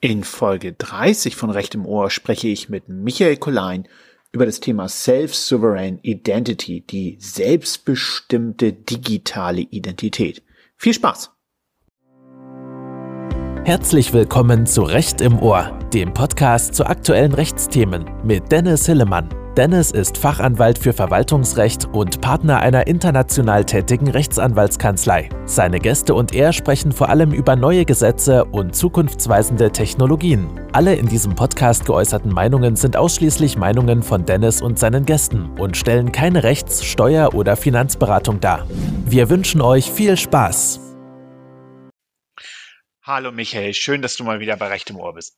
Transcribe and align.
In 0.00 0.22
Folge 0.22 0.74
30 0.74 1.34
von 1.34 1.50
Recht 1.50 1.74
im 1.74 1.84
Ohr 1.84 2.08
spreche 2.08 2.46
ich 2.46 2.68
mit 2.68 2.88
Michael 2.88 3.36
Kollein 3.36 3.88
über 4.30 4.46
das 4.46 4.60
Thema 4.60 4.88
Self-Sovereign 4.88 5.98
Identity, 6.02 6.82
die 6.82 7.16
selbstbestimmte 7.18 8.72
digitale 8.72 9.62
Identität. 9.62 10.44
Viel 10.76 10.94
Spaß! 10.94 11.32
Herzlich 13.64 14.12
willkommen 14.12 14.66
zu 14.66 14.82
Recht 14.82 15.20
im 15.20 15.40
Ohr, 15.40 15.76
dem 15.92 16.14
Podcast 16.14 16.76
zu 16.76 16.86
aktuellen 16.86 17.34
Rechtsthemen 17.34 18.08
mit 18.22 18.52
Dennis 18.52 18.86
Hillemann. 18.86 19.47
Dennis 19.58 19.90
ist 19.90 20.18
Fachanwalt 20.18 20.78
für 20.78 20.92
Verwaltungsrecht 20.92 21.86
und 21.86 22.20
Partner 22.20 22.60
einer 22.60 22.86
international 22.86 23.64
tätigen 23.64 24.08
Rechtsanwaltskanzlei. 24.08 25.30
Seine 25.46 25.80
Gäste 25.80 26.14
und 26.14 26.32
er 26.32 26.52
sprechen 26.52 26.92
vor 26.92 27.08
allem 27.08 27.32
über 27.32 27.56
neue 27.56 27.84
Gesetze 27.84 28.44
und 28.44 28.76
zukunftsweisende 28.76 29.72
Technologien. 29.72 30.48
Alle 30.72 30.94
in 30.94 31.08
diesem 31.08 31.34
Podcast 31.34 31.86
geäußerten 31.86 32.32
Meinungen 32.32 32.76
sind 32.76 32.96
ausschließlich 32.96 33.56
Meinungen 33.56 34.04
von 34.04 34.24
Dennis 34.24 34.62
und 34.62 34.78
seinen 34.78 35.04
Gästen 35.04 35.50
und 35.58 35.76
stellen 35.76 36.12
keine 36.12 36.44
Rechts-, 36.44 36.84
Steuer- 36.84 37.34
oder 37.34 37.56
Finanzberatung 37.56 38.38
dar. 38.38 38.64
Wir 39.06 39.28
wünschen 39.28 39.60
euch 39.60 39.90
viel 39.90 40.16
Spaß. 40.16 40.78
Hallo 43.02 43.32
Michael, 43.32 43.74
schön, 43.74 44.02
dass 44.02 44.14
du 44.14 44.22
mal 44.22 44.38
wieder 44.38 44.56
bei 44.56 44.68
Recht 44.68 44.88
im 44.90 44.98
Ohr 44.98 45.14
bist. 45.14 45.34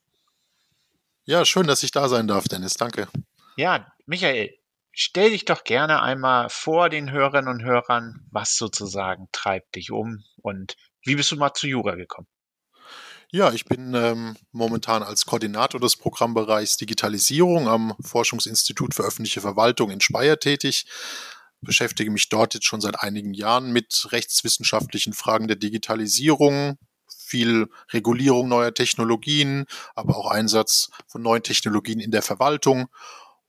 Ja, 1.25 1.43
schön, 1.43 1.65
dass 1.65 1.81
ich 1.81 1.89
da 1.89 2.07
sein 2.07 2.27
darf, 2.27 2.47
Dennis. 2.47 2.75
Danke. 2.75 3.07
Ja, 3.57 3.91
Michael, 4.05 4.57
stell 4.91 5.31
dich 5.31 5.45
doch 5.45 5.63
gerne 5.63 6.01
einmal 6.01 6.49
vor 6.49 6.89
den 6.89 7.11
Hörerinnen 7.11 7.49
und 7.49 7.63
Hörern, 7.63 8.27
was 8.31 8.55
sozusagen 8.55 9.27
treibt 9.31 9.75
dich 9.75 9.91
um 9.91 10.23
und 10.41 10.75
wie 11.03 11.15
bist 11.15 11.31
du 11.31 11.35
mal 11.35 11.53
zu 11.53 11.67
Jura 11.67 11.95
gekommen? 11.95 12.27
Ja, 13.33 13.53
ich 13.53 13.63
bin 13.65 13.93
ähm, 13.93 14.35
momentan 14.51 15.03
als 15.03 15.25
Koordinator 15.25 15.79
des 15.79 15.95
Programmbereichs 15.95 16.75
Digitalisierung 16.75 17.69
am 17.69 17.95
Forschungsinstitut 18.01 18.93
für 18.93 19.03
öffentliche 19.03 19.39
Verwaltung 19.39 19.89
in 19.89 20.01
Speyer 20.01 20.37
tätig. 20.37 20.85
Beschäftige 21.61 22.11
mich 22.11 22.27
dort 22.27 22.55
jetzt 22.55 22.65
schon 22.65 22.81
seit 22.81 22.99
einigen 22.99 23.33
Jahren 23.33 23.71
mit 23.71 24.07
rechtswissenschaftlichen 24.11 25.13
Fragen 25.13 25.47
der 25.47 25.55
Digitalisierung, 25.55 26.77
viel 27.07 27.69
Regulierung 27.93 28.49
neuer 28.49 28.73
Technologien, 28.73 29.65
aber 29.95 30.17
auch 30.17 30.29
Einsatz 30.29 30.89
von 31.07 31.21
neuen 31.21 31.43
Technologien 31.43 32.01
in 32.01 32.11
der 32.11 32.23
Verwaltung 32.23 32.89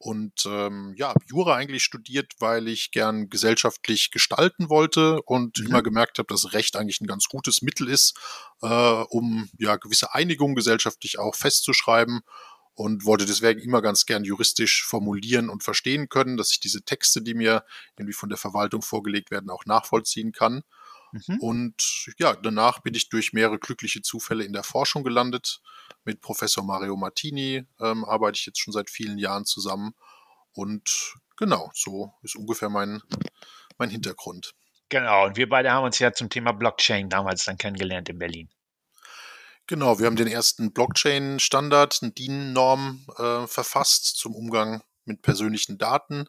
und 0.02 0.46
ähm, 0.46 0.94
ja, 0.96 1.10
habe 1.10 1.24
Jura 1.28 1.54
eigentlich 1.54 1.84
studiert, 1.84 2.32
weil 2.40 2.66
ich 2.66 2.90
gern 2.90 3.30
gesellschaftlich 3.30 4.10
gestalten 4.10 4.68
wollte 4.68 5.22
und 5.22 5.60
mhm. 5.60 5.66
immer 5.66 5.82
gemerkt 5.82 6.18
habe, 6.18 6.26
dass 6.26 6.52
Recht 6.52 6.74
eigentlich 6.74 7.00
ein 7.00 7.06
ganz 7.06 7.28
gutes 7.28 7.62
Mittel 7.62 7.88
ist, 7.88 8.18
äh, 8.62 8.66
um 8.66 9.48
ja 9.58 9.76
gewisse 9.76 10.12
Einigungen 10.12 10.56
gesellschaftlich 10.56 11.20
auch 11.20 11.36
festzuschreiben 11.36 12.22
und 12.74 13.04
wollte 13.04 13.26
deswegen 13.26 13.60
immer 13.60 13.80
ganz 13.80 14.04
gern 14.04 14.24
juristisch 14.24 14.84
formulieren 14.84 15.48
und 15.48 15.62
verstehen 15.62 16.08
können, 16.08 16.36
dass 16.36 16.50
ich 16.50 16.58
diese 16.58 16.82
Texte, 16.82 17.22
die 17.22 17.34
mir 17.34 17.64
irgendwie 17.96 18.12
von 18.12 18.28
der 18.28 18.38
Verwaltung 18.38 18.82
vorgelegt 18.82 19.30
werden, 19.30 19.50
auch 19.50 19.66
nachvollziehen 19.66 20.32
kann. 20.32 20.64
Mhm. 21.12 21.38
Und 21.40 22.14
ja, 22.18 22.34
danach 22.34 22.80
bin 22.80 22.94
ich 22.94 23.08
durch 23.08 23.32
mehrere 23.32 23.58
glückliche 23.58 24.02
Zufälle 24.02 24.44
in 24.44 24.52
der 24.52 24.62
Forschung 24.64 25.04
gelandet. 25.04 25.60
Mit 26.04 26.20
Professor 26.20 26.64
Mario 26.64 26.96
Martini 26.96 27.64
ähm, 27.80 28.04
arbeite 28.04 28.38
ich 28.38 28.46
jetzt 28.46 28.60
schon 28.60 28.72
seit 28.72 28.90
vielen 28.90 29.18
Jahren 29.18 29.44
zusammen. 29.44 29.94
Und 30.52 31.14
genau, 31.36 31.70
so 31.74 32.12
ist 32.22 32.36
ungefähr 32.36 32.68
mein, 32.68 33.02
mein 33.78 33.90
Hintergrund. 33.90 34.54
Genau, 34.88 35.26
und 35.26 35.36
wir 35.36 35.48
beide 35.48 35.70
haben 35.70 35.84
uns 35.84 35.98
ja 35.98 36.12
zum 36.12 36.28
Thema 36.28 36.52
Blockchain 36.52 37.08
damals 37.08 37.44
dann 37.44 37.56
kennengelernt 37.56 38.08
in 38.08 38.18
Berlin. 38.18 38.50
Genau, 39.66 39.98
wir 39.98 40.06
haben 40.06 40.16
den 40.16 40.26
ersten 40.26 40.72
Blockchain-Standard, 40.72 42.00
eine 42.02 42.12
DIN-Norm 42.12 43.06
äh, 43.16 43.46
verfasst 43.46 44.16
zum 44.16 44.34
Umgang 44.34 44.82
mit 45.04 45.22
persönlichen 45.22 45.78
Daten. 45.78 46.26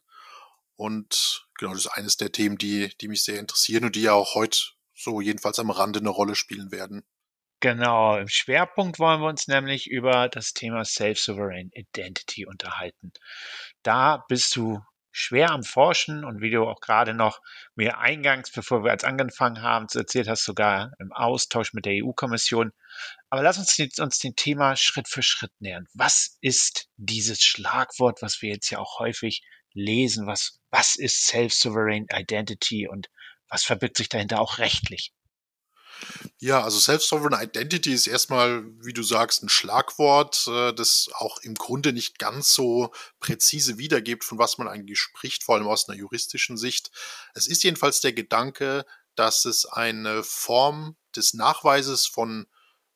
Und 0.75 1.47
genau, 1.58 1.73
das 1.73 1.86
ist 1.86 1.92
eines 1.92 2.18
der 2.18 2.31
Themen, 2.31 2.57
die, 2.57 2.94
die 3.02 3.07
mich 3.07 3.24
sehr 3.24 3.40
interessieren 3.40 3.86
und 3.86 3.96
die 3.96 4.03
ja 4.03 4.13
auch 4.13 4.36
heute 4.36 4.59
so 4.94 5.22
jedenfalls 5.22 5.59
am 5.59 5.72
Rande 5.72 6.00
eine 6.00 6.09
Rolle 6.09 6.36
spielen 6.36 6.72
werden. 6.72 7.04
Genau, 7.59 8.18
im 8.18 8.28
Schwerpunkt 8.28 9.00
wollen 9.00 9.22
wir 9.22 9.30
uns 9.30 9.48
nämlich 9.48 9.90
über 9.90 10.28
das 10.28 10.52
Thema 10.52 10.84
Self-Sovereign 10.84 11.70
Identity 11.74 12.46
unterhalten. 12.46 13.14
Da 13.84 14.26
bist 14.28 14.56
du 14.58 14.81
schwer 15.14 15.52
am 15.52 15.64
Forschen 15.64 16.26
und 16.26 16.42
wie 16.42 16.50
du 16.50 16.66
auch 16.66 16.81
gerade 16.81 17.14
noch 17.14 17.40
mir 17.76 18.00
eingangs, 18.00 18.52
bevor 18.52 18.84
wir 18.84 18.92
als 18.92 19.06
angefangen 19.06 19.62
haben, 19.62 19.88
zu 19.88 20.00
erzählt 20.00 20.28
hast, 20.28 20.44
sogar 20.44 20.92
im 21.00 21.14
Austausch 21.14 21.72
mit 21.72 21.86
der 21.86 22.04
EU-Kommission. 22.04 22.74
Aber 23.30 23.44
lass 23.44 23.60
uns 23.60 23.78
jetzt 23.78 24.00
uns 24.00 24.18
dem 24.20 24.36
Thema 24.36 24.75
Schritt 24.75 25.08
für 25.08 25.24
Schritt 25.24 25.54
nähern. 25.60 25.88
Was 25.94 26.38
ist 26.42 26.90
dieses 26.98 27.42
Schlagwort, 27.42 28.22
was 28.22 28.42
wir 28.42 28.50
jetzt 28.50 28.72
ja 28.72 28.80
auch 28.80 29.00
häufig 29.00 29.42
lesen? 29.74 30.28
Was, 30.28 30.60
was 30.72 30.96
ist 30.96 31.28
Self-Sovereign 31.28 32.08
Identity 32.12 32.88
und 32.90 33.08
was 33.53 33.64
verbirgt 33.64 33.97
sich 33.97 34.09
dahinter 34.09 34.41
auch 34.41 34.58
rechtlich? 34.58 35.14
Ja, 36.40 36.64
also 36.64 36.80
Self-Sovereign 36.80 37.40
Identity 37.40 37.94
ist 37.94 38.08
erstmal, 38.08 38.64
wie 38.84 38.94
du 38.94 39.03
sagst, 39.03 39.44
ein 39.44 39.47
Schlagwort, 39.47 40.47
äh, 40.47 40.74
das 40.74 41.09
auch 41.14 41.38
im 41.44 41.53
Grunde 41.53 41.94
nicht 41.94 42.18
ganz 42.18 42.53
so 42.53 42.92
präzise 43.19 43.78
wiedergibt, 43.78 44.24
von 44.24 44.40
was 44.40 44.58
man 44.58 44.68
eigentlich 44.68 45.00
spricht, 45.00 45.44
vor 45.44 45.56
allem 45.56 45.68
aus 45.68 45.88
einer 45.88 45.97
juristischen 45.97 46.58
Sicht. 46.58 46.90
Es 47.36 47.47
ist 47.47 47.63
jedenfalls 47.63 48.02
der 48.02 48.12
Gedanke, 48.12 48.86
dass 49.16 49.46
es 49.46 49.66
eine 49.66 50.24
Form 50.24 50.97
des 51.16 51.36
Nachweises 51.36 52.08
von 52.08 52.47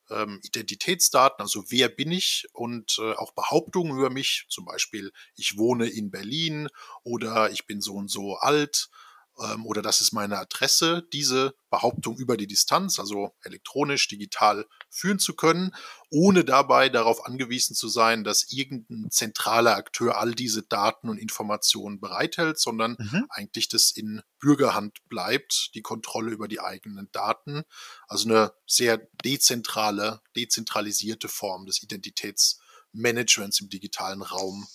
ähm, 0.09 0.41
Identitätsdaten, 0.43 1.43
also 1.43 1.65
wer 1.69 1.87
bin 1.87 2.11
ich 2.11 2.47
und 2.51 2.97
äh, 2.99 3.13
auch 3.13 3.33
Behauptungen 3.33 3.95
über 3.95 4.09
mich, 4.09 4.47
zum 4.49 4.65
Beispiel 4.65 5.11
ich 5.35 5.57
wohne 5.57 5.87
in 5.87 6.09
Berlin 6.09 6.67
oder 7.03 7.51
ich 7.51 7.67
bin 7.67 7.79
so 7.79 7.93
und 7.93 8.09
so 8.09 8.37
alt 8.37 8.89
ähm, 9.39 9.65
oder 9.65 9.81
das 9.81 10.01
ist 10.01 10.13
meine 10.13 10.37
Adresse, 10.37 11.07
diese 11.13 11.53
Behauptung 11.69 12.17
über 12.17 12.37
die 12.37 12.47
Distanz, 12.47 12.99
also 12.99 13.35
elektronisch, 13.43 14.07
digital 14.07 14.65
führen 14.89 15.19
zu 15.19 15.35
können, 15.35 15.75
ohne 16.09 16.43
dabei 16.43 16.89
darauf 16.89 17.25
angewiesen 17.25 17.75
zu 17.75 17.87
sein, 17.89 18.23
dass 18.23 18.51
irgendein 18.51 19.11
zentraler 19.11 19.75
Akteur 19.75 20.17
all 20.17 20.33
diese 20.33 20.63
Daten 20.63 21.09
und 21.09 21.17
Informationen 21.17 21.99
bereithält, 21.99 22.59
sondern 22.59 22.95
mhm. 22.97 23.25
eigentlich 23.29 23.69
das 23.69 23.91
in 23.91 24.21
Bürgerhand 24.39 24.97
bleibt, 25.09 25.71
die 25.75 25.81
Kontrolle 25.81 26.31
über 26.31 26.47
die 26.47 26.59
eigenen 26.59 27.09
Daten. 27.11 27.63
Also 28.07 28.29
eine 28.29 28.53
sehr 28.65 28.97
dezentrale, 29.23 30.21
dezentralisierte 30.35 31.27
Form 31.27 31.65
des 31.65 31.83
Identitätsmanagements 31.83 33.59
im 33.61 33.69
digitalen 33.69 34.21
Raum 34.21 34.67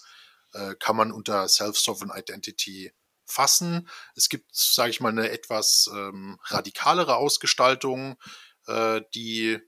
äh, 0.53 0.75
kann 0.79 0.97
man 0.97 1.13
unter 1.13 1.49
Self-Sovereign 1.49 2.13
Identity 2.15 2.93
fassen. 3.33 3.89
Es 4.15 4.29
gibt, 4.29 4.55
sage 4.55 4.91
ich 4.91 5.01
mal, 5.01 5.09
eine 5.09 5.31
etwas 5.31 5.91
ähm, 5.93 6.39
radikalere 6.45 7.17
Ausgestaltung, 7.17 8.17
äh, 8.67 9.01
die 9.15 9.59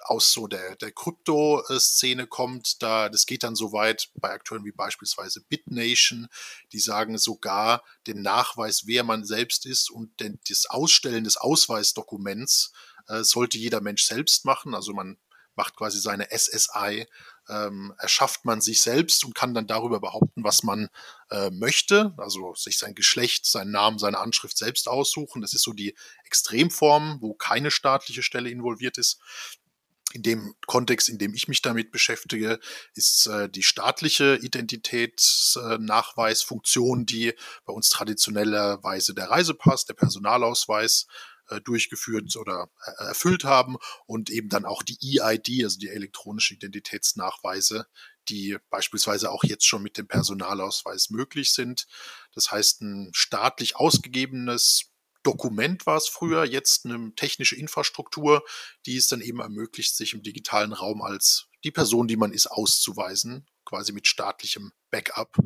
aus 0.00 0.32
so 0.32 0.46
der, 0.46 0.76
der 0.76 0.92
Krypto-Szene 0.92 2.26
kommt. 2.26 2.82
Da, 2.82 3.08
das 3.08 3.26
geht 3.26 3.42
dann 3.42 3.56
so 3.56 3.72
weit 3.72 4.10
bei 4.16 4.30
Akteuren 4.30 4.64
wie 4.64 4.72
beispielsweise 4.72 5.40
BitNation, 5.48 6.28
die 6.72 6.78
sagen 6.78 7.16
sogar 7.16 7.82
den 8.06 8.20
Nachweis, 8.22 8.86
wer 8.86 9.02
man 9.02 9.24
selbst 9.24 9.64
ist 9.64 9.90
und 9.90 10.20
den, 10.20 10.38
das 10.48 10.66
Ausstellen 10.66 11.24
des 11.24 11.36
Ausweisdokuments 11.38 12.72
äh, 13.08 13.22
sollte 13.22 13.58
jeder 13.58 13.80
Mensch 13.80 14.04
selbst 14.04 14.44
machen. 14.44 14.74
Also 14.74 14.92
man 14.92 15.18
macht 15.56 15.76
quasi 15.76 16.00
seine 16.00 16.28
SSI 16.30 17.06
ähm, 17.48 17.94
erschafft 17.98 18.44
man 18.44 18.60
sich 18.60 18.80
selbst 18.80 19.24
und 19.24 19.34
kann 19.34 19.54
dann 19.54 19.66
darüber 19.66 20.00
behaupten, 20.00 20.44
was 20.44 20.62
man 20.62 20.88
äh, 21.34 21.50
möchte, 21.50 22.14
also 22.16 22.54
sich 22.54 22.78
sein 22.78 22.94
Geschlecht, 22.94 23.44
seinen 23.44 23.72
Namen, 23.72 23.98
seine 23.98 24.20
Anschrift 24.20 24.56
selbst 24.56 24.88
aussuchen. 24.88 25.42
Das 25.42 25.52
ist 25.52 25.62
so 25.62 25.72
die 25.72 25.96
Extremform, 26.24 27.18
wo 27.20 27.34
keine 27.34 27.72
staatliche 27.72 28.22
Stelle 28.22 28.50
involviert 28.50 28.98
ist. 28.98 29.18
In 30.12 30.22
dem 30.22 30.54
Kontext, 30.66 31.08
in 31.08 31.18
dem 31.18 31.34
ich 31.34 31.48
mich 31.48 31.60
damit 31.60 31.90
beschäftige, 31.90 32.60
ist 32.94 33.26
äh, 33.26 33.48
die 33.48 33.64
staatliche 33.64 34.38
Identitätsnachweisfunktion, 34.42 37.04
die 37.04 37.34
bei 37.64 37.72
uns 37.72 37.88
traditionellerweise 37.88 39.12
der 39.12 39.28
Reisepass, 39.28 39.86
der 39.86 39.94
Personalausweis 39.94 41.08
äh, 41.48 41.60
durchgeführt 41.60 42.36
oder 42.36 42.70
äh, 42.86 42.92
erfüllt 43.06 43.42
haben 43.42 43.76
und 44.06 44.30
eben 44.30 44.48
dann 44.48 44.64
auch 44.64 44.84
die 44.84 45.18
EID, 45.20 45.64
also 45.64 45.80
die 45.80 45.88
elektronische 45.88 46.54
Identitätsnachweise, 46.54 47.88
die 48.28 48.56
beispielsweise 48.70 49.30
auch 49.30 49.44
jetzt 49.44 49.66
schon 49.66 49.82
mit 49.82 49.98
dem 49.98 50.06
Personalausweis 50.06 51.10
möglich 51.10 51.52
sind. 51.52 51.86
Das 52.34 52.50
heißt, 52.50 52.82
ein 52.82 53.10
staatlich 53.14 53.76
ausgegebenes 53.76 54.90
Dokument 55.24 55.86
war 55.86 55.96
es 55.96 56.06
früher, 56.06 56.44
jetzt 56.44 56.84
eine 56.84 57.14
technische 57.16 57.56
Infrastruktur, 57.56 58.44
die 58.86 58.96
es 58.96 59.08
dann 59.08 59.22
eben 59.22 59.40
ermöglicht, 59.40 59.96
sich 59.96 60.12
im 60.12 60.22
digitalen 60.22 60.72
Raum 60.72 61.02
als 61.02 61.46
die 61.64 61.70
Person, 61.70 62.06
die 62.06 62.16
man 62.16 62.32
ist, 62.32 62.46
auszuweisen, 62.46 63.46
quasi 63.64 63.92
mit 63.92 64.06
staatlichem 64.06 64.72
Backup. 64.90 65.36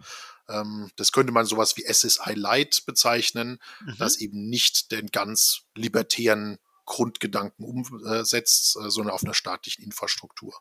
Ähm, 0.48 0.90
das 0.96 1.12
könnte 1.12 1.32
man 1.32 1.46
sowas 1.46 1.76
wie 1.76 1.84
SSI 1.84 2.34
Lite 2.34 2.82
bezeichnen, 2.86 3.60
mhm. 3.80 3.94
das 3.98 4.16
eben 4.16 4.48
nicht 4.48 4.90
den 4.90 5.06
ganz 5.06 5.62
libertären 5.76 6.58
Grundgedanken 6.84 7.64
umsetzt, 7.64 8.76
äh, 8.76 8.90
sondern 8.90 9.14
auf 9.14 9.22
einer 9.22 9.34
staatlichen 9.34 9.84
Infrastruktur. 9.84 10.60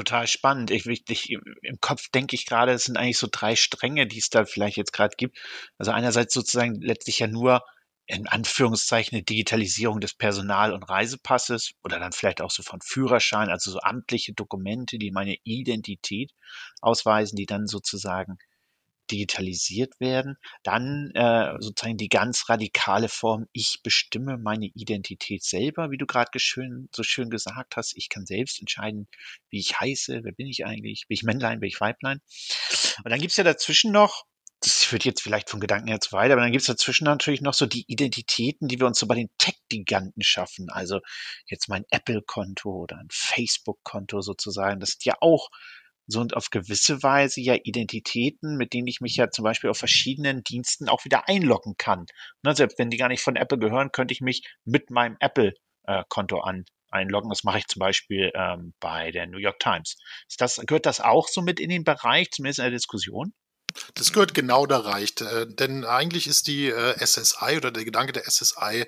Total 0.00 0.26
spannend. 0.26 0.70
Ich, 0.70 0.86
ich, 0.86 1.30
Im 1.30 1.80
Kopf 1.80 2.08
denke 2.08 2.34
ich 2.34 2.46
gerade, 2.46 2.72
es 2.72 2.84
sind 2.84 2.96
eigentlich 2.96 3.18
so 3.18 3.28
drei 3.30 3.56
Stränge, 3.56 4.06
die 4.06 4.18
es 4.18 4.30
da 4.30 4.44
vielleicht 4.44 4.76
jetzt 4.76 4.92
gerade 4.92 5.14
gibt. 5.16 5.38
Also 5.78 5.90
einerseits 5.92 6.32
sozusagen 6.32 6.80
letztlich 6.80 7.18
ja 7.18 7.26
nur 7.26 7.62
in 8.06 8.26
Anführungszeichen 8.26 9.14
eine 9.14 9.22
Digitalisierung 9.22 10.00
des 10.00 10.14
Personal- 10.14 10.72
und 10.72 10.82
Reisepasses 10.82 11.72
oder 11.84 12.00
dann 12.00 12.12
vielleicht 12.12 12.40
auch 12.40 12.50
so 12.50 12.62
von 12.62 12.80
Führerschein, 12.80 13.50
also 13.50 13.70
so 13.70 13.78
amtliche 13.80 14.32
Dokumente, 14.32 14.98
die 14.98 15.12
meine 15.12 15.36
Identität 15.44 16.32
ausweisen, 16.80 17.36
die 17.36 17.46
dann 17.46 17.66
sozusagen 17.66 18.38
digitalisiert 19.10 19.98
werden. 20.00 20.36
Dann 20.62 21.10
äh, 21.14 21.54
sozusagen 21.60 21.96
die 21.96 22.08
ganz 22.08 22.48
radikale 22.48 23.08
Form, 23.08 23.46
ich 23.52 23.80
bestimme 23.82 24.38
meine 24.38 24.66
Identität 24.74 25.42
selber, 25.42 25.90
wie 25.90 25.98
du 25.98 26.06
gerade 26.06 26.30
so 26.32 27.02
schön 27.02 27.30
gesagt 27.30 27.76
hast. 27.76 27.96
Ich 27.96 28.08
kann 28.08 28.26
selbst 28.26 28.60
entscheiden, 28.60 29.08
wie 29.50 29.60
ich 29.60 29.80
heiße, 29.80 30.20
wer 30.22 30.32
bin 30.32 30.46
ich 30.46 30.64
eigentlich, 30.64 31.06
bin 31.08 31.14
ich 31.14 31.22
Männlein, 31.22 31.60
bin 31.60 31.68
ich 31.68 31.80
Weiblein. 31.80 32.20
Und 33.04 33.10
dann 33.10 33.20
gibt's 33.20 33.36
ja 33.36 33.44
dazwischen 33.44 33.92
noch, 33.92 34.24
das 34.60 34.84
führt 34.84 35.06
jetzt 35.06 35.22
vielleicht 35.22 35.48
vom 35.48 35.60
Gedanken 35.60 35.88
her 35.88 36.00
zu 36.00 36.12
weit, 36.12 36.30
aber 36.30 36.42
dann 36.42 36.52
gibt's 36.52 36.66
dazwischen 36.66 37.04
natürlich 37.04 37.40
noch 37.40 37.54
so 37.54 37.64
die 37.64 37.84
Identitäten, 37.88 38.68
die 38.68 38.78
wir 38.78 38.86
uns 38.86 38.98
so 38.98 39.06
bei 39.06 39.14
den 39.14 39.30
Tech-Giganten 39.38 40.22
schaffen. 40.22 40.68
Also 40.68 41.00
jetzt 41.46 41.68
mein 41.68 41.84
Apple-Konto 41.90 42.70
oder 42.70 42.98
ein 42.98 43.08
Facebook-Konto 43.10 44.20
sozusagen. 44.20 44.78
Das 44.78 44.90
sind 44.90 45.04
ja 45.06 45.14
auch 45.20 45.48
so 46.10 46.20
und 46.20 46.36
auf 46.36 46.50
gewisse 46.50 47.02
Weise 47.02 47.40
ja 47.40 47.54
Identitäten, 47.62 48.56
mit 48.56 48.72
denen 48.72 48.86
ich 48.86 49.00
mich 49.00 49.16
ja 49.16 49.30
zum 49.30 49.44
Beispiel 49.44 49.70
auf 49.70 49.78
verschiedenen 49.78 50.42
Diensten 50.42 50.88
auch 50.88 51.04
wieder 51.04 51.28
einloggen 51.28 51.74
kann. 51.78 52.06
Ne, 52.42 52.54
selbst 52.54 52.78
wenn 52.78 52.90
die 52.90 52.96
gar 52.96 53.08
nicht 53.08 53.22
von 53.22 53.36
Apple 53.36 53.58
gehören, 53.58 53.92
könnte 53.92 54.12
ich 54.12 54.20
mich 54.20 54.42
mit 54.64 54.90
meinem 54.90 55.16
Apple-Konto 55.20 56.36
äh, 56.36 56.42
an, 56.42 56.64
einloggen. 56.90 57.30
Das 57.30 57.44
mache 57.44 57.58
ich 57.58 57.66
zum 57.66 57.80
Beispiel 57.80 58.30
ähm, 58.34 58.74
bei 58.80 59.10
der 59.10 59.26
New 59.26 59.38
York 59.38 59.58
Times. 59.58 59.96
Ist 60.28 60.40
das, 60.40 60.56
gehört 60.66 60.86
das 60.86 61.00
auch 61.00 61.28
so 61.28 61.42
mit 61.42 61.60
in 61.60 61.70
den 61.70 61.84
Bereich, 61.84 62.30
zumindest 62.30 62.58
in 62.58 62.64
der 62.64 62.72
Diskussion? 62.72 63.32
Das 63.94 64.12
gehört 64.12 64.34
genau 64.34 64.66
da 64.66 64.78
reicht. 64.78 65.20
Äh, 65.20 65.46
denn 65.46 65.84
eigentlich 65.84 66.26
ist 66.26 66.48
die 66.48 66.66
äh, 66.66 66.94
SSI 67.04 67.56
oder 67.56 67.70
der 67.70 67.84
Gedanke 67.84 68.12
der 68.12 68.24
SSI 68.24 68.86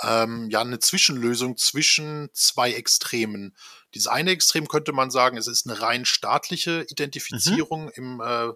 ähm, 0.00 0.48
ja 0.50 0.60
eine 0.60 0.78
Zwischenlösung 0.78 1.56
zwischen 1.56 2.30
zwei 2.32 2.72
Extremen. 2.72 3.56
Dieses 3.94 4.08
eine 4.08 4.30
Extrem 4.30 4.68
könnte 4.68 4.92
man 4.92 5.10
sagen, 5.10 5.36
es 5.36 5.46
ist 5.46 5.66
eine 5.66 5.80
rein 5.80 6.04
staatliche 6.04 6.86
Identifizierung 6.88 7.84
mhm. 7.84 7.92
im, 7.94 8.20
äh, 8.20 8.48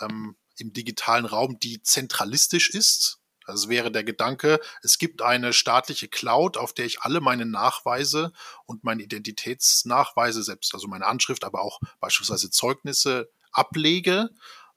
ähm, 0.00 0.36
im 0.56 0.72
digitalen 0.72 1.24
Raum, 1.24 1.58
die 1.58 1.82
zentralistisch 1.82 2.70
ist. 2.70 3.18
Das 3.46 3.68
wäre 3.68 3.90
der 3.90 4.04
Gedanke, 4.04 4.60
es 4.82 4.98
gibt 4.98 5.20
eine 5.20 5.52
staatliche 5.52 6.08
Cloud, 6.08 6.56
auf 6.56 6.72
der 6.72 6.86
ich 6.86 7.02
alle 7.02 7.20
meine 7.20 7.44
Nachweise 7.44 8.32
und 8.66 8.84
meine 8.84 9.02
Identitätsnachweise, 9.02 10.44
selbst 10.44 10.74
also 10.74 10.86
meine 10.86 11.06
Anschrift, 11.06 11.42
aber 11.42 11.62
auch 11.62 11.80
beispielsweise 12.00 12.50
Zeugnisse 12.50 13.30
ablege. 13.50 14.30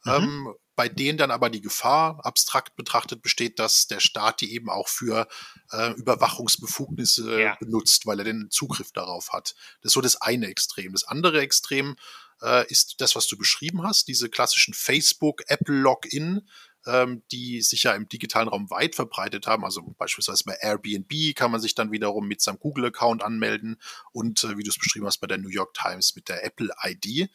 Mhm. 0.03 0.11
Ähm, 0.11 0.55
bei 0.75 0.89
denen 0.89 1.17
dann 1.17 1.31
aber 1.31 1.49
die 1.49 1.61
Gefahr 1.61 2.19
abstrakt 2.25 2.75
betrachtet 2.75 3.21
besteht, 3.21 3.59
dass 3.59 3.87
der 3.87 3.99
Staat 3.99 4.41
die 4.41 4.53
eben 4.53 4.69
auch 4.69 4.87
für 4.87 5.27
äh, 5.71 5.91
Überwachungsbefugnisse 5.93 7.41
ja. 7.41 7.55
benutzt, 7.55 8.05
weil 8.05 8.19
er 8.19 8.25
den 8.25 8.49
Zugriff 8.51 8.91
darauf 8.91 9.31
hat. 9.31 9.55
Das 9.81 9.89
ist 9.89 9.93
so 9.93 10.01
das 10.01 10.21
eine 10.21 10.47
Extrem. 10.47 10.91
Das 10.91 11.05
andere 11.05 11.41
Extrem 11.41 11.95
äh, 12.41 12.67
ist 12.69 12.99
das, 12.99 13.15
was 13.15 13.27
du 13.27 13.37
beschrieben 13.37 13.83
hast, 13.83 14.07
diese 14.07 14.29
klassischen 14.29 14.73
Facebook, 14.73 15.43
Apple 15.47 15.75
Login, 15.75 16.47
ähm, 16.85 17.23
die 17.31 17.61
sich 17.61 17.83
ja 17.83 17.93
im 17.93 18.07
digitalen 18.07 18.47
Raum 18.47 18.69
weit 18.69 18.95
verbreitet 18.95 19.47
haben. 19.47 19.65
Also 19.65 19.81
beispielsweise 19.97 20.43
bei 20.45 20.57
Airbnb 20.61 21.35
kann 21.35 21.51
man 21.51 21.61
sich 21.61 21.75
dann 21.75 21.91
wiederum 21.91 22.27
mit 22.27 22.41
seinem 22.41 22.59
Google-Account 22.59 23.23
anmelden 23.23 23.77
und 24.11 24.43
äh, 24.43 24.57
wie 24.57 24.63
du 24.63 24.69
es 24.69 24.77
beschrieben 24.77 25.05
hast 25.05 25.19
bei 25.19 25.27
der 25.27 25.37
New 25.37 25.49
York 25.49 25.73
Times 25.73 26.15
mit 26.15 26.29
der 26.29 26.43
Apple 26.43 26.69
ID. 26.83 27.29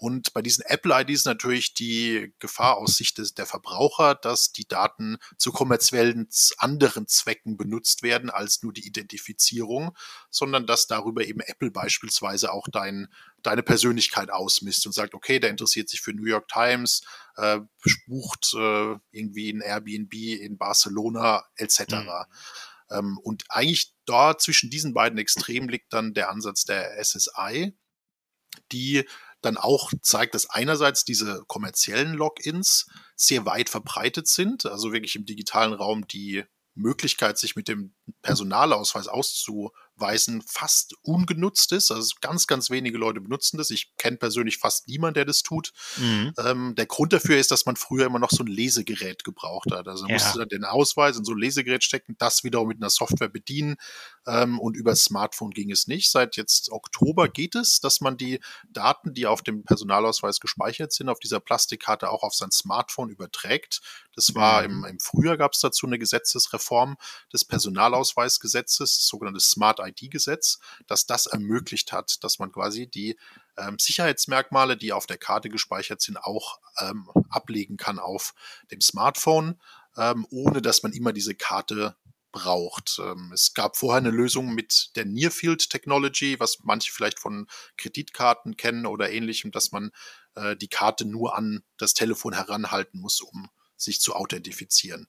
Und 0.00 0.32
bei 0.32 0.40
diesen 0.40 0.64
Apple-IDs 0.64 1.26
natürlich 1.26 1.74
die 1.74 2.32
Gefahr 2.38 2.78
aus 2.78 2.96
Sicht 2.96 3.18
des, 3.18 3.34
der 3.34 3.44
Verbraucher, 3.44 4.14
dass 4.14 4.50
die 4.50 4.66
Daten 4.66 5.18
zu 5.36 5.52
kommerziellen 5.52 6.26
anderen 6.56 7.06
Zwecken 7.06 7.58
benutzt 7.58 8.02
werden 8.02 8.30
als 8.30 8.62
nur 8.62 8.72
die 8.72 8.86
Identifizierung, 8.86 9.94
sondern 10.30 10.66
dass 10.66 10.86
darüber 10.86 11.22
eben 11.26 11.40
Apple 11.40 11.70
beispielsweise 11.70 12.50
auch 12.50 12.66
dein, 12.72 13.08
deine 13.42 13.62
Persönlichkeit 13.62 14.30
ausmisst 14.30 14.86
und 14.86 14.92
sagt, 14.92 15.12
okay, 15.12 15.38
der 15.38 15.50
interessiert 15.50 15.90
sich 15.90 16.00
für 16.00 16.14
New 16.14 16.24
York 16.24 16.48
Times, 16.48 17.02
äh, 17.36 17.60
bucht 18.06 18.54
äh, 18.54 18.96
irgendwie 19.10 19.52
ein 19.52 19.60
Airbnb 19.60 20.14
in 20.14 20.56
Barcelona 20.56 21.44
etc. 21.56 21.80
Mhm. 21.90 22.08
Ähm, 22.90 23.18
und 23.22 23.44
eigentlich 23.50 23.92
dort 24.06 24.40
zwischen 24.40 24.70
diesen 24.70 24.94
beiden 24.94 25.18
Extremen 25.18 25.68
liegt 25.68 25.92
dann 25.92 26.14
der 26.14 26.30
Ansatz 26.30 26.64
der 26.64 26.96
SSI, 27.04 27.76
die 28.72 29.04
dann 29.42 29.56
auch 29.56 29.92
zeigt, 30.02 30.34
dass 30.34 30.48
einerseits 30.48 31.04
diese 31.04 31.42
kommerziellen 31.46 32.14
Logins 32.14 32.86
sehr 33.16 33.46
weit 33.46 33.68
verbreitet 33.68 34.28
sind, 34.28 34.66
also 34.66 34.92
wirklich 34.92 35.16
im 35.16 35.24
digitalen 35.24 35.72
Raum 35.72 36.06
die 36.06 36.44
Möglichkeit, 36.74 37.38
sich 37.38 37.56
mit 37.56 37.68
dem 37.68 37.94
Personalausweis 38.22 39.08
auszu 39.08 39.70
Weisen 40.00 40.42
fast 40.42 40.94
ungenutzt 41.02 41.72
ist. 41.72 41.90
Also 41.90 42.14
ganz, 42.20 42.46
ganz 42.46 42.70
wenige 42.70 42.98
Leute 42.98 43.20
benutzen 43.20 43.58
das. 43.58 43.70
Ich 43.70 43.96
kenne 43.96 44.16
persönlich 44.16 44.58
fast 44.58 44.88
niemanden, 44.88 45.14
der 45.14 45.24
das 45.24 45.42
tut. 45.42 45.72
Mhm. 45.96 46.32
Ähm, 46.38 46.74
der 46.76 46.86
Grund 46.86 47.12
dafür 47.12 47.38
ist, 47.38 47.50
dass 47.50 47.66
man 47.66 47.76
früher 47.76 48.06
immer 48.06 48.18
noch 48.18 48.30
so 48.30 48.42
ein 48.42 48.46
Lesegerät 48.46 49.24
gebraucht 49.24 49.70
hat. 49.72 49.88
Also 49.88 50.06
ja. 50.06 50.14
musste 50.14 50.38
dann 50.38 50.48
den 50.48 50.64
Ausweis 50.64 51.16
in 51.16 51.24
so 51.24 51.32
ein 51.32 51.38
Lesegerät 51.38 51.84
stecken, 51.84 52.16
das 52.18 52.44
wiederum 52.44 52.68
mit 52.68 52.78
einer 52.78 52.90
Software 52.90 53.28
bedienen. 53.28 53.76
Ähm, 54.26 54.58
und 54.58 54.76
über 54.76 54.90
das 54.90 55.04
Smartphone 55.04 55.50
ging 55.50 55.70
es 55.70 55.86
nicht. 55.86 56.10
Seit 56.10 56.36
jetzt 56.36 56.70
Oktober 56.70 57.28
geht 57.28 57.54
es, 57.54 57.80
dass 57.80 58.00
man 58.00 58.16
die 58.16 58.40
Daten, 58.68 59.14
die 59.14 59.26
auf 59.26 59.42
dem 59.42 59.64
Personalausweis 59.64 60.40
gespeichert 60.40 60.92
sind, 60.92 61.08
auf 61.08 61.20
dieser 61.20 61.40
Plastikkarte 61.40 62.10
auch 62.10 62.22
auf 62.22 62.34
sein 62.34 62.50
Smartphone 62.50 63.10
überträgt. 63.10 63.80
Das 64.14 64.34
war 64.34 64.62
mhm. 64.62 64.84
im, 64.84 64.84
im 64.84 65.00
Frühjahr 65.00 65.36
gab 65.36 65.52
es 65.52 65.60
dazu 65.60 65.86
eine 65.86 65.98
Gesetzesreform 65.98 66.96
des 67.32 67.44
Personalausweisgesetzes, 67.44 69.06
sogenanntes 69.06 69.50
Smart 69.50 69.80
ID. 69.90 70.10
ID-Gesetz, 70.10 70.58
dass 70.86 71.06
das 71.06 71.26
ermöglicht 71.26 71.92
hat, 71.92 72.22
dass 72.24 72.38
man 72.38 72.52
quasi 72.52 72.86
die 72.86 73.16
ähm, 73.56 73.78
Sicherheitsmerkmale, 73.78 74.76
die 74.76 74.92
auf 74.92 75.06
der 75.06 75.18
Karte 75.18 75.48
gespeichert 75.48 76.00
sind, 76.00 76.16
auch 76.18 76.60
ähm, 76.80 77.08
ablegen 77.28 77.76
kann 77.76 77.98
auf 77.98 78.34
dem 78.70 78.80
Smartphone, 78.80 79.60
ähm, 79.96 80.26
ohne 80.30 80.62
dass 80.62 80.82
man 80.82 80.92
immer 80.92 81.12
diese 81.12 81.34
Karte 81.34 81.96
braucht. 82.32 83.00
Ähm, 83.02 83.32
es 83.32 83.54
gab 83.54 83.76
vorher 83.76 83.98
eine 83.98 84.10
Lösung 84.10 84.54
mit 84.54 84.90
der 84.96 85.04
Nearfield 85.04 85.68
Technology, 85.70 86.38
was 86.38 86.58
manche 86.62 86.92
vielleicht 86.92 87.18
von 87.18 87.46
Kreditkarten 87.76 88.56
kennen 88.56 88.86
oder 88.86 89.10
ähnlichem, 89.10 89.50
dass 89.50 89.72
man 89.72 89.90
äh, 90.34 90.56
die 90.56 90.68
Karte 90.68 91.04
nur 91.04 91.36
an 91.36 91.62
das 91.76 91.94
Telefon 91.94 92.32
heranhalten 92.32 93.00
muss, 93.00 93.20
um 93.20 93.48
sich 93.76 94.00
zu 94.00 94.14
authentifizieren. 94.14 95.08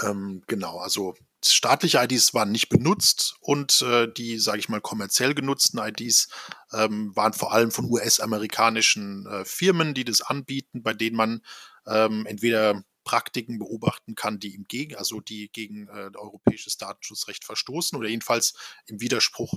Ähm, 0.00 0.42
genau, 0.46 0.78
also 0.78 1.14
staatliche 1.44 1.98
IDs 2.02 2.34
waren 2.34 2.50
nicht 2.50 2.68
benutzt 2.68 3.36
und 3.40 3.82
äh, 3.82 4.12
die, 4.12 4.38
sage 4.38 4.58
ich 4.58 4.68
mal, 4.68 4.80
kommerziell 4.80 5.34
genutzten 5.34 5.78
IDs 5.78 6.28
ähm, 6.72 7.14
waren 7.14 7.32
vor 7.32 7.52
allem 7.52 7.70
von 7.70 7.86
US-amerikanischen 7.86 9.26
äh, 9.26 9.44
Firmen, 9.44 9.94
die 9.94 10.04
das 10.04 10.20
anbieten, 10.20 10.82
bei 10.82 10.94
denen 10.94 11.16
man 11.16 11.42
ähm, 11.86 12.26
entweder 12.26 12.82
Praktiken 13.04 13.58
beobachten 13.58 14.14
kann, 14.14 14.38
die 14.38 14.54
im 14.54 14.64
Gegen, 14.68 14.94
also 14.96 15.20
die 15.20 15.50
gegen 15.50 15.88
äh, 15.88 16.10
europäisches 16.14 16.76
Datenschutzrecht 16.76 17.44
verstoßen 17.44 17.98
oder 17.98 18.08
jedenfalls 18.08 18.54
im 18.86 19.00
Widerspruch 19.00 19.54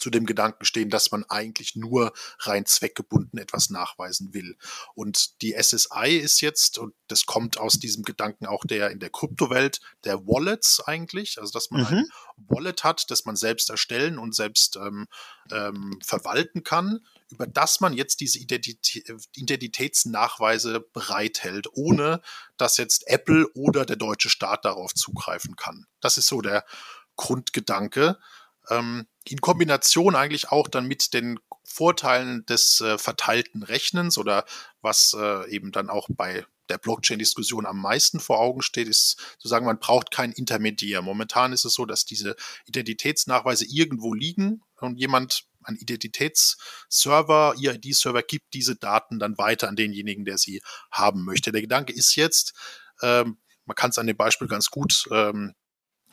zu 0.00 0.10
dem 0.10 0.26
Gedanken 0.26 0.64
stehen, 0.64 0.90
dass 0.90 1.10
man 1.10 1.24
eigentlich 1.24 1.76
nur 1.76 2.12
rein 2.40 2.66
zweckgebunden 2.66 3.38
etwas 3.38 3.70
nachweisen 3.70 4.34
will. 4.34 4.56
Und 4.94 5.40
die 5.42 5.54
SSI 5.60 6.16
ist 6.16 6.40
jetzt, 6.40 6.78
und 6.78 6.94
das 7.08 7.26
kommt 7.26 7.58
aus 7.58 7.74
diesem 7.74 8.02
Gedanken 8.02 8.46
auch 8.46 8.64
der 8.64 8.90
in 8.90 9.00
der 9.00 9.10
Kryptowelt, 9.10 9.80
der 10.04 10.26
Wallets 10.26 10.80
eigentlich, 10.80 11.38
also 11.40 11.52
dass 11.52 11.70
man 11.70 11.82
mhm. 11.82 11.86
ein 11.86 12.08
Wallet 12.48 12.84
hat, 12.84 13.10
das 13.10 13.24
man 13.24 13.36
selbst 13.36 13.70
erstellen 13.70 14.18
und 14.18 14.34
selbst 14.34 14.76
ähm, 14.76 15.06
ähm, 15.52 15.98
verwalten 16.02 16.62
kann, 16.62 17.00
über 17.30 17.46
das 17.46 17.80
man 17.80 17.92
jetzt 17.92 18.20
diese 18.20 18.38
Identitä 18.38 19.02
Identitätsnachweise 19.34 20.80
bereithält, 20.92 21.68
ohne 21.72 22.20
dass 22.56 22.76
jetzt 22.76 23.06
Apple 23.06 23.46
oder 23.54 23.84
der 23.84 23.96
deutsche 23.96 24.30
Staat 24.30 24.64
darauf 24.64 24.94
zugreifen 24.94 25.56
kann. 25.56 25.86
Das 26.00 26.18
ist 26.18 26.26
so 26.26 26.40
der 26.40 26.64
Grundgedanke. 27.16 28.18
Ähm, 28.70 29.06
in 29.26 29.40
Kombination 29.40 30.16
eigentlich 30.16 30.50
auch 30.50 30.68
dann 30.68 30.86
mit 30.86 31.12
den 31.12 31.38
Vorteilen 31.64 32.44
des 32.46 32.80
äh, 32.80 32.98
verteilten 32.98 33.62
Rechnens 33.62 34.18
oder 34.18 34.44
was 34.80 35.14
äh, 35.18 35.48
eben 35.50 35.72
dann 35.72 35.90
auch 35.90 36.08
bei 36.10 36.44
der 36.70 36.78
Blockchain-Diskussion 36.78 37.66
am 37.66 37.80
meisten 37.80 38.20
vor 38.20 38.40
Augen 38.40 38.62
steht, 38.62 38.88
ist 38.88 39.36
zu 39.38 39.48
sagen, 39.48 39.66
man 39.66 39.78
braucht 39.78 40.10
keinen 40.10 40.32
Intermediär. 40.32 41.02
Momentan 41.02 41.52
ist 41.52 41.64
es 41.64 41.74
so, 41.74 41.84
dass 41.84 42.04
diese 42.04 42.36
Identitätsnachweise 42.66 43.66
irgendwo 43.68 44.14
liegen 44.14 44.62
und 44.80 44.96
jemand, 44.96 45.44
ein 45.62 45.76
Identitätsserver, 45.76 47.54
EID-Server 47.58 48.22
gibt 48.22 48.54
diese 48.54 48.76
Daten 48.76 49.18
dann 49.18 49.36
weiter 49.36 49.68
an 49.68 49.76
denjenigen, 49.76 50.24
der 50.24 50.38
sie 50.38 50.62
haben 50.90 51.22
möchte. 51.24 51.52
Der 51.52 51.60
Gedanke 51.60 51.92
ist 51.92 52.14
jetzt, 52.16 52.54
ähm, 53.02 53.38
man 53.66 53.74
kann 53.74 53.90
es 53.90 53.98
an 53.98 54.06
dem 54.06 54.16
Beispiel 54.16 54.48
ganz 54.48 54.70
gut 54.70 55.06
ähm, 55.10 55.54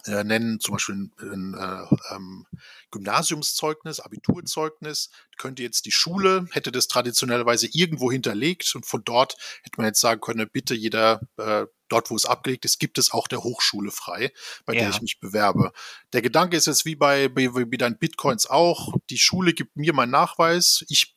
äh, 0.05 0.23
nennen, 0.23 0.59
zum 0.59 0.73
Beispiel 0.73 0.95
ein, 0.95 1.53
äh, 1.53 2.13
ähm, 2.15 2.45
Gymnasiumszeugnis, 2.91 3.99
Abiturzeugnis, 3.99 5.09
könnte 5.37 5.63
jetzt 5.63 5.85
die 5.85 5.91
Schule, 5.91 6.47
hätte 6.51 6.71
das 6.71 6.87
traditionellerweise 6.87 7.67
irgendwo 7.71 8.11
hinterlegt 8.11 8.73
und 8.75 8.85
von 8.85 9.03
dort 9.03 9.37
hätte 9.63 9.77
man 9.77 9.87
jetzt 9.87 9.99
sagen 9.99 10.21
können, 10.21 10.49
bitte 10.51 10.73
jeder, 10.73 11.21
äh, 11.37 11.65
dort 11.89 12.09
wo 12.09 12.15
es 12.15 12.25
abgelegt 12.25 12.65
ist, 12.65 12.79
gibt 12.79 12.97
es 12.97 13.11
auch 13.11 13.27
der 13.27 13.43
Hochschule 13.43 13.91
frei, 13.91 14.31
bei 14.65 14.73
ja. 14.73 14.81
der 14.81 14.89
ich 14.89 15.01
mich 15.01 15.19
bewerbe. 15.19 15.71
Der 16.13 16.21
Gedanke 16.21 16.57
ist 16.57 16.67
jetzt 16.67 16.85
wie 16.85 16.95
bei, 16.95 17.29
wie, 17.35 17.53
wie 17.53 17.77
deinen 17.77 17.97
Bitcoins 17.97 18.47
auch, 18.47 18.93
die 19.09 19.19
Schule 19.19 19.53
gibt 19.53 19.75
mir 19.75 19.93
meinen 19.93 20.11
Nachweis, 20.11 20.85
ich 20.89 21.16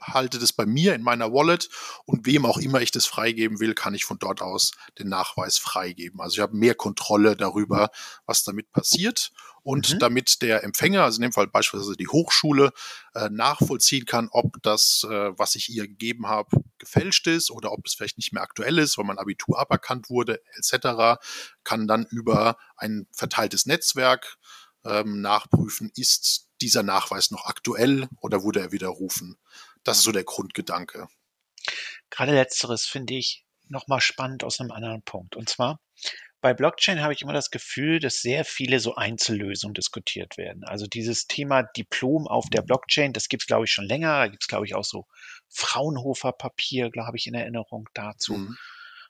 halte 0.00 0.38
das 0.38 0.52
bei 0.52 0.66
mir 0.66 0.94
in 0.94 1.02
meiner 1.02 1.32
Wallet 1.32 1.68
und 2.04 2.26
wem 2.26 2.46
auch 2.46 2.58
immer 2.58 2.80
ich 2.80 2.90
das 2.90 3.06
freigeben 3.06 3.60
will, 3.60 3.74
kann 3.74 3.94
ich 3.94 4.04
von 4.04 4.18
dort 4.18 4.42
aus 4.42 4.72
den 4.98 5.08
Nachweis 5.08 5.58
freigeben. 5.58 6.20
Also 6.20 6.34
ich 6.34 6.40
habe 6.40 6.56
mehr 6.56 6.74
Kontrolle 6.74 7.36
darüber, 7.36 7.90
was 8.26 8.44
damit 8.44 8.70
passiert 8.72 9.32
und 9.62 9.94
mhm. 9.94 9.98
damit 9.98 10.42
der 10.42 10.64
Empfänger, 10.64 11.04
also 11.04 11.18
in 11.18 11.22
dem 11.22 11.32
Fall 11.32 11.46
beispielsweise 11.46 11.96
die 11.96 12.08
Hochschule, 12.08 12.72
äh, 13.14 13.28
nachvollziehen 13.30 14.06
kann, 14.06 14.28
ob 14.30 14.62
das, 14.62 15.06
äh, 15.08 15.38
was 15.38 15.54
ich 15.54 15.68
ihr 15.68 15.86
gegeben 15.86 16.28
habe, 16.28 16.62
gefälscht 16.78 17.26
ist 17.26 17.50
oder 17.50 17.72
ob 17.72 17.86
es 17.86 17.94
vielleicht 17.94 18.16
nicht 18.16 18.32
mehr 18.32 18.42
aktuell 18.42 18.78
ist, 18.78 18.96
weil 18.96 19.04
mein 19.04 19.18
Abitur 19.18 19.58
aberkannt 19.58 20.08
wurde, 20.08 20.40
etc., 20.56 21.20
kann 21.62 21.86
dann 21.86 22.06
über 22.06 22.56
ein 22.76 23.06
verteiltes 23.12 23.66
Netzwerk 23.66 24.38
ähm, 24.84 25.20
nachprüfen, 25.20 25.92
ist 25.94 26.48
dieser 26.60 26.82
Nachweis 26.82 27.30
noch 27.30 27.46
aktuell 27.46 28.08
oder 28.20 28.42
wurde 28.42 28.60
er 28.60 28.72
widerrufen. 28.72 29.36
Das 29.84 29.98
ist 29.98 30.04
so 30.04 30.12
der 30.12 30.24
Grundgedanke. 30.24 31.08
Gerade 32.10 32.32
letzteres 32.32 32.86
finde 32.86 33.14
ich 33.14 33.44
nochmal 33.68 34.00
spannend 34.00 34.44
aus 34.44 34.60
einem 34.60 34.72
anderen 34.72 35.02
Punkt. 35.02 35.36
Und 35.36 35.48
zwar, 35.48 35.80
bei 36.40 36.54
Blockchain 36.54 37.02
habe 37.02 37.12
ich 37.12 37.22
immer 37.22 37.32
das 37.32 37.50
Gefühl, 37.50 38.00
dass 38.00 38.22
sehr 38.22 38.44
viele 38.44 38.80
so 38.80 38.94
Einzellösungen 38.94 39.74
diskutiert 39.74 40.38
werden. 40.38 40.64
Also 40.64 40.86
dieses 40.86 41.26
Thema 41.26 41.62
Diplom 41.62 42.26
auf 42.26 42.48
der 42.50 42.62
Blockchain, 42.62 43.12
das 43.12 43.28
gibt 43.28 43.42
es, 43.42 43.46
glaube 43.46 43.66
ich, 43.66 43.72
schon 43.72 43.84
länger. 43.84 44.18
Da 44.18 44.28
gibt 44.28 44.42
es, 44.42 44.48
glaube 44.48 44.66
ich, 44.66 44.74
auch 44.74 44.84
so 44.84 45.06
Fraunhofer-Papier, 45.50 46.90
glaube 46.90 47.16
ich, 47.16 47.26
in 47.26 47.34
Erinnerung 47.34 47.88
dazu. 47.94 48.34
Mhm. 48.34 48.56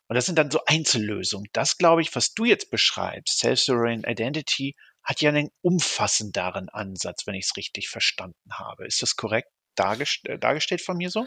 Und 0.08 0.14
das 0.16 0.26
sind 0.26 0.36
dann 0.38 0.50
so 0.50 0.60
Einzellösungen. 0.66 1.48
Das, 1.52 1.78
glaube 1.78 2.02
ich, 2.02 2.14
was 2.16 2.34
du 2.34 2.44
jetzt 2.44 2.72
beschreibst, 2.72 3.38
Self-Sovereign 3.38 4.02
Identity, 4.02 4.74
hat 5.04 5.20
ja 5.20 5.30
einen 5.30 5.50
umfassenderen 5.62 6.68
Ansatz, 6.68 7.26
wenn 7.26 7.34
ich 7.34 7.46
es 7.46 7.56
richtig 7.56 7.88
verstanden 7.88 8.50
habe. 8.52 8.86
Ist 8.86 9.02
das 9.02 9.14
korrekt? 9.14 9.48
Dargest 9.82 10.28
äh, 10.28 10.38
dargestellt 10.38 10.82
von 10.82 10.96
mir 10.96 11.10
so? 11.10 11.26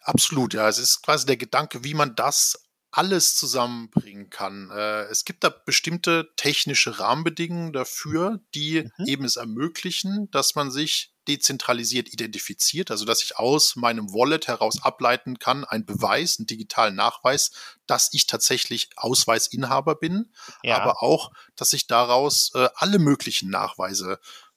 Absolut, 0.00 0.54
ja. 0.54 0.68
Es 0.68 0.78
ist 0.78 1.02
quasi 1.02 1.26
der 1.26 1.36
Gedanke, 1.36 1.84
wie 1.84 1.94
man 1.94 2.14
das 2.14 2.68
alles 2.90 3.36
zusammenbringen 3.36 4.30
kann. 4.30 4.70
Äh, 4.70 5.02
es 5.04 5.24
gibt 5.24 5.44
da 5.44 5.50
bestimmte 5.50 6.30
technische 6.36 6.98
Rahmenbedingungen 6.98 7.72
dafür, 7.72 8.40
die 8.54 8.90
mhm. 8.96 9.06
eben 9.06 9.24
es 9.24 9.36
ermöglichen, 9.36 10.30
dass 10.30 10.54
man 10.54 10.70
sich 10.70 11.12
dezentralisiert 11.28 12.10
identifiziert, 12.10 12.90
also 12.90 13.04
dass 13.04 13.22
ich 13.22 13.36
aus 13.36 13.76
meinem 13.76 14.14
Wallet 14.14 14.48
heraus 14.48 14.82
ableiten 14.82 15.38
kann, 15.38 15.64
ein 15.64 15.84
Beweis, 15.84 16.38
einen 16.38 16.46
digitalen 16.46 16.94
Nachweis, 16.94 17.50
dass 17.86 18.08
ich 18.12 18.26
tatsächlich 18.26 18.88
Ausweisinhaber 18.96 19.94
bin, 19.94 20.32
ja. 20.62 20.78
aber 20.78 21.02
auch, 21.02 21.30
dass 21.54 21.74
ich 21.74 21.86
daraus 21.86 22.52
äh, 22.54 22.70
alle 22.74 22.98
möglichen 22.98 23.50
Nachweise 23.50 24.14
äh, 24.14 24.16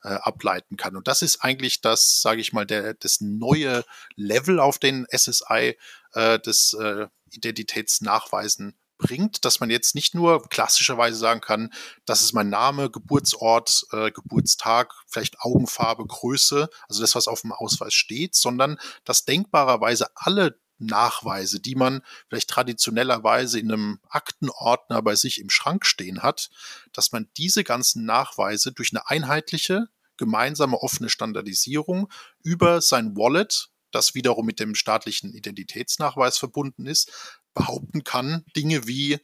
ableiten 0.09 0.77
kann. 0.77 0.95
Und 0.95 1.07
das 1.07 1.21
ist 1.21 1.43
eigentlich 1.43 1.81
das, 1.81 2.21
sage 2.21 2.41
ich 2.41 2.53
mal, 2.53 2.65
der, 2.65 2.93
das 2.95 3.21
neue 3.21 3.83
Level 4.15 4.59
auf 4.59 4.79
den 4.79 5.05
SSI 5.15 5.77
äh, 6.13 6.39
des 6.39 6.73
äh, 6.73 7.07
Identitätsnachweisen 7.31 8.75
bringt, 8.97 9.43
dass 9.45 9.59
man 9.59 9.69
jetzt 9.69 9.95
nicht 9.95 10.13
nur 10.13 10.47
klassischerweise 10.47 11.17
sagen 11.17 11.41
kann, 11.41 11.73
das 12.05 12.21
ist 12.21 12.33
mein 12.33 12.49
Name, 12.49 12.89
Geburtsort, 12.89 13.85
äh, 13.91 14.11
Geburtstag, 14.11 14.93
vielleicht 15.07 15.39
Augenfarbe, 15.41 16.05
Größe, 16.05 16.69
also 16.87 17.01
das, 17.01 17.15
was 17.15 17.27
auf 17.27 17.41
dem 17.41 17.51
Ausweis 17.51 17.93
steht, 17.93 18.35
sondern 18.35 18.79
dass 19.03 19.25
denkbarerweise 19.25 20.07
alle 20.15 20.59
Nachweise, 20.85 21.59
die 21.59 21.75
man 21.75 22.01
vielleicht 22.27 22.49
traditionellerweise 22.49 23.59
in 23.59 23.71
einem 23.71 23.99
Aktenordner 24.09 25.01
bei 25.01 25.15
sich 25.15 25.39
im 25.39 25.49
Schrank 25.49 25.85
stehen 25.85 26.23
hat, 26.23 26.49
dass 26.93 27.11
man 27.11 27.29
diese 27.37 27.63
ganzen 27.63 28.05
Nachweise 28.05 28.71
durch 28.71 28.91
eine 28.91 29.09
einheitliche, 29.09 29.87
gemeinsame 30.17 30.77
offene 30.77 31.09
Standardisierung 31.09 32.11
über 32.43 32.81
sein 32.81 33.15
Wallet, 33.15 33.69
das 33.91 34.13
wiederum 34.13 34.45
mit 34.45 34.59
dem 34.59 34.75
staatlichen 34.75 35.33
Identitätsnachweis 35.33 36.37
verbunden 36.37 36.85
ist, 36.85 37.11
behaupten 37.53 38.03
kann, 38.03 38.45
Dinge 38.55 38.87
wie 38.87 39.19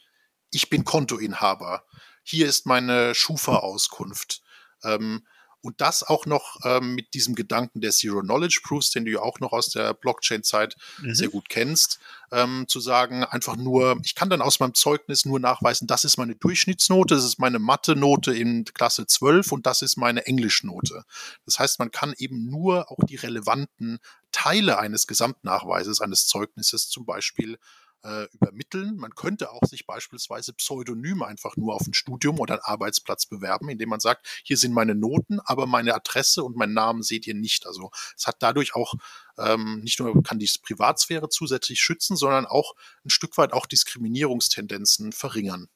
ich 0.51 0.69
bin 0.69 0.85
Kontoinhaber, 0.85 1.83
hier 2.23 2.47
ist 2.47 2.65
meine 2.65 3.15
Schufa-Auskunft, 3.15 4.41
ähm, 4.83 5.25
und 5.61 5.81
das 5.81 6.03
auch 6.03 6.25
noch 6.25 6.57
ähm, 6.63 6.95
mit 6.95 7.13
diesem 7.13 7.35
Gedanken 7.35 7.81
der 7.81 7.91
Zero 7.91 8.21
Knowledge 8.21 8.61
Proofs, 8.63 8.91
den 8.91 9.05
du 9.05 9.11
ja 9.11 9.19
auch 9.19 9.39
noch 9.39 9.51
aus 9.51 9.69
der 9.69 9.93
Blockchain-Zeit 9.93 10.75
mhm. 11.01 11.15
sehr 11.15 11.29
gut 11.29 11.49
kennst, 11.49 11.99
ähm, 12.31 12.65
zu 12.67 12.79
sagen, 12.79 13.23
einfach 13.23 13.55
nur, 13.55 13.99
ich 14.03 14.15
kann 14.15 14.29
dann 14.29 14.41
aus 14.41 14.59
meinem 14.59 14.73
Zeugnis 14.73 15.25
nur 15.25 15.39
nachweisen, 15.39 15.87
das 15.87 16.03
ist 16.03 16.17
meine 16.17 16.35
Durchschnittsnote, 16.35 17.15
das 17.15 17.25
ist 17.25 17.39
meine 17.39 17.59
Mathe-Note 17.59 18.33
in 18.33 18.65
Klasse 18.65 19.07
12 19.07 19.51
und 19.51 19.65
das 19.65 19.81
ist 19.81 19.97
meine 19.97 20.25
Englischnote. 20.25 21.03
Das 21.45 21.59
heißt, 21.59 21.79
man 21.79 21.91
kann 21.91 22.13
eben 22.17 22.45
nur 22.45 22.91
auch 22.91 23.03
die 23.07 23.15
relevanten 23.15 23.99
Teile 24.31 24.77
eines 24.77 25.07
Gesamtnachweises, 25.07 26.01
eines 26.01 26.27
Zeugnisses 26.27 26.89
zum 26.89 27.05
Beispiel 27.05 27.57
äh, 28.03 28.25
übermitteln. 28.33 28.97
Man 28.97 29.15
könnte 29.15 29.51
auch 29.51 29.63
sich 29.65 29.85
beispielsweise 29.85 30.53
pseudonym 30.53 31.23
einfach 31.23 31.57
nur 31.57 31.75
auf 31.75 31.85
ein 31.87 31.93
Studium 31.93 32.39
oder 32.39 32.55
einen 32.55 32.63
Arbeitsplatz 32.63 33.25
bewerben, 33.25 33.69
indem 33.69 33.89
man 33.89 33.99
sagt, 33.99 34.41
hier 34.43 34.57
sind 34.57 34.73
meine 34.73 34.95
Noten, 34.95 35.39
aber 35.41 35.65
meine 35.65 35.93
Adresse 35.93 36.43
und 36.43 36.55
meinen 36.55 36.73
Namen 36.73 37.03
seht 37.03 37.27
ihr 37.27 37.35
nicht. 37.35 37.65
Also 37.65 37.91
es 38.15 38.27
hat 38.27 38.37
dadurch 38.39 38.75
auch 38.75 38.93
ähm, 39.37 39.81
nicht 39.81 39.99
nur 39.99 40.23
kann 40.23 40.39
die 40.39 40.49
Privatsphäre 40.61 41.29
zusätzlich 41.29 41.79
schützen, 41.79 42.15
sondern 42.15 42.45
auch 42.45 42.73
ein 43.05 43.09
Stück 43.09 43.37
weit 43.37 43.53
auch 43.53 43.65
Diskriminierungstendenzen 43.65 45.11
verringern. 45.11 45.67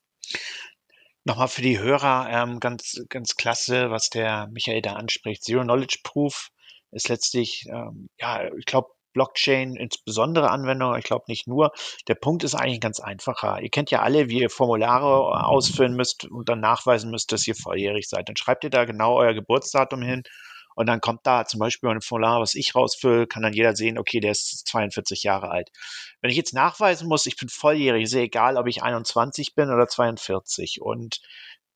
Nochmal 1.23 1.49
für 1.49 1.61
die 1.61 1.77
Hörer 1.77 2.27
ähm, 2.31 2.59
ganz, 2.59 2.99
ganz 3.09 3.35
klasse, 3.35 3.91
was 3.91 4.09
der 4.09 4.47
Michael 4.47 4.81
da 4.81 4.93
anspricht. 4.93 5.43
Zero 5.43 5.61
Knowledge 5.61 5.99
Proof 6.03 6.49
ist 6.91 7.09
letztlich, 7.09 7.65
ähm, 7.69 8.09
ja, 8.19 8.51
ich 8.55 8.65
glaube, 8.65 8.89
Blockchain 9.13 9.75
insbesondere 9.75 10.49
Anwendungen, 10.49 10.97
ich 10.99 11.05
glaube 11.05 11.25
nicht 11.27 11.47
nur. 11.47 11.71
Der 12.07 12.15
Punkt 12.15 12.43
ist 12.43 12.55
eigentlich 12.55 12.79
ganz 12.81 12.99
einfacher. 12.99 13.61
Ihr 13.61 13.69
kennt 13.69 13.91
ja 13.91 14.01
alle, 14.01 14.29
wie 14.29 14.41
ihr 14.41 14.49
Formulare 14.49 15.45
ausfüllen 15.45 15.95
müsst 15.95 16.25
und 16.25 16.49
dann 16.49 16.59
nachweisen 16.59 17.11
müsst, 17.11 17.31
dass 17.31 17.47
ihr 17.47 17.55
volljährig 17.55 18.07
seid. 18.07 18.29
Dann 18.29 18.37
schreibt 18.37 18.63
ihr 18.63 18.69
da 18.69 18.85
genau 18.85 19.15
euer 19.17 19.33
Geburtsdatum 19.33 20.01
hin 20.01 20.23
und 20.75 20.87
dann 20.87 21.01
kommt 21.01 21.21
da 21.23 21.45
zum 21.45 21.59
Beispiel 21.59 21.89
ein 21.89 22.01
Formular, 22.01 22.41
was 22.41 22.55
ich 22.55 22.75
rausfülle, 22.75 23.27
kann 23.27 23.43
dann 23.43 23.53
jeder 23.53 23.75
sehen, 23.75 23.97
okay, 23.97 24.19
der 24.19 24.31
ist 24.31 24.67
42 24.67 25.23
Jahre 25.23 25.49
alt. 25.49 25.69
Wenn 26.21 26.31
ich 26.31 26.37
jetzt 26.37 26.53
nachweisen 26.53 27.07
muss, 27.07 27.25
ich 27.25 27.35
bin 27.35 27.49
volljährig, 27.49 28.03
ist 28.03 28.13
ja 28.13 28.21
egal, 28.21 28.57
ob 28.57 28.67
ich 28.67 28.83
21 28.83 29.55
bin 29.55 29.69
oder 29.69 29.87
42. 29.87 30.81
Und 30.81 31.21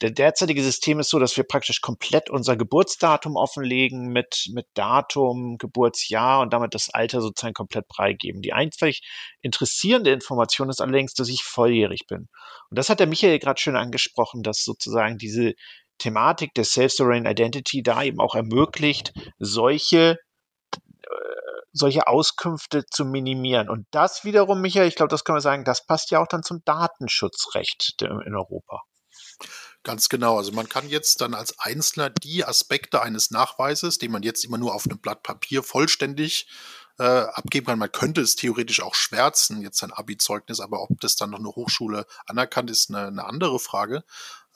der 0.01 0.11
derzeitige 0.11 0.61
System 0.61 0.99
ist 0.99 1.09
so, 1.09 1.19
dass 1.19 1.37
wir 1.37 1.45
praktisch 1.45 1.79
komplett 1.79 2.29
unser 2.29 2.57
Geburtsdatum 2.57 3.37
offenlegen 3.37 4.07
mit, 4.07 4.49
mit 4.53 4.67
Datum, 4.73 5.57
Geburtsjahr 5.57 6.41
und 6.41 6.51
damit 6.51 6.73
das 6.73 6.89
Alter 6.89 7.21
sozusagen 7.21 7.53
komplett 7.53 7.85
freigeben. 7.93 8.41
Die 8.41 8.51
einzig 8.51 9.01
interessierende 9.41 10.11
Information 10.11 10.69
ist 10.69 10.81
allerdings, 10.81 11.13
dass 11.13 11.29
ich 11.29 11.43
volljährig 11.43 12.07
bin. 12.07 12.27
Und 12.69 12.77
das 12.77 12.89
hat 12.89 12.99
der 12.99 13.07
Michael 13.07 13.39
gerade 13.39 13.59
schön 13.59 13.77
angesprochen, 13.77 14.43
dass 14.43 14.63
sozusagen 14.63 15.17
diese 15.17 15.53
Thematik 15.97 16.53
der 16.55 16.65
Self-Sovereign 16.65 17.25
Identity 17.25 17.81
da 17.81 18.03
eben 18.03 18.19
auch 18.19 18.35
ermöglicht, 18.35 19.13
solche 19.39 20.17
äh, 21.03 21.35
solche 21.71 22.07
Auskünfte 22.07 22.85
zu 22.85 23.05
minimieren. 23.05 23.69
Und 23.69 23.87
das 23.91 24.25
wiederum, 24.25 24.61
Michael, 24.61 24.87
ich 24.87 24.95
glaube, 24.95 25.09
das 25.09 25.23
können 25.23 25.37
wir 25.37 25.41
sagen, 25.41 25.63
das 25.63 25.85
passt 25.85 26.11
ja 26.11 26.21
auch 26.21 26.27
dann 26.27 26.43
zum 26.43 26.61
Datenschutzrecht 26.65 27.95
in 28.01 28.35
Europa. 28.35 28.81
Ganz 29.83 30.09
genau. 30.09 30.37
Also 30.37 30.51
man 30.51 30.67
kann 30.67 30.89
jetzt 30.89 31.21
dann 31.21 31.33
als 31.33 31.59
Einzelner 31.59 32.09
die 32.09 32.43
Aspekte 32.43 33.01
eines 33.01 33.31
Nachweises, 33.31 33.97
den 33.97 34.11
man 34.11 34.23
jetzt 34.23 34.43
immer 34.43 34.57
nur 34.57 34.73
auf 34.73 34.85
einem 34.85 34.99
Blatt 34.99 35.21
Papier 35.21 35.61
vollständig 35.61 36.47
äh, 36.97 37.03
abgeben 37.03 37.67
kann. 37.67 37.79
Man 37.79 37.91
könnte 37.91 38.21
es 38.21 38.35
theoretisch 38.35 38.81
auch 38.81 38.95
schwärzen, 38.95 39.61
jetzt 39.61 39.83
ein 39.83 39.91
Abi-Zeugnis, 39.91 40.59
aber 40.59 40.81
ob 40.81 40.99
das 41.01 41.15
dann 41.15 41.31
noch 41.31 41.39
eine 41.39 41.49
Hochschule 41.49 42.05
anerkannt 42.25 42.71
ist, 42.71 42.89
eine, 42.89 43.07
eine 43.07 43.25
andere 43.25 43.59
Frage. 43.59 44.03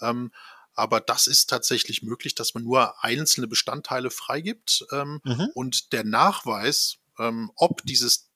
Ähm, 0.01 0.31
aber 0.73 1.01
das 1.01 1.27
ist 1.27 1.49
tatsächlich 1.49 2.03
möglich, 2.03 2.35
dass 2.35 2.53
man 2.53 2.63
nur 2.63 3.03
einzelne 3.03 3.47
Bestandteile 3.47 4.09
freigibt 4.09 4.85
ähm, 4.91 5.19
mhm. 5.25 5.49
und 5.53 5.91
der 5.91 6.05
Nachweis, 6.05 6.99
ähm, 7.19 7.51
ob 7.55 7.83
dieses 7.83 8.28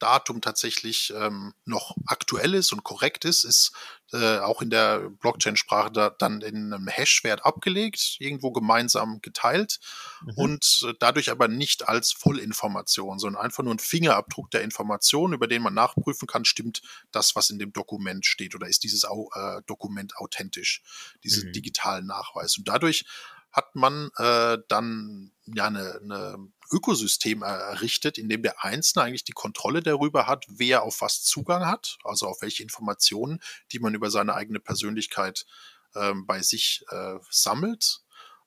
Datum 0.00 0.40
tatsächlich 0.40 1.12
ähm, 1.16 1.54
noch 1.64 1.94
aktuell 2.06 2.54
ist 2.54 2.72
und 2.72 2.82
korrekt 2.82 3.24
ist, 3.24 3.44
ist 3.44 3.72
äh, 4.12 4.38
auch 4.38 4.60
in 4.60 4.70
der 4.70 5.10
Blockchain-Sprache 5.20 5.92
da, 5.92 6.10
dann 6.10 6.40
in 6.40 6.72
einem 6.72 6.88
Hash-Wert 6.88 7.44
abgelegt, 7.44 8.16
irgendwo 8.18 8.50
gemeinsam 8.50 9.20
geteilt 9.20 9.78
mhm. 10.22 10.32
und 10.34 10.86
äh, 10.88 10.94
dadurch 10.98 11.30
aber 11.30 11.46
nicht 11.46 11.88
als 11.88 12.12
Vollinformation, 12.12 13.18
sondern 13.18 13.42
einfach 13.42 13.62
nur 13.62 13.74
ein 13.74 13.78
Fingerabdruck 13.78 14.50
der 14.50 14.62
Information, 14.62 15.32
über 15.32 15.46
den 15.46 15.62
man 15.62 15.74
nachprüfen 15.74 16.26
kann, 16.26 16.44
stimmt 16.44 16.82
das, 17.12 17.36
was 17.36 17.50
in 17.50 17.58
dem 17.58 17.72
Dokument 17.72 18.26
steht 18.26 18.54
oder 18.54 18.66
ist 18.66 18.82
dieses 18.82 19.04
äh, 19.04 19.62
Dokument 19.66 20.16
authentisch, 20.16 20.82
diesen 21.22 21.48
mhm. 21.48 21.52
digitalen 21.52 22.06
Nachweis. 22.06 22.58
Und 22.58 22.66
dadurch 22.66 23.04
hat 23.52 23.74
man 23.74 24.10
äh, 24.16 24.58
dann 24.68 25.32
ja 25.46 25.66
eine, 25.66 26.00
eine 26.02 26.36
Ökosystem 26.70 27.42
errichtet, 27.42 28.18
in 28.18 28.28
dem 28.28 28.42
der 28.42 28.64
Einzelne 28.64 29.04
eigentlich 29.04 29.24
die 29.24 29.32
Kontrolle 29.32 29.82
darüber 29.82 30.26
hat, 30.26 30.46
wer 30.48 30.82
auf 30.82 31.00
was 31.00 31.22
Zugang 31.22 31.66
hat, 31.66 31.98
also 32.04 32.26
auf 32.26 32.42
welche 32.42 32.62
Informationen, 32.62 33.40
die 33.72 33.78
man 33.78 33.94
über 33.94 34.10
seine 34.10 34.34
eigene 34.34 34.60
Persönlichkeit 34.60 35.46
ähm, 35.94 36.26
bei 36.26 36.42
sich 36.42 36.84
äh, 36.90 37.18
sammelt. 37.30 38.02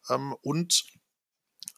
Ähm, 0.09 0.35
und 0.41 0.85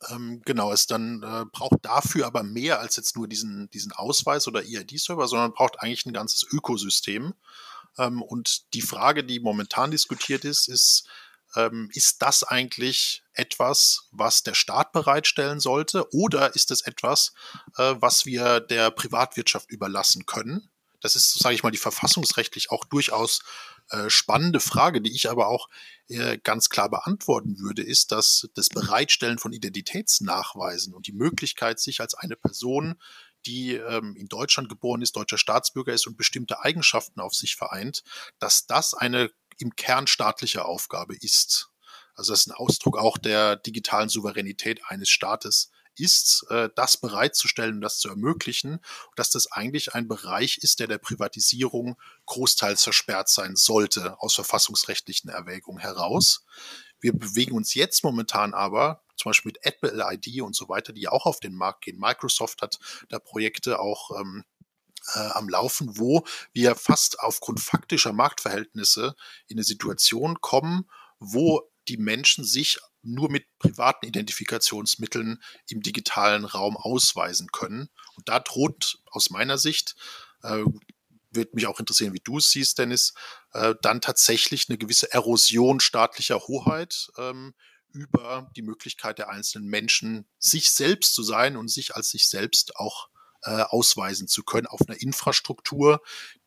ähm, 0.10 0.42
genau, 0.46 0.72
es 0.72 0.88
dann 0.88 1.24
äh, 1.24 1.46
braucht 1.52 1.84
dafür 1.84 2.28
aber 2.28 2.44
mehr 2.44 2.80
als 2.80 2.96
jetzt 2.96 3.16
nur 3.16 3.28
diesen, 3.28 3.70
diesen 3.72 3.92
Ausweis 3.92 4.48
oder 4.48 4.64
EID-Server, 4.64 5.28
sondern 5.28 5.54
braucht 5.54 5.80
eigentlich 5.80 6.06
ein 6.06 6.14
ganzes 6.14 6.44
Ökosystem. 6.44 7.34
Ähm, 7.98 8.22
und 8.22 8.74
die 8.74 8.82
Frage, 8.82 9.24
die 9.24 9.40
momentan 9.40 9.92
diskutiert 9.92 10.46
ist, 10.46 10.68
ist, 10.68 11.08
ähm, 11.56 11.90
ist 11.94 12.22
das 12.22 12.44
eigentlich 12.44 13.24
etwas, 13.34 14.08
was 14.12 14.44
der 14.44 14.54
Staat 14.54 14.92
bereitstellen 14.92 15.60
sollte 15.60 16.08
oder 16.14 16.56
ist 16.56 16.72
es 16.72 16.82
etwas, 16.82 17.34
äh, 17.78 17.96
was 18.00 18.26
wir 18.26 18.60
der 18.60 18.92
Privatwirtschaft 18.92 19.70
überlassen 19.70 20.26
können? 20.26 20.70
Das 21.02 21.16
ist, 21.16 21.38
sage 21.38 21.56
ich 21.56 21.64
mal, 21.64 21.72
die 21.72 21.78
verfassungsrechtlich 21.78 22.72
auch 22.72 22.86
durchaus 22.86 23.42
äh, 23.90 24.10
spannende 24.10 24.60
Frage, 24.60 25.02
die 25.02 25.14
ich 25.14 25.30
aber 25.30 25.48
auch 25.48 25.70
äh, 26.08 26.40
ganz 26.40 26.70
klar 26.70 26.90
beantworten 26.90 27.60
würde, 27.60 27.84
ist, 27.84 28.12
dass 28.12 28.50
das 28.56 28.70
Bereitstellen 28.70 29.38
von 29.38 29.54
Identitätsnachweisen 29.54 30.94
und 30.94 31.06
die 31.06 31.14
Möglichkeit, 31.14 31.80
sich 31.80 32.02
als 32.02 32.16
eine 32.16 32.36
Person 32.36 32.96
die 33.46 33.76
ähm, 33.76 34.16
in 34.16 34.28
Deutschland 34.28 34.70
geboren 34.70 35.02
ist, 35.02 35.16
deutscher 35.16 35.38
Staatsbürger 35.38 35.94
ist 35.94 36.08
und 36.08 36.18
bestimmte 36.18 36.64
Eigenschaften 36.64 37.20
auf 37.20 37.34
sich 37.34 37.56
vereint, 37.56 38.04
dass 38.40 38.66
das 38.66 38.94
eine 38.94 39.30
im 39.58 39.76
Kern 39.76 40.08
staatliche 40.08 40.66
Aufgabe 40.66 41.16
ist. 41.16 41.70
Also 42.16 42.34
das 42.34 42.42
ist 42.42 42.48
ein 42.48 42.56
Ausdruck 42.56 42.98
auch 42.98 43.18
der 43.18 43.56
digitalen 43.58 44.10
Souveränität 44.10 44.82
eines 44.88 45.10
Staates 45.10 45.72
ist, 45.98 46.46
äh, 46.50 46.70
das 46.76 46.98
bereitzustellen 46.98 47.82
das 47.82 48.00
zu 48.00 48.10
ermöglichen, 48.10 48.80
dass 49.16 49.30
das 49.30 49.52
eigentlich 49.52 49.96
ein 49.96 50.08
Bereich 50.08 50.58
ist, 50.60 50.80
der 50.80 50.88
der 50.88 50.98
Privatisierung 50.98 51.98
großteils 52.26 52.84
versperrt 52.84 53.30
sein 53.30 53.56
sollte, 53.56 54.20
aus 54.22 54.34
verfassungsrechtlichen 54.34 55.30
Erwägungen 55.30 55.80
heraus. 55.80 56.46
Wir 57.00 57.14
bewegen 57.14 57.56
uns 57.56 57.74
jetzt 57.74 58.04
momentan 58.04 58.54
aber, 58.54 59.04
zum 59.16 59.30
Beispiel 59.30 59.52
mit 59.54 59.66
Apple 59.66 60.06
ID 60.12 60.42
und 60.42 60.56
so 60.56 60.68
weiter, 60.68 60.92
die 60.92 61.08
auch 61.08 61.26
auf 61.26 61.40
den 61.40 61.56
Markt 61.56 61.86
gehen. 61.86 62.00
Microsoft 62.00 62.62
hat 62.62 62.80
da 63.10 63.20
Projekte 63.20 63.80
auch 63.80 64.20
ähm, 64.20 64.44
äh, 65.14 65.20
am 65.20 65.50
Laufen, 65.50 65.98
wo 65.98 66.26
wir 66.54 66.76
fast 66.76 67.20
aufgrund 67.20 67.60
faktischer 67.60 68.14
Marktverhältnisse 68.14 69.16
in 69.48 69.58
eine 69.58 69.64
Situation 69.64 70.42
kommen, 70.42 70.90
wo 71.20 71.70
die 71.88 71.98
Menschen 71.98 72.44
sich 72.44 72.80
nur 73.04 73.30
mit 73.30 73.46
privaten 73.60 74.08
Identifikationsmitteln 74.08 75.42
im 75.70 75.82
digitalen 75.82 76.46
Raum 76.46 76.76
ausweisen 76.76 77.50
können. 77.52 77.90
Und 78.16 78.28
da 78.28 78.40
droht 78.40 79.00
aus 79.12 79.30
meiner 79.30 79.58
Sicht, 79.58 79.96
äh, 80.42 80.64
wird 81.32 81.54
mich 81.54 81.68
auch 81.68 81.80
interessieren, 81.80 82.14
wie 82.14 82.22
du 82.24 82.38
es 82.40 82.50
siehst, 82.50 82.80
Dennis, 82.80 83.14
äh, 83.54 83.76
dann 83.82 84.02
tatsächlich 84.02 84.70
eine 84.70 84.78
gewisse 84.78 85.12
Erosion 85.12 85.80
staatlicher 85.80 86.40
Hoheit 86.48 87.10
ähm, 87.18 87.54
über 87.92 88.52
die 88.56 88.62
Möglichkeit 88.62 89.20
der 89.20 89.30
einzelnen 89.30 89.70
Menschen, 89.70 90.28
sich 90.40 90.72
selbst 90.72 91.14
zu 91.14 91.24
sein 91.24 91.58
und 91.58 91.70
sich 91.70 91.96
als 91.96 92.10
sich 92.10 92.28
selbst 92.28 92.76
auch 92.78 93.10
äh, 93.46 93.62
ausweisen 93.62 94.28
zu 94.28 94.44
können 94.44 94.68
auf 94.68 94.82
einer 94.88 95.02
Infrastruktur, 95.02 96.02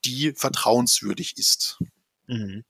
die 0.05 0.33
vertrauenswürdig 0.33 1.39
ist. 1.39 1.79
Mhm. 2.27 2.65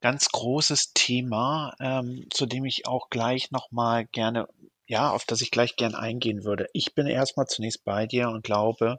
Ganz 0.00 0.28
großes 0.30 0.92
Thema, 0.94 1.74
ähm, 1.80 2.26
zu 2.30 2.46
dem 2.46 2.64
ich 2.64 2.86
auch 2.86 3.10
gleich 3.10 3.50
nochmal 3.50 4.06
gerne, 4.06 4.48
ja, 4.86 5.10
auf 5.10 5.24
das 5.24 5.40
ich 5.40 5.50
gleich 5.50 5.76
gern 5.76 5.94
eingehen 5.94 6.44
würde. 6.44 6.66
Ich 6.72 6.94
bin 6.94 7.06
erstmal 7.06 7.46
zunächst 7.46 7.84
bei 7.84 8.06
dir 8.06 8.30
und 8.30 8.42
glaube, 8.42 8.98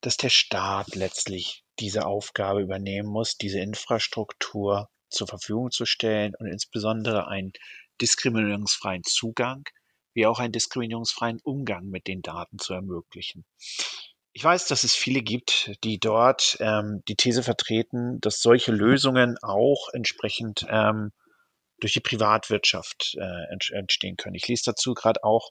dass 0.00 0.16
der 0.16 0.30
Staat 0.30 0.94
letztlich 0.94 1.64
diese 1.78 2.06
Aufgabe 2.06 2.60
übernehmen 2.60 3.08
muss, 3.08 3.36
diese 3.38 3.60
Infrastruktur 3.60 4.88
zur 5.08 5.26
Verfügung 5.26 5.70
zu 5.70 5.86
stellen 5.86 6.34
und 6.38 6.46
insbesondere 6.46 7.28
einen 7.28 7.52
diskriminierungsfreien 8.00 9.04
Zugang 9.04 9.64
wie 10.14 10.26
auch 10.26 10.38
einen 10.38 10.52
diskriminierungsfreien 10.52 11.40
Umgang 11.42 11.86
mit 11.86 12.06
den 12.06 12.22
Daten 12.22 12.58
zu 12.58 12.72
ermöglichen. 12.72 13.44
Ich 14.32 14.42
weiß, 14.42 14.66
dass 14.66 14.82
es 14.82 14.94
viele 14.94 15.22
gibt, 15.22 15.72
die 15.84 15.98
dort 15.98 16.56
ähm, 16.60 17.02
die 17.06 17.14
These 17.14 17.42
vertreten, 17.42 18.20
dass 18.20 18.40
solche 18.40 18.72
Lösungen 18.72 19.36
auch 19.42 19.88
entsprechend 19.92 20.66
ähm, 20.68 21.12
durch 21.78 21.92
die 21.92 22.00
Privatwirtschaft 22.00 23.16
äh, 23.16 23.76
entstehen 23.76 24.16
können. 24.16 24.34
Ich 24.34 24.48
lese 24.48 24.64
dazu 24.66 24.94
gerade 24.94 25.22
auch 25.22 25.50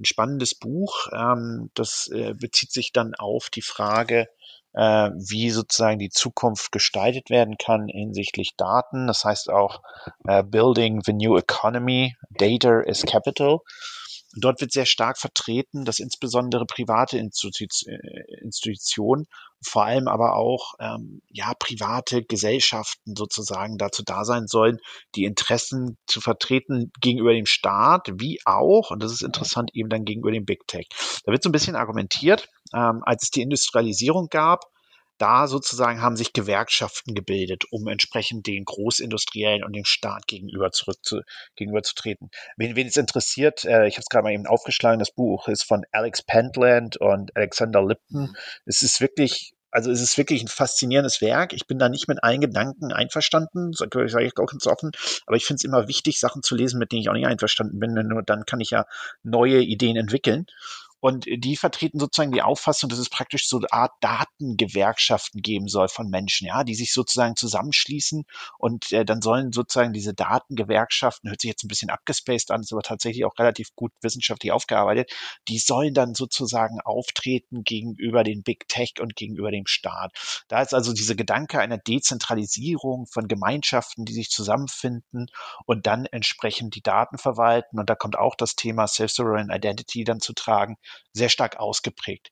ein 0.00 0.04
spannendes 0.04 0.54
Buch. 0.54 1.08
Ähm, 1.12 1.70
das 1.74 2.08
äh, 2.12 2.34
bezieht 2.34 2.72
sich 2.72 2.92
dann 2.92 3.14
auf 3.14 3.50
die 3.50 3.62
Frage, 3.62 4.28
äh, 4.74 5.10
wie 5.10 5.50
sozusagen 5.50 5.98
die 5.98 6.10
Zukunft 6.10 6.72
gestaltet 6.72 7.30
werden 7.30 7.56
kann 7.58 7.86
hinsichtlich 7.88 8.56
Daten. 8.56 9.06
Das 9.06 9.24
heißt 9.24 9.50
auch 9.50 9.82
äh, 10.26 10.42
Building 10.42 11.00
the 11.04 11.12
New 11.12 11.36
Economy, 11.36 12.16
Data 12.30 12.80
is 12.80 13.02
Capital. 13.02 13.60
Dort 14.36 14.60
wird 14.60 14.72
sehr 14.72 14.86
stark 14.86 15.18
vertreten, 15.18 15.84
dass 15.84 15.98
insbesondere 15.98 16.66
private 16.66 17.18
äh, 17.18 17.22
Institutionen 18.42 19.26
vor 19.62 19.84
allem 19.84 20.08
aber 20.08 20.36
auch 20.36 20.74
ähm, 20.78 21.22
ja 21.30 21.52
private 21.58 22.22
Gesellschaften 22.22 23.14
sozusagen 23.16 23.78
dazu 23.78 24.02
da 24.04 24.24
sein 24.24 24.46
sollen, 24.46 24.78
die 25.14 25.24
Interessen 25.24 25.96
zu 26.06 26.20
vertreten 26.20 26.92
gegenüber 27.00 27.32
dem 27.32 27.46
Staat, 27.46 28.08
wie 28.14 28.40
auch, 28.44 28.90
und 28.90 29.02
das 29.02 29.12
ist 29.12 29.22
interessant, 29.22 29.70
eben 29.74 29.88
dann 29.88 30.04
gegenüber 30.04 30.32
dem 30.32 30.44
Big 30.44 30.66
Tech. 30.66 30.88
Da 31.24 31.32
wird 31.32 31.42
so 31.42 31.48
ein 31.48 31.52
bisschen 31.52 31.76
argumentiert, 31.76 32.48
ähm, 32.74 33.02
als 33.04 33.24
es 33.24 33.30
die 33.30 33.42
Industrialisierung 33.42 34.28
gab, 34.28 34.64
da 35.24 35.46
sozusagen 35.46 36.02
haben 36.02 36.16
sich 36.16 36.34
Gewerkschaften 36.34 37.14
gebildet, 37.14 37.64
um 37.70 37.88
entsprechend 37.88 38.46
den 38.46 38.66
Großindustriellen 38.66 39.64
und 39.64 39.74
dem 39.74 39.86
Staat 39.86 40.26
gegenüber 40.26 40.70
zurück 40.70 40.98
zu, 41.00 41.22
gegenüberzutreten. 41.56 42.28
Wen, 42.58 42.76
wen 42.76 42.88
es 42.88 42.98
interessiert, 42.98 43.64
äh, 43.64 43.86
ich 43.86 43.94
habe 43.94 44.02
es 44.02 44.10
gerade 44.10 44.24
mal 44.24 44.34
eben 44.34 44.46
aufgeschlagen, 44.46 44.98
das 44.98 45.12
Buch 45.12 45.48
ist 45.48 45.64
von 45.64 45.86
Alex 45.92 46.22
Pentland 46.22 46.98
und 46.98 47.34
Alexander 47.34 47.82
Lipton. 47.82 48.20
Mhm. 48.20 48.36
Es 48.66 48.82
ist 48.82 49.00
wirklich 49.00 49.54
also 49.70 49.90
es 49.90 50.00
ist 50.00 50.16
wirklich 50.16 50.40
ein 50.40 50.48
faszinierendes 50.48 51.20
Werk. 51.20 51.52
Ich 51.52 51.66
bin 51.66 51.80
da 51.80 51.88
nicht 51.88 52.06
mit 52.06 52.22
allen 52.22 52.40
Gedanken 52.40 52.92
einverstanden, 52.92 53.72
sage 53.72 54.04
ich 54.04 54.38
auch 54.38 54.46
ganz 54.46 54.68
offen, 54.68 54.92
aber 55.26 55.36
ich 55.36 55.46
finde 55.46 55.56
es 55.56 55.64
immer 55.64 55.88
wichtig, 55.88 56.20
Sachen 56.20 56.44
zu 56.44 56.54
lesen, 56.54 56.78
mit 56.78 56.92
denen 56.92 57.02
ich 57.02 57.08
auch 57.08 57.14
nicht 57.14 57.26
einverstanden 57.26 57.80
bin, 57.80 57.96
denn 57.96 58.06
nur 58.06 58.22
dann 58.22 58.44
kann 58.44 58.60
ich 58.60 58.70
ja 58.70 58.86
neue 59.24 59.58
Ideen 59.58 59.96
entwickeln. 59.96 60.46
Und 61.04 61.26
die 61.26 61.56
vertreten 61.58 62.00
sozusagen 62.00 62.32
die 62.32 62.40
Auffassung, 62.40 62.88
dass 62.88 62.98
es 62.98 63.10
praktisch 63.10 63.46
so 63.46 63.58
eine 63.58 63.70
Art 63.70 63.92
Datengewerkschaften 64.00 65.42
geben 65.42 65.68
soll 65.68 65.88
von 65.88 66.08
Menschen, 66.08 66.46
ja, 66.46 66.64
die 66.64 66.74
sich 66.74 66.94
sozusagen 66.94 67.36
zusammenschließen 67.36 68.24
und 68.56 68.90
äh, 68.90 69.04
dann 69.04 69.20
sollen 69.20 69.52
sozusagen 69.52 69.92
diese 69.92 70.14
Datengewerkschaften, 70.14 71.28
hört 71.28 71.42
sich 71.42 71.50
jetzt 71.50 71.62
ein 71.62 71.68
bisschen 71.68 71.90
abgespaced 71.90 72.50
an, 72.50 72.62
ist 72.62 72.72
aber 72.72 72.80
tatsächlich 72.80 73.26
auch 73.26 73.38
relativ 73.38 73.74
gut 73.74 73.92
wissenschaftlich 74.00 74.50
aufgearbeitet, 74.50 75.12
die 75.46 75.58
sollen 75.58 75.92
dann 75.92 76.14
sozusagen 76.14 76.80
auftreten 76.80 77.64
gegenüber 77.64 78.24
den 78.24 78.42
Big 78.42 78.66
Tech 78.68 78.94
und 78.98 79.14
gegenüber 79.14 79.50
dem 79.50 79.66
Staat. 79.66 80.12
Da 80.48 80.62
ist 80.62 80.72
also 80.72 80.94
dieser 80.94 81.16
Gedanke 81.16 81.60
einer 81.60 81.76
Dezentralisierung 81.76 83.06
von 83.08 83.28
Gemeinschaften, 83.28 84.06
die 84.06 84.14
sich 84.14 84.30
zusammenfinden 84.30 85.26
und 85.66 85.86
dann 85.86 86.06
entsprechend 86.06 86.76
die 86.76 86.82
Daten 86.82 87.18
verwalten. 87.18 87.78
Und 87.78 87.90
da 87.90 87.94
kommt 87.94 88.16
auch 88.16 88.36
das 88.36 88.56
Thema 88.56 88.86
Self-Sovereign 88.86 89.50
Identity 89.50 90.04
dann 90.04 90.20
zu 90.20 90.32
tragen 90.32 90.78
sehr 91.12 91.28
stark 91.28 91.58
ausgeprägt. 91.58 92.30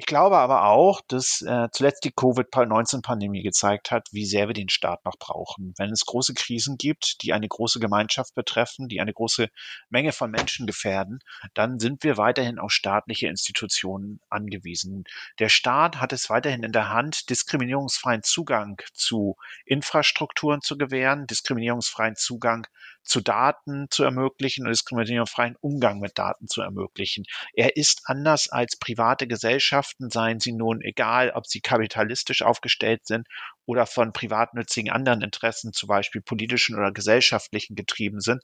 Ich 0.00 0.06
glaube 0.06 0.38
aber 0.38 0.64
auch, 0.64 1.02
dass 1.08 1.42
äh, 1.42 1.68
zuletzt 1.72 2.04
die 2.04 2.10
Covid-19-Pandemie 2.10 3.42
gezeigt 3.42 3.90
hat, 3.90 4.08
wie 4.12 4.24
sehr 4.24 4.46
wir 4.46 4.54
den 4.54 4.70
Staat 4.70 5.04
noch 5.04 5.18
brauchen. 5.18 5.74
Wenn 5.76 5.90
es 5.90 6.06
große 6.06 6.32
Krisen 6.32 6.78
gibt, 6.78 7.22
die 7.22 7.34
eine 7.34 7.46
große 7.46 7.80
Gemeinschaft 7.80 8.34
betreffen, 8.34 8.88
die 8.88 9.02
eine 9.02 9.12
große 9.12 9.48
Menge 9.90 10.12
von 10.12 10.30
Menschen 10.30 10.66
gefährden, 10.66 11.18
dann 11.52 11.78
sind 11.78 12.02
wir 12.02 12.16
weiterhin 12.16 12.58
auf 12.58 12.72
staatliche 12.72 13.26
Institutionen 13.26 14.20
angewiesen. 14.30 15.04
Der 15.38 15.50
Staat 15.50 16.00
hat 16.00 16.14
es 16.14 16.30
weiterhin 16.30 16.62
in 16.62 16.72
der 16.72 16.88
Hand, 16.88 17.28
diskriminierungsfreien 17.28 18.22
Zugang 18.22 18.80
zu 18.94 19.36
Infrastrukturen 19.66 20.62
zu 20.62 20.78
gewähren, 20.78 21.26
diskriminierungsfreien 21.26 22.16
Zugang 22.16 22.66
zu 23.02 23.20
Daten 23.20 23.86
zu 23.90 24.04
ermöglichen 24.04 24.66
und 24.66 24.70
diskriminierungsfreien 24.70 25.56
Umgang 25.60 26.00
mit 26.00 26.18
Daten 26.18 26.48
zu 26.48 26.60
ermöglichen. 26.60 27.24
Er 27.54 27.76
ist 27.76 28.02
anders 28.04 28.48
als 28.48 28.78
private 28.78 29.26
Gesellschaft 29.26 29.70
Gesellschaften, 29.70 30.10
seien 30.10 30.40
sie 30.40 30.52
nun 30.52 30.80
egal, 30.82 31.30
ob 31.30 31.46
sie 31.46 31.60
kapitalistisch 31.60 32.42
aufgestellt 32.42 33.06
sind 33.06 33.26
oder 33.70 33.86
von 33.86 34.12
privatnützigen 34.12 34.90
anderen 34.90 35.22
Interessen, 35.22 35.72
zum 35.72 35.86
Beispiel 35.86 36.20
politischen 36.20 36.76
oder 36.76 36.90
gesellschaftlichen 36.90 37.76
getrieben 37.76 38.20
sind, 38.20 38.42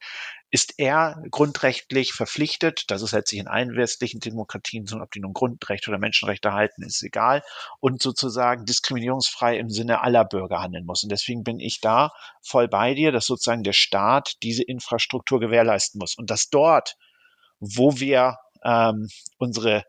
ist 0.53 0.75
er 0.79 1.21
grundrechtlich 1.33 2.12
verpflichtet, 2.12 2.85
das 2.87 3.03
ist 3.03 3.11
letztlich 3.11 3.41
in 3.41 3.49
allen 3.49 3.75
westlichen 3.75 4.21
Demokratien 4.21 4.87
so, 4.87 5.01
ob 5.01 5.11
die 5.11 5.19
nun 5.19 5.33
Grundrechte 5.33 5.91
oder 5.91 5.99
Menschenrechte 5.99 6.53
halten, 6.53 6.85
ist 6.85 7.03
egal, 7.03 7.43
und 7.81 8.01
sozusagen 8.01 8.65
diskriminierungsfrei 8.67 9.59
im 9.59 9.69
Sinne 9.69 10.01
aller 10.03 10.25
Bürger 10.25 10.62
handeln 10.62 10.87
muss. 10.87 11.03
Und 11.03 11.11
deswegen 11.11 11.43
bin 11.43 11.59
ich 11.59 11.81
da 11.81 12.12
voll 12.41 12.69
bei 12.69 12.95
dir, 12.95 13.11
dass 13.11 13.27
sozusagen 13.27 13.65
der 13.65 13.73
Staat 13.73 14.35
diese 14.45 14.62
Infrastruktur 14.62 15.41
gewährleisten 15.41 15.99
muss. 15.99 16.15
Und 16.17 16.31
dass 16.31 16.51
dort, 16.51 16.95
wo 17.59 17.99
wir 17.99 18.37
ähm, 18.65 19.09
unsere 19.39 19.83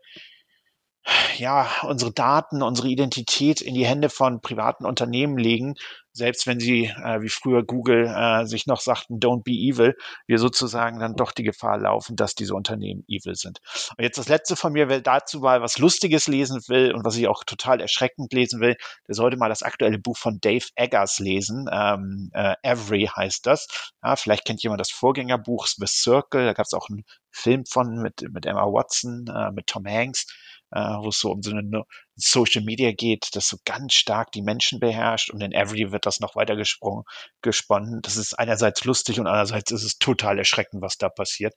ja, 1.38 1.70
unsere 1.82 2.12
Daten, 2.12 2.62
unsere 2.62 2.88
Identität 2.88 3.60
in 3.60 3.74
die 3.74 3.86
Hände 3.86 4.10
von 4.10 4.40
privaten 4.40 4.84
Unternehmen 4.84 5.38
legen, 5.38 5.74
selbst 6.12 6.46
wenn 6.46 6.58
sie, 6.58 6.86
äh, 6.86 7.22
wie 7.22 7.28
früher 7.28 7.62
Google, 7.62 8.06
äh, 8.06 8.44
sich 8.44 8.66
noch 8.66 8.80
sagten, 8.80 9.20
don't 9.20 9.44
be 9.44 9.52
evil, 9.52 9.96
wir 10.26 10.38
sozusagen 10.38 10.98
dann 10.98 11.14
doch 11.14 11.32
die 11.32 11.44
Gefahr 11.44 11.78
laufen, 11.78 12.16
dass 12.16 12.34
diese 12.34 12.54
Unternehmen 12.54 13.04
evil 13.06 13.36
sind. 13.36 13.60
Und 13.96 14.02
jetzt 14.02 14.18
das 14.18 14.28
letzte 14.28 14.56
von 14.56 14.72
mir, 14.72 14.88
wer 14.88 15.00
dazu 15.00 15.40
mal 15.40 15.62
was 15.62 15.78
Lustiges 15.78 16.26
lesen 16.26 16.60
will 16.66 16.92
und 16.92 17.04
was 17.04 17.16
ich 17.16 17.28
auch 17.28 17.44
total 17.44 17.80
erschreckend 17.80 18.32
lesen 18.32 18.60
will, 18.60 18.76
der 19.06 19.14
sollte 19.14 19.36
mal 19.36 19.48
das 19.48 19.62
aktuelle 19.62 19.98
Buch 19.98 20.16
von 20.16 20.40
Dave 20.40 20.66
Eggers 20.74 21.20
lesen. 21.20 21.66
Ähm, 21.72 22.30
äh, 22.34 22.54
Every 22.62 23.06
heißt 23.06 23.46
das. 23.46 23.68
Ja, 24.02 24.16
vielleicht 24.16 24.44
kennt 24.44 24.62
jemand 24.62 24.80
das 24.80 24.90
Vorgängerbuch 24.90 25.68
The 25.68 25.86
Circle. 25.86 26.44
Da 26.46 26.52
gab 26.52 26.66
es 26.66 26.74
auch 26.74 26.88
einen 26.90 27.04
Film 27.30 27.64
von 27.64 28.02
mit, 28.02 28.22
mit 28.32 28.44
Emma 28.44 28.64
Watson, 28.64 29.26
äh, 29.28 29.52
mit 29.52 29.68
Tom 29.68 29.86
Hanks 29.86 30.26
äh, 30.70 30.80
wo 30.80 31.08
es 31.08 31.18
so 31.18 31.30
um 31.30 31.42
so 31.42 31.50
eine 31.50 31.84
Social 32.16 32.62
Media 32.62 32.92
geht, 32.92 33.28
das 33.32 33.48
so 33.48 33.56
ganz 33.64 33.94
stark 33.94 34.32
die 34.32 34.42
Menschen 34.42 34.80
beherrscht 34.80 35.30
und 35.30 35.42
in 35.42 35.52
Every 35.52 35.92
wird 35.92 36.06
das 36.06 36.20
noch 36.20 36.36
weiter 36.36 36.56
gesprungen, 36.56 37.04
gesponnen. 37.42 38.00
Das 38.02 38.16
ist 38.16 38.38
einerseits 38.38 38.84
lustig 38.84 39.20
und 39.20 39.26
andererseits 39.26 39.70
ist 39.70 39.84
es 39.84 39.98
total 39.98 40.38
erschreckend, 40.38 40.82
was 40.82 40.96
da 40.96 41.08
passiert. 41.08 41.54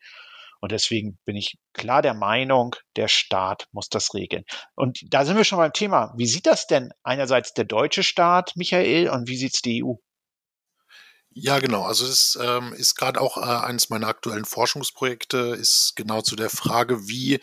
Und 0.61 0.71
deswegen 0.71 1.17
bin 1.25 1.35
ich 1.35 1.57
klar 1.73 2.03
der 2.03 2.13
Meinung, 2.13 2.75
der 2.95 3.07
Staat 3.07 3.65
muss 3.71 3.89
das 3.89 4.13
regeln. 4.13 4.43
Und 4.75 4.99
da 5.09 5.25
sind 5.25 5.35
wir 5.35 5.43
schon 5.43 5.57
beim 5.57 5.73
Thema. 5.73 6.13
Wie 6.17 6.27
sieht 6.27 6.45
das 6.45 6.67
denn 6.67 6.91
einerseits 7.03 7.53
der 7.53 7.65
deutsche 7.65 8.03
Staat, 8.03 8.51
Michael, 8.55 9.09
und 9.09 9.27
wie 9.27 9.37
sieht 9.37 9.55
es 9.55 9.61
die 9.61 9.83
EU? 9.83 9.95
Ja, 11.33 11.59
genau. 11.59 11.83
Also 11.83 12.05
es 12.05 12.37
ähm, 12.39 12.73
ist 12.73 12.95
gerade 12.95 13.21
auch 13.21 13.37
äh, 13.37 13.65
eines 13.65 13.89
meiner 13.89 14.07
aktuellen 14.07 14.45
Forschungsprojekte, 14.45 15.55
ist 15.59 15.93
genau 15.95 16.21
zu 16.21 16.35
der 16.35 16.49
Frage, 16.49 17.07
wie 17.07 17.39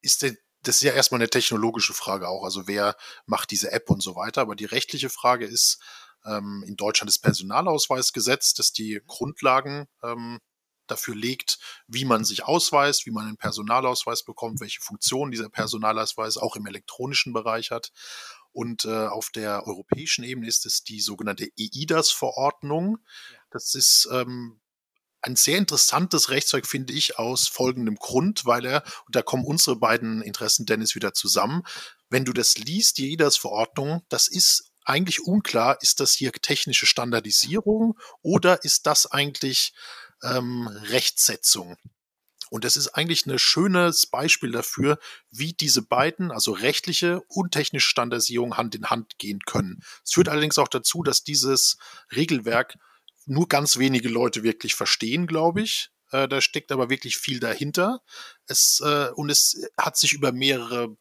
ist 0.00 0.22
denn 0.22 0.38
das 0.66 0.76
ist 0.76 0.82
ja 0.82 0.92
erstmal 0.92 1.20
eine 1.20 1.30
technologische 1.30 1.94
Frage 1.94 2.28
auch. 2.28 2.42
Also 2.44 2.66
wer 2.66 2.96
macht 3.26 3.50
diese 3.50 3.70
App 3.70 3.88
und 3.90 4.02
so 4.02 4.16
weiter. 4.16 4.40
Aber 4.40 4.56
die 4.56 4.64
rechtliche 4.64 5.10
Frage 5.10 5.46
ist, 5.46 5.80
ähm, 6.24 6.64
in 6.66 6.76
Deutschland 6.76 7.08
das 7.08 7.18
Personalausweisgesetz, 7.18 8.54
das 8.54 8.72
die 8.72 9.00
Grundlagen 9.06 9.86
ähm, 10.02 10.40
dafür 10.88 11.14
legt, 11.14 11.58
wie 11.86 12.04
man 12.04 12.24
sich 12.24 12.44
ausweist, 12.44 13.06
wie 13.06 13.10
man 13.10 13.26
einen 13.26 13.36
Personalausweis 13.36 14.24
bekommt, 14.24 14.60
welche 14.60 14.80
Funktionen 14.80 15.30
dieser 15.30 15.48
Personalausweis 15.48 16.36
auch 16.36 16.56
im 16.56 16.66
elektronischen 16.66 17.32
Bereich 17.32 17.70
hat. 17.70 17.92
Und 18.52 18.84
äh, 18.86 19.06
auf 19.06 19.30
der 19.30 19.66
europäischen 19.66 20.24
Ebene 20.24 20.48
ist 20.48 20.64
es 20.66 20.82
die 20.82 21.00
sogenannte 21.00 21.48
EIDAS-Verordnung. 21.58 22.98
Das 23.50 23.74
ist 23.74 24.08
ähm, 24.10 24.60
ein 25.22 25.36
sehr 25.36 25.58
interessantes 25.58 26.30
Rechtszeug, 26.30 26.66
finde 26.66 26.92
ich, 26.92 27.18
aus 27.18 27.48
folgendem 27.48 27.96
Grund, 27.96 28.44
weil 28.44 28.64
er, 28.64 28.82
und 29.06 29.16
da 29.16 29.22
kommen 29.22 29.44
unsere 29.44 29.76
beiden 29.76 30.22
Interessen, 30.22 30.66
Dennis, 30.66 30.94
wieder 30.94 31.14
zusammen. 31.14 31.62
Wenn 32.08 32.24
du 32.24 32.32
das 32.32 32.58
liest, 32.58 32.98
die 32.98 33.12
EIDAS-Verordnung, 33.12 34.02
das 34.08 34.28
ist 34.28 34.70
eigentlich 34.84 35.24
unklar, 35.24 35.78
ist 35.82 36.00
das 36.00 36.12
hier 36.12 36.32
technische 36.32 36.86
Standardisierung 36.86 37.98
oder 38.22 38.62
ist 38.64 38.86
das 38.86 39.06
eigentlich 39.06 39.74
ähm, 40.22 40.68
Rechtsetzung? 40.68 41.76
Und 42.48 42.64
das 42.64 42.76
ist 42.76 42.88
eigentlich 42.88 43.26
ein 43.26 43.38
schönes 43.38 44.06
Beispiel 44.06 44.52
dafür, 44.52 44.98
wie 45.30 45.52
diese 45.52 45.82
beiden, 45.82 46.30
also 46.30 46.52
rechtliche 46.52 47.20
und 47.26 47.50
technische 47.50 47.88
Standardisierung 47.88 48.56
Hand 48.56 48.76
in 48.76 48.88
Hand 48.88 49.18
gehen 49.18 49.40
können. 49.40 49.82
Es 50.04 50.12
führt 50.12 50.28
allerdings 50.28 50.58
auch 50.58 50.68
dazu, 50.68 51.02
dass 51.02 51.24
dieses 51.24 51.76
Regelwerk 52.14 52.78
nur 53.26 53.48
ganz 53.48 53.78
wenige 53.78 54.08
Leute 54.08 54.42
wirklich 54.42 54.74
verstehen, 54.74 55.26
glaube 55.26 55.62
ich. 55.62 55.90
Äh, 56.10 56.28
da 56.28 56.40
steckt 56.40 56.72
aber 56.72 56.88
wirklich 56.90 57.16
viel 57.18 57.40
dahinter. 57.40 58.00
Es, 58.46 58.80
äh, 58.84 59.10
und 59.14 59.30
es 59.30 59.68
hat 59.76 59.96
sich 59.96 60.12
über 60.12 60.32
mehrere 60.32 60.96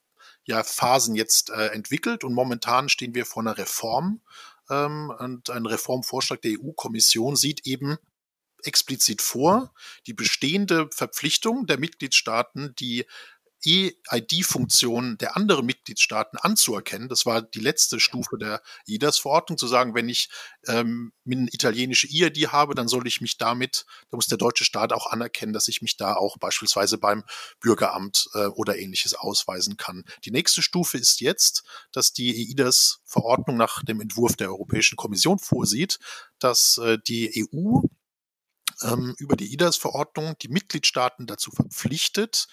ja, 0.46 0.64
Phasen 0.64 1.16
jetzt 1.16 1.50
äh, 1.50 1.68
entwickelt 1.68 2.24
und 2.24 2.34
momentan 2.34 2.90
stehen 2.90 3.16
wir 3.16 3.26
vor 3.26 3.44
einer 3.44 3.58
Reform. 3.58 4.22
Ähm, 4.70 5.12
und 5.18 5.50
ein 5.50 5.66
Reformvorschlag 5.66 6.42
der 6.42 6.60
EU-Kommission 6.60 7.36
sieht 7.36 7.66
eben 7.66 7.98
explizit 8.64 9.22
vor, 9.22 9.74
die 10.08 10.14
bestehende 10.14 10.90
Verpflichtung 10.92 11.68
der 11.68 11.80
Mitgliedstaaten, 11.80 12.74
die 12.76 13.06
EID-Funktionen 13.66 15.18
der 15.18 15.36
anderen 15.36 15.66
Mitgliedstaaten 15.66 16.38
anzuerkennen. 16.38 17.10
Das 17.10 17.26
war 17.26 17.42
die 17.42 17.60
letzte 17.60 18.00
Stufe 18.00 18.38
der 18.38 18.62
EIDAS-Verordnung, 18.88 19.58
zu 19.58 19.68
sagen, 19.68 19.96
wenn 19.96 20.10
ich 20.10 20.30
ähm, 20.68 21.14
eine 21.26 21.48
italienische 21.52 22.08
EID 22.08 22.48
habe, 22.52 22.76
dann 22.76 22.88
soll 22.88 23.08
ich 23.08 23.22
mich 23.22 23.38
damit, 23.38 23.86
da 24.10 24.18
muss 24.18 24.28
der 24.28 24.38
deutsche 24.38 24.66
Staat 24.66 24.94
auch 24.94 25.08
anerkennen, 25.08 25.54
dass 25.54 25.68
ich 25.68 25.82
mich 25.82 25.98
da 25.98 26.16
auch 26.16 26.38
beispielsweise 26.38 26.98
beim 26.98 27.24
Bürgeramt 27.60 28.30
äh, 28.34 28.46
oder 28.48 28.78
ähnliches 28.78 29.14
ausweisen 29.14 29.78
kann. 29.78 30.04
Die 30.24 30.32
nächste 30.32 30.62
Stufe 30.62 30.98
ist 30.98 31.22
jetzt, 31.22 31.64
dass 31.92 32.14
die 32.14 32.52
EIDAS-Verordnung 32.52 33.58
nach 33.58 33.84
dem 33.84 34.02
Entwurf 34.02 34.36
der 34.36 34.50
Europäischen 34.50 34.96
Kommission 34.96 35.40
vorsieht, 35.40 36.00
dass 36.40 36.78
äh, 36.78 36.98
die 37.08 37.48
EU 37.54 37.82
ähm, 38.84 39.16
über 39.18 39.36
die 39.36 39.52
EIDAS-Verordnung 39.54 40.36
die 40.42 40.50
Mitgliedstaaten 40.50 41.28
dazu 41.28 41.52
verpflichtet, 41.52 42.48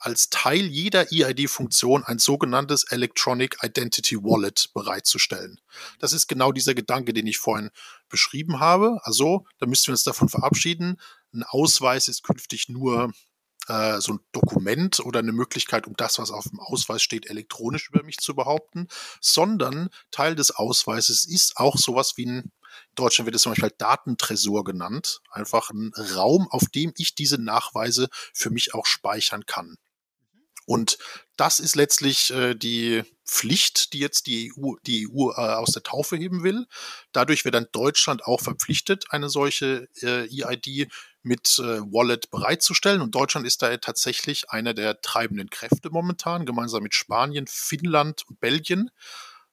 als 0.00 0.30
Teil 0.30 0.66
jeder 0.66 1.12
EID-Funktion 1.12 2.04
ein 2.04 2.18
sogenanntes 2.18 2.84
Electronic 2.84 3.58
Identity 3.62 4.16
Wallet 4.16 4.70
bereitzustellen. 4.74 5.60
Das 5.98 6.12
ist 6.12 6.26
genau 6.26 6.52
dieser 6.52 6.74
Gedanke, 6.74 7.12
den 7.12 7.26
ich 7.26 7.38
vorhin 7.38 7.70
beschrieben 8.08 8.60
habe. 8.60 8.98
Also, 9.04 9.46
da 9.58 9.66
müssten 9.66 9.88
wir 9.88 9.92
uns 9.92 10.02
davon 10.02 10.28
verabschieden. 10.28 10.98
Ein 11.32 11.44
Ausweis 11.44 12.08
ist 12.08 12.22
künftig 12.22 12.68
nur 12.68 13.12
äh, 13.68 14.00
so 14.00 14.14
ein 14.14 14.20
Dokument 14.32 15.00
oder 15.00 15.20
eine 15.20 15.32
Möglichkeit, 15.32 15.86
um 15.86 15.94
das, 15.96 16.18
was 16.18 16.30
auf 16.30 16.48
dem 16.48 16.60
Ausweis 16.60 17.02
steht, 17.02 17.28
elektronisch 17.28 17.90
über 17.90 18.02
mich 18.02 18.18
zu 18.18 18.34
behaupten, 18.34 18.88
sondern 19.20 19.90
Teil 20.10 20.34
des 20.34 20.50
Ausweises 20.50 21.26
ist 21.26 21.58
auch 21.58 21.76
sowas 21.76 22.16
wie 22.16 22.26
ein 22.26 22.52
in 22.90 22.94
Deutschland 23.04 23.26
wird 23.26 23.36
es 23.36 23.42
zum 23.42 23.52
Beispiel 23.52 23.72
Datentresor 23.76 24.64
genannt. 24.64 25.22
Einfach 25.30 25.70
ein 25.70 25.92
Raum, 26.14 26.48
auf 26.50 26.68
dem 26.68 26.92
ich 26.96 27.14
diese 27.14 27.38
Nachweise 27.38 28.08
für 28.32 28.50
mich 28.50 28.74
auch 28.74 28.86
speichern 28.86 29.46
kann. 29.46 29.76
Und 30.70 30.98
das 31.36 31.58
ist 31.58 31.74
letztlich 31.74 32.30
äh, 32.30 32.54
die 32.54 33.02
Pflicht, 33.26 33.92
die 33.92 33.98
jetzt 33.98 34.28
die 34.28 34.52
EU, 34.56 34.74
die 34.86 35.08
EU 35.10 35.30
äh, 35.30 35.34
aus 35.34 35.72
der 35.72 35.82
Taufe 35.82 36.16
heben 36.16 36.44
will. 36.44 36.68
Dadurch 37.10 37.44
wird 37.44 37.56
dann 37.56 37.66
Deutschland 37.72 38.24
auch 38.24 38.40
verpflichtet, 38.40 39.06
eine 39.10 39.28
solche 39.28 39.88
äh, 40.00 40.28
EID 40.28 40.86
mit 41.22 41.58
äh, 41.58 41.80
Wallet 41.80 42.30
bereitzustellen. 42.30 43.00
Und 43.00 43.16
Deutschland 43.16 43.48
ist 43.48 43.62
da 43.62 43.76
tatsächlich 43.78 44.50
einer 44.50 44.72
der 44.72 45.00
treibenden 45.00 45.50
Kräfte 45.50 45.90
momentan, 45.90 46.46
gemeinsam 46.46 46.84
mit 46.84 46.94
Spanien, 46.94 47.48
Finnland 47.48 48.22
und 48.28 48.38
Belgien 48.38 48.92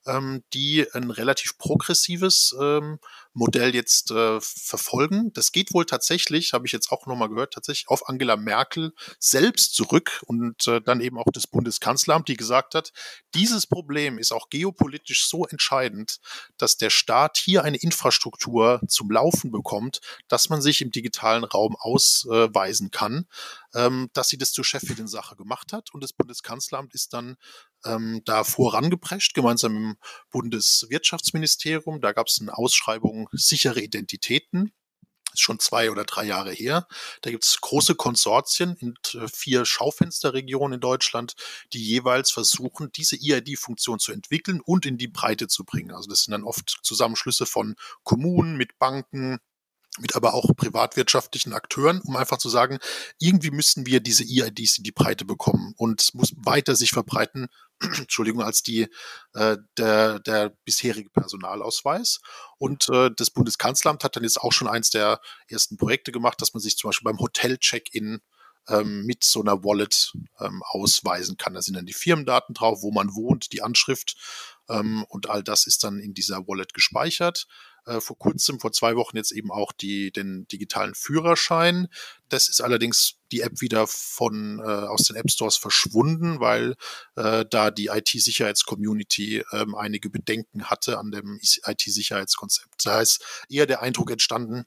ähm, 0.07 0.43
die 0.53 0.87
ein 0.93 1.11
relativ 1.11 1.57
progressives 1.57 2.55
ähm, 2.59 2.99
Modell 3.37 3.75
jetzt 3.75 4.09
äh, 4.09 4.41
verfolgen. 4.41 5.31
Das 5.33 5.51
geht 5.51 5.71
wohl 5.71 5.85
tatsächlich, 5.85 6.53
habe 6.53 6.65
ich 6.65 6.73
jetzt 6.73 6.91
auch 6.91 7.05
nochmal 7.05 7.29
gehört, 7.29 7.53
tatsächlich 7.53 7.87
auf 7.87 8.09
Angela 8.09 8.35
Merkel 8.35 8.93
selbst 9.19 9.75
zurück 9.75 10.23
und 10.25 10.67
äh, 10.67 10.81
dann 10.81 11.01
eben 11.01 11.19
auch 11.19 11.27
das 11.31 11.45
Bundeskanzleramt, 11.45 12.27
die 12.27 12.35
gesagt 12.35 12.73
hat, 12.73 12.91
dieses 13.35 13.67
Problem 13.67 14.17
ist 14.17 14.31
auch 14.31 14.49
geopolitisch 14.49 15.27
so 15.27 15.45
entscheidend, 15.45 16.19
dass 16.57 16.77
der 16.77 16.89
Staat 16.89 17.37
hier 17.37 17.63
eine 17.63 17.77
Infrastruktur 17.77 18.81
zum 18.87 19.11
Laufen 19.11 19.51
bekommt, 19.51 20.01
dass 20.27 20.49
man 20.49 20.61
sich 20.61 20.81
im 20.81 20.89
digitalen 20.89 21.43
Raum 21.43 21.75
ausweisen 21.79 22.89
kann, 22.89 23.27
ähm, 23.75 24.09
dass 24.13 24.29
sie 24.29 24.39
das 24.39 24.51
zur 24.51 24.65
Chefin-Sache 24.65 25.35
gemacht 25.35 25.73
hat 25.73 25.93
und 25.93 26.03
das 26.03 26.11
Bundeskanzleramt 26.11 26.95
ist 26.95 27.13
dann 27.13 27.37
ähm, 27.87 28.21
da 28.25 28.43
vorangeprescht, 28.43 29.33
gemeinsam 29.33 29.75
im 29.75 29.97
Bundeswirtschaftsministerium. 30.31 32.01
Da 32.01 32.11
gab 32.11 32.27
es 32.27 32.39
eine 32.41 32.57
Ausschreibung 32.57 33.29
sichere 33.31 33.81
Identitäten. 33.81 34.71
Ist 35.33 35.41
schon 35.41 35.59
zwei 35.59 35.91
oder 35.91 36.05
drei 36.05 36.23
Jahre 36.23 36.51
her. 36.51 36.87
Da 37.21 37.29
gibt 37.29 37.43
es 37.43 37.59
große 37.61 37.95
Konsortien 37.95 38.75
in 38.79 38.95
äh, 39.13 39.27
vier 39.27 39.65
Schaufensterregionen 39.65 40.75
in 40.75 40.79
Deutschland, 40.79 41.35
die 41.73 41.83
jeweils 41.83 42.31
versuchen, 42.31 42.91
diese 42.91 43.17
EID-Funktion 43.17 43.99
zu 43.99 44.13
entwickeln 44.13 44.61
und 44.61 44.85
in 44.85 44.97
die 44.97 45.09
Breite 45.09 45.47
zu 45.47 45.65
bringen. 45.65 45.91
Also 45.91 46.09
das 46.09 46.23
sind 46.23 46.31
dann 46.31 46.43
oft 46.43 46.79
Zusammenschlüsse 46.81 47.45
von 47.45 47.75
Kommunen 48.03 48.57
mit 48.57 48.79
Banken, 48.79 49.39
mit 49.99 50.15
aber 50.15 50.33
auch 50.33 50.55
privatwirtschaftlichen 50.55 51.53
Akteuren, 51.53 52.01
um 52.01 52.15
einfach 52.15 52.37
zu 52.37 52.49
sagen, 52.49 52.79
irgendwie 53.19 53.51
müssten 53.51 53.85
wir 53.85 53.99
diese 53.99 54.23
EIDs 54.23 54.77
in 54.77 54.83
die 54.83 54.91
Breite 54.91 55.25
bekommen 55.25 55.73
und 55.77 56.13
muss 56.13 56.33
weiter 56.37 56.75
sich 56.75 56.91
verbreiten, 56.91 57.47
Entschuldigung, 57.81 58.41
als 58.41 58.63
die 58.63 58.87
äh, 59.33 59.57
der, 59.77 60.19
der 60.19 60.49
bisherige 60.65 61.09
Personalausweis. 61.09 62.19
Und 62.57 62.89
äh, 62.89 63.11
das 63.15 63.29
Bundeskanzleramt 63.29 64.03
hat 64.03 64.15
dann 64.15 64.23
jetzt 64.23 64.41
auch 64.41 64.51
schon 64.51 64.67
eins 64.67 64.89
der 64.89 65.21
ersten 65.47 65.77
Projekte 65.77 66.11
gemacht, 66.11 66.41
dass 66.41 66.53
man 66.53 66.61
sich 66.61 66.77
zum 66.77 66.89
Beispiel 66.89 67.05
beim 67.05 67.19
Hotel-Check-In 67.19 68.21
ähm, 68.69 69.05
mit 69.05 69.23
so 69.23 69.41
einer 69.41 69.63
Wallet 69.63 70.13
ähm, 70.39 70.61
ausweisen 70.63 71.37
kann. 71.37 71.53
Da 71.53 71.61
sind 71.61 71.75
dann 71.75 71.85
die 71.85 71.93
Firmendaten 71.93 72.53
drauf, 72.53 72.81
wo 72.81 72.91
man 72.91 73.15
wohnt, 73.15 73.51
die 73.53 73.61
Anschrift 73.61 74.15
ähm, 74.69 75.05
und 75.09 75.29
all 75.29 75.43
das 75.43 75.67
ist 75.67 75.83
dann 75.83 75.99
in 75.99 76.13
dieser 76.13 76.47
Wallet 76.47 76.73
gespeichert. 76.73 77.47
Äh, 77.87 78.01
vor 78.01 78.17
kurzem, 78.17 78.59
vor 78.59 78.73
zwei 78.73 78.95
Wochen 78.97 79.15
jetzt 79.15 79.31
eben 79.31 79.49
auch 79.49 79.71
die, 79.71 80.11
den 80.11 80.45
digitalen 80.49 80.93
Führerschein. 80.93 81.87
Das 82.27 82.49
ist 82.49 82.59
allerdings 82.59 83.15
die 83.31 83.41
App 83.41 83.61
wieder 83.61 83.87
von 83.87 84.59
äh, 84.59 84.63
aus 84.63 85.03
den 85.03 85.15
App 85.15 85.31
Stores 85.31 85.55
verschwunden, 85.55 86.41
weil 86.41 86.75
äh, 87.15 87.45
da 87.49 87.71
die 87.71 87.87
IT-Sicherheitscommunity 87.87 89.43
ähm, 89.53 89.73
einige 89.75 90.09
Bedenken 90.09 90.65
hatte 90.65 90.99
an 90.99 91.11
dem 91.11 91.39
IT-Sicherheitskonzept. 91.41 92.85
Da 92.85 93.01
ist 93.01 93.23
eher 93.47 93.65
der 93.65 93.81
Eindruck 93.81 94.11
entstanden, 94.11 94.65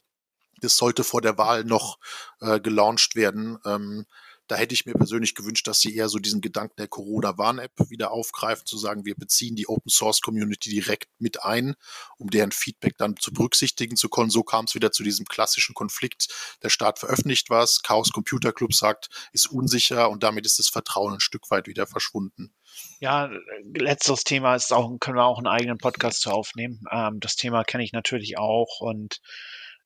das 0.61 0.77
sollte 0.77 1.03
vor 1.03 1.21
der 1.21 1.37
Wahl 1.37 1.63
noch 1.63 1.99
äh, 2.39 2.59
gelauncht 2.59 3.15
werden. 3.15 3.57
Ähm, 3.65 4.05
da 4.51 4.57
hätte 4.57 4.73
ich 4.73 4.85
mir 4.85 4.95
persönlich 4.95 5.33
gewünscht, 5.33 5.65
dass 5.65 5.79
sie 5.79 5.95
eher 5.95 6.09
so 6.09 6.19
diesen 6.19 6.41
Gedanken 6.41 6.75
der 6.77 6.89
Corona-Warn-App 6.89 7.71
wieder 7.89 8.11
aufgreifen, 8.11 8.65
zu 8.65 8.77
sagen, 8.77 9.05
wir 9.05 9.15
beziehen 9.15 9.55
die 9.55 9.69
Open-Source-Community 9.69 10.69
direkt 10.69 11.07
mit 11.19 11.41
ein, 11.45 11.75
um 12.17 12.29
deren 12.29 12.51
Feedback 12.51 12.97
dann 12.97 13.15
zu 13.15 13.31
berücksichtigen 13.31 13.95
zu 13.95 14.09
können. 14.09 14.29
So 14.29 14.43
kam 14.43 14.65
es 14.65 14.75
wieder 14.75 14.91
zu 14.91 15.03
diesem 15.03 15.25
klassischen 15.25 15.73
Konflikt. 15.73 16.27
Der 16.63 16.67
Staat 16.67 16.99
veröffentlicht 16.99 17.49
was, 17.49 17.81
Chaos 17.81 18.11
Computer 18.11 18.51
Club 18.51 18.73
sagt, 18.73 19.07
ist 19.31 19.49
unsicher 19.49 20.09
und 20.09 20.21
damit 20.21 20.45
ist 20.45 20.59
das 20.59 20.67
Vertrauen 20.67 21.13
ein 21.13 21.21
Stück 21.21 21.49
weit 21.49 21.67
wieder 21.67 21.87
verschwunden. 21.87 22.53
Ja, 22.99 23.29
letztes 23.73 24.25
Thema 24.25 24.55
ist 24.55 24.73
auch, 24.73 24.93
können 24.99 25.15
wir 25.15 25.23
auch 25.23 25.37
einen 25.37 25.47
eigenen 25.47 25.77
Podcast 25.77 26.23
zu 26.23 26.29
aufnehmen. 26.29 26.83
Ähm, 26.91 27.21
das 27.21 27.37
Thema 27.37 27.63
kenne 27.63 27.85
ich 27.85 27.93
natürlich 27.93 28.37
auch 28.37 28.81
und 28.81 29.21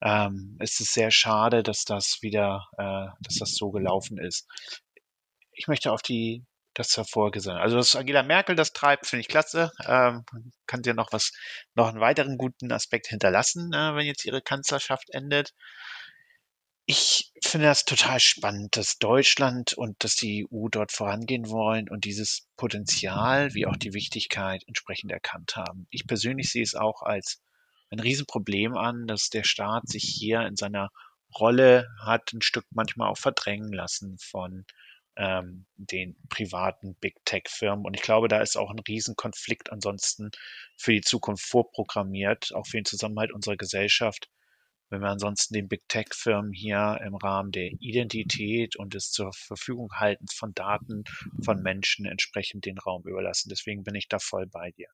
ähm, 0.02 0.58
es 0.60 0.80
ist 0.80 0.94
sehr 0.94 1.12
schade, 1.12 1.64
dass 1.64 1.84
das 1.86 2.20
wieder, 2.22 2.68
äh, 2.78 3.08
dass 3.22 3.36
das 3.40 3.56
so 3.56 3.72
gelaufen 3.72 4.18
ist. 4.18 4.48
Ich 5.52 5.68
möchte 5.68 5.92
auf 5.92 6.02
die 6.02 6.46
das 6.76 6.96
hervorgesehen. 6.98 7.58
Also, 7.58 7.78
dass 7.78 7.96
Angela 7.96 8.22
Merkel 8.22 8.56
das 8.56 8.74
treibt, 8.74 9.08
finde 9.08 9.22
ich 9.22 9.28
klasse. 9.28 9.72
Ähm, 9.88 10.26
kann 10.68 10.84
sie 10.84 10.94
noch 10.94 11.12
was, 11.12 11.32
noch 11.74 11.88
einen 11.88 12.02
weiteren 12.02 12.38
guten 12.38 12.72
Aspekt 12.72 13.08
hinterlassen, 13.08 13.72
äh, 13.74 13.96
wenn 13.96 14.06
jetzt 14.06 14.26
ihre 14.26 14.42
Kanzlerschaft 14.42 15.10
endet. 15.12 15.54
Ich 16.88 17.32
finde 17.44 17.66
das 17.66 17.86
total 17.86 18.20
spannend, 18.20 18.78
dass 18.78 19.00
Deutschland 19.00 19.74
und 19.74 20.04
dass 20.04 20.16
die 20.16 20.46
EU 20.52 20.68
dort 20.70 20.92
vorangehen 20.92 21.50
wollen 21.50 21.90
und 21.90 22.06
dieses 22.06 22.48
Potenzial 22.58 23.56
wie 23.56 23.66
auch 23.66 23.76
die 23.76 23.94
Wichtigkeit 23.94 24.62
entsprechend 24.68 25.12
erkannt 25.12 25.56
haben. 25.56 25.88
Ich 25.90 26.06
persönlich 26.06 26.52
sehe 26.52 26.62
es 26.62 26.76
auch 26.76 27.02
als 27.02 27.42
ein 27.92 28.00
Riesenproblem 28.00 28.76
an, 28.76 29.08
dass 29.08 29.30
der 29.30 29.44
Staat 29.44 29.88
sich 29.88 30.04
hier 30.04 30.42
in 30.42 30.56
seiner 30.56 30.90
Rolle 31.38 31.88
hat 32.04 32.34
ein 32.34 32.42
Stück 32.42 32.66
manchmal 32.72 33.10
auch 33.10 33.18
verdrängen 33.18 33.74
lassen 33.74 34.18
von 34.20 34.66
ähm, 35.18 35.66
den 35.78 36.16
privaten 36.30 36.96
Big 36.96 37.16
Tech 37.26 37.44
Firmen. 37.48 37.86
Und 37.86 37.94
ich 37.94 38.02
glaube, 38.02 38.28
da 38.28 38.42
ist 38.42 38.58
auch 38.58 38.70
ein 38.70 38.80
Riesenkonflikt 38.80 39.72
ansonsten 39.72 40.32
für 40.78 40.92
die 40.92 41.02
Zukunft 41.02 41.46
vorprogrammiert, 41.46 42.54
auch 42.54 42.68
für 42.68 42.78
den 42.78 42.86
Zusammenhalt 42.86 43.32
unserer 43.32 43.58
Gesellschaft, 43.58 44.30
wenn 44.90 45.02
wir 45.02 45.10
ansonsten 45.10 45.54
den 45.54 45.68
Big 45.68 45.88
Tech 45.88 46.08
Firmen 46.14 46.52
hier 46.52 47.00
im 47.04 47.16
Rahmen 47.16 47.52
der 47.52 47.72
Identität 47.80 48.76
und 48.76 48.94
des 48.94 49.12
zur 49.12 49.32
Verfügung 49.34 49.90
haltens 49.94 50.34
von 50.34 50.54
Daten 50.54 51.04
von 51.44 51.62
Menschen 51.62 52.06
entsprechend 52.06 52.66
den 52.66 52.78
Raum 52.78 53.04
überlassen. 53.06 53.50
Deswegen 53.50 53.84
bin 53.84 53.96
ich 53.96 54.08
da 54.08 54.20
voll 54.20 54.48
bei 54.48 54.72
dir. 54.72 54.88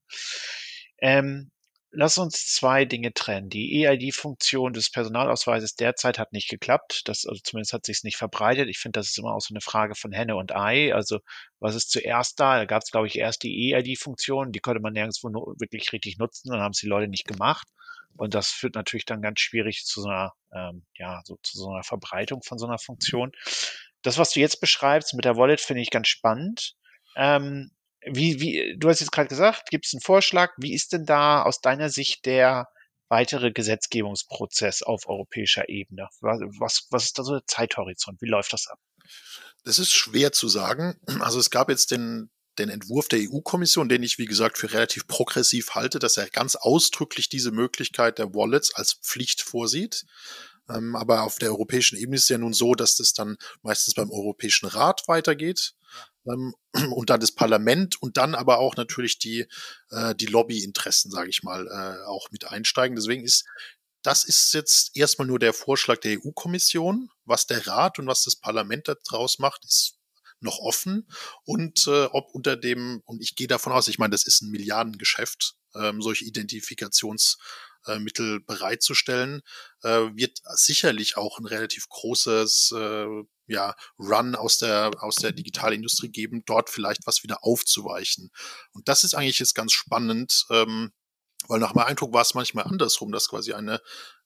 Ähm, 0.99 1.51
Lass 1.93 2.17
uns 2.17 2.47
zwei 2.47 2.85
Dinge 2.85 3.13
trennen. 3.13 3.49
Die 3.49 3.85
EID-Funktion 3.85 4.71
des 4.71 4.89
Personalausweises 4.91 5.75
derzeit 5.75 6.19
hat 6.19 6.31
nicht 6.31 6.49
geklappt. 6.49 7.01
Das, 7.05 7.25
also 7.25 7.41
zumindest 7.43 7.73
hat 7.73 7.85
sich 7.85 8.03
nicht 8.03 8.15
verbreitet. 8.15 8.69
Ich 8.69 8.79
finde, 8.79 8.99
das 8.99 9.09
ist 9.09 9.17
immer 9.17 9.33
auch 9.33 9.41
so 9.41 9.53
eine 9.53 9.59
Frage 9.59 9.95
von 9.95 10.13
Henne 10.13 10.37
und 10.37 10.55
Ei. 10.55 10.93
Also 10.93 11.19
was 11.59 11.75
ist 11.75 11.91
zuerst 11.91 12.39
da? 12.39 12.59
Da 12.59 12.65
gab 12.65 12.83
es, 12.83 12.91
glaube 12.91 13.07
ich, 13.07 13.17
erst 13.17 13.43
die 13.43 13.73
EID-Funktion. 13.73 14.53
Die 14.53 14.59
konnte 14.59 14.79
man 14.79 14.93
nirgendwo 14.93 15.53
wirklich 15.59 15.91
richtig 15.91 16.17
nutzen. 16.17 16.51
Dann 16.51 16.61
haben 16.61 16.71
es 16.71 16.79
die 16.79 16.87
Leute 16.87 17.09
nicht 17.09 17.27
gemacht. 17.27 17.67
Und 18.15 18.35
das 18.35 18.49
führt 18.49 18.75
natürlich 18.75 19.05
dann 19.05 19.21
ganz 19.21 19.41
schwierig 19.41 19.83
zu 19.85 20.01
so 20.01 20.09
einer, 20.09 20.33
ähm, 20.53 20.85
ja, 20.95 21.21
so 21.25 21.37
zu 21.43 21.57
so 21.57 21.69
einer 21.71 21.83
Verbreitung 21.83 22.41
von 22.41 22.57
so 22.57 22.67
einer 22.67 22.79
Funktion. 22.79 23.31
Das, 24.01 24.17
was 24.17 24.31
du 24.31 24.39
jetzt 24.39 24.61
beschreibst 24.61 25.13
mit 25.13 25.25
der 25.25 25.35
Wallet, 25.35 25.59
finde 25.59 25.81
ich 25.81 25.89
ganz 25.89 26.07
spannend. 26.07 26.75
Ähm, 27.15 27.71
wie, 28.05 28.39
wie, 28.39 28.75
du 28.77 28.89
hast 28.89 28.99
jetzt 28.99 29.11
gerade 29.11 29.29
gesagt, 29.29 29.69
gibt 29.69 29.85
es 29.85 29.93
einen 29.93 30.01
Vorschlag. 30.01 30.51
Wie 30.57 30.73
ist 30.73 30.93
denn 30.93 31.05
da 31.05 31.43
aus 31.43 31.61
deiner 31.61 31.89
Sicht 31.89 32.25
der 32.25 32.67
weitere 33.09 33.51
Gesetzgebungsprozess 33.51 34.83
auf 34.83 35.07
europäischer 35.07 35.69
Ebene? 35.69 36.07
Was, 36.21 36.87
was 36.89 37.03
ist 37.05 37.19
da 37.19 37.23
so 37.23 37.33
der 37.33 37.45
Zeithorizont? 37.45 38.21
Wie 38.21 38.29
läuft 38.29 38.53
das 38.53 38.67
ab? 38.67 38.79
Das 39.63 39.79
ist 39.79 39.91
schwer 39.91 40.31
zu 40.31 40.47
sagen. 40.47 40.99
Also 41.19 41.39
es 41.39 41.49
gab 41.51 41.69
jetzt 41.69 41.91
den, 41.91 42.31
den 42.57 42.69
Entwurf 42.69 43.07
der 43.07 43.19
EU-Kommission, 43.19 43.89
den 43.89 44.01
ich, 44.01 44.17
wie 44.17 44.25
gesagt, 44.25 44.57
für 44.57 44.71
relativ 44.73 45.07
progressiv 45.07 45.71
halte, 45.75 45.99
dass 45.99 46.17
er 46.17 46.29
ganz 46.29 46.55
ausdrücklich 46.55 47.29
diese 47.29 47.51
Möglichkeit 47.51 48.17
der 48.17 48.33
Wallets 48.33 48.73
als 48.73 48.93
Pflicht 48.93 49.41
vorsieht. 49.41 50.05
Ähm, 50.69 50.95
aber 50.95 51.23
auf 51.23 51.37
der 51.37 51.49
europäischen 51.49 51.97
Ebene 51.97 52.15
ist 52.15 52.23
es 52.23 52.29
ja 52.29 52.37
nun 52.37 52.53
so, 52.53 52.73
dass 52.73 52.95
das 52.95 53.13
dann 53.13 53.37
meistens 53.61 53.93
beim 53.93 54.09
Europäischen 54.09 54.67
Rat 54.67 55.03
weitergeht 55.07 55.75
ähm, 56.27 56.53
und 56.93 57.09
dann 57.09 57.19
das 57.19 57.31
Parlament 57.31 58.01
und 58.01 58.17
dann 58.17 58.35
aber 58.35 58.59
auch 58.59 58.75
natürlich 58.75 59.19
die, 59.19 59.47
äh, 59.89 60.15
die 60.15 60.27
Lobbyinteressen, 60.27 61.11
sage 61.11 61.29
ich 61.29 61.43
mal, 61.43 61.67
äh, 61.67 62.07
auch 62.07 62.29
mit 62.31 62.45
einsteigen. 62.45 62.95
Deswegen 62.95 63.23
ist 63.23 63.45
das 64.03 64.23
ist 64.23 64.53
jetzt 64.53 64.97
erstmal 64.97 65.27
nur 65.27 65.39
der 65.39 65.53
Vorschlag 65.53 65.99
der 65.99 66.17
EU-Kommission. 66.17 67.09
Was 67.25 67.45
der 67.45 67.67
Rat 67.67 67.99
und 67.99 68.07
was 68.07 68.23
das 68.23 68.35
Parlament 68.35 68.87
daraus 68.87 69.39
macht, 69.39 69.63
ist 69.65 69.97
noch 70.39 70.59
offen. 70.59 71.07
Und 71.43 71.85
äh, 71.87 72.05
ob 72.05 72.33
unter 72.33 72.57
dem, 72.57 73.01
und 73.05 73.21
ich 73.21 73.35
gehe 73.35 73.47
davon 73.47 73.73
aus, 73.73 73.87
ich 73.87 73.99
meine, 73.99 74.11
das 74.11 74.25
ist 74.25 74.41
ein 74.41 74.49
Milliardengeschäft, 74.49 75.55
ähm, 75.75 76.01
solche 76.01 76.25
Identifikationsmittel 76.25 78.39
bereitzustellen, 78.41 79.41
äh, 79.83 80.09
wird 80.15 80.39
sicherlich 80.55 81.17
auch 81.17 81.37
ein 81.37 81.45
relativ 81.45 81.87
großes 81.89 82.73
äh, 82.75 83.05
ja, 83.51 83.75
Run 83.99 84.35
aus 84.35 84.57
der, 84.57 84.91
aus 84.99 85.15
der 85.15 85.33
Digitalindustrie 85.33 86.09
geben, 86.09 86.43
dort 86.45 86.69
vielleicht 86.69 87.05
was 87.05 87.23
wieder 87.23 87.43
aufzuweichen. 87.43 88.31
Und 88.73 88.87
das 88.87 89.03
ist 89.03 89.13
eigentlich 89.13 89.39
jetzt 89.39 89.55
ganz 89.55 89.73
spannend, 89.73 90.45
ähm, 90.49 90.91
weil 91.47 91.59
nach 91.59 91.73
meinem 91.73 91.87
Eindruck 91.87 92.13
war 92.13 92.21
es 92.21 92.33
manchmal 92.33 92.65
andersrum, 92.65 93.11
dass 93.11 93.27
quasi 93.27 93.53
eine, 93.53 93.81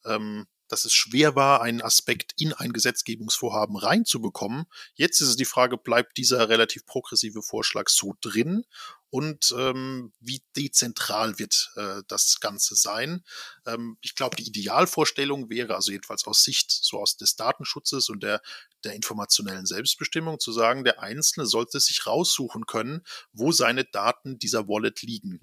ähm, 0.05 0.45
dass 0.75 0.83
es 0.83 0.93
schwer 0.93 1.37
war, 1.37 1.61
einen 1.61 1.81
Aspekt 1.81 2.33
in 2.37 2.51
ein 2.51 2.73
Gesetzgebungsvorhaben 2.73 3.77
reinzubekommen. 3.77 4.65
Jetzt 4.95 5.21
ist 5.21 5.29
es 5.29 5.35
die 5.37 5.45
Frage, 5.45 5.77
bleibt 5.77 6.17
dieser 6.17 6.49
relativ 6.49 6.85
progressive 6.85 7.41
Vorschlag 7.41 7.87
so 7.87 8.13
drin 8.19 8.65
und 9.09 9.55
ähm, 9.57 10.11
wie 10.19 10.43
dezentral 10.57 11.39
wird 11.39 11.71
äh, 11.77 12.01
das 12.09 12.41
Ganze 12.41 12.75
sein. 12.75 13.23
Ähm, 13.65 13.97
ich 14.01 14.15
glaube, 14.15 14.35
die 14.35 14.45
Idealvorstellung 14.45 15.49
wäre, 15.49 15.75
also 15.75 15.93
jedenfalls 15.93 16.27
aus 16.27 16.43
Sicht 16.43 16.69
so 16.69 16.99
aus 16.99 17.15
des 17.15 17.37
Datenschutzes 17.37 18.09
und 18.09 18.21
der, 18.21 18.41
der 18.83 18.95
informationellen 18.95 19.65
Selbstbestimmung, 19.65 20.41
zu 20.41 20.51
sagen, 20.51 20.83
der 20.83 21.01
Einzelne 21.01 21.45
sollte 21.45 21.79
sich 21.79 22.05
raussuchen 22.05 22.65
können, 22.65 23.05
wo 23.31 23.53
seine 23.53 23.85
Daten 23.85 24.39
dieser 24.39 24.67
Wallet 24.67 25.03
liegen. 25.03 25.39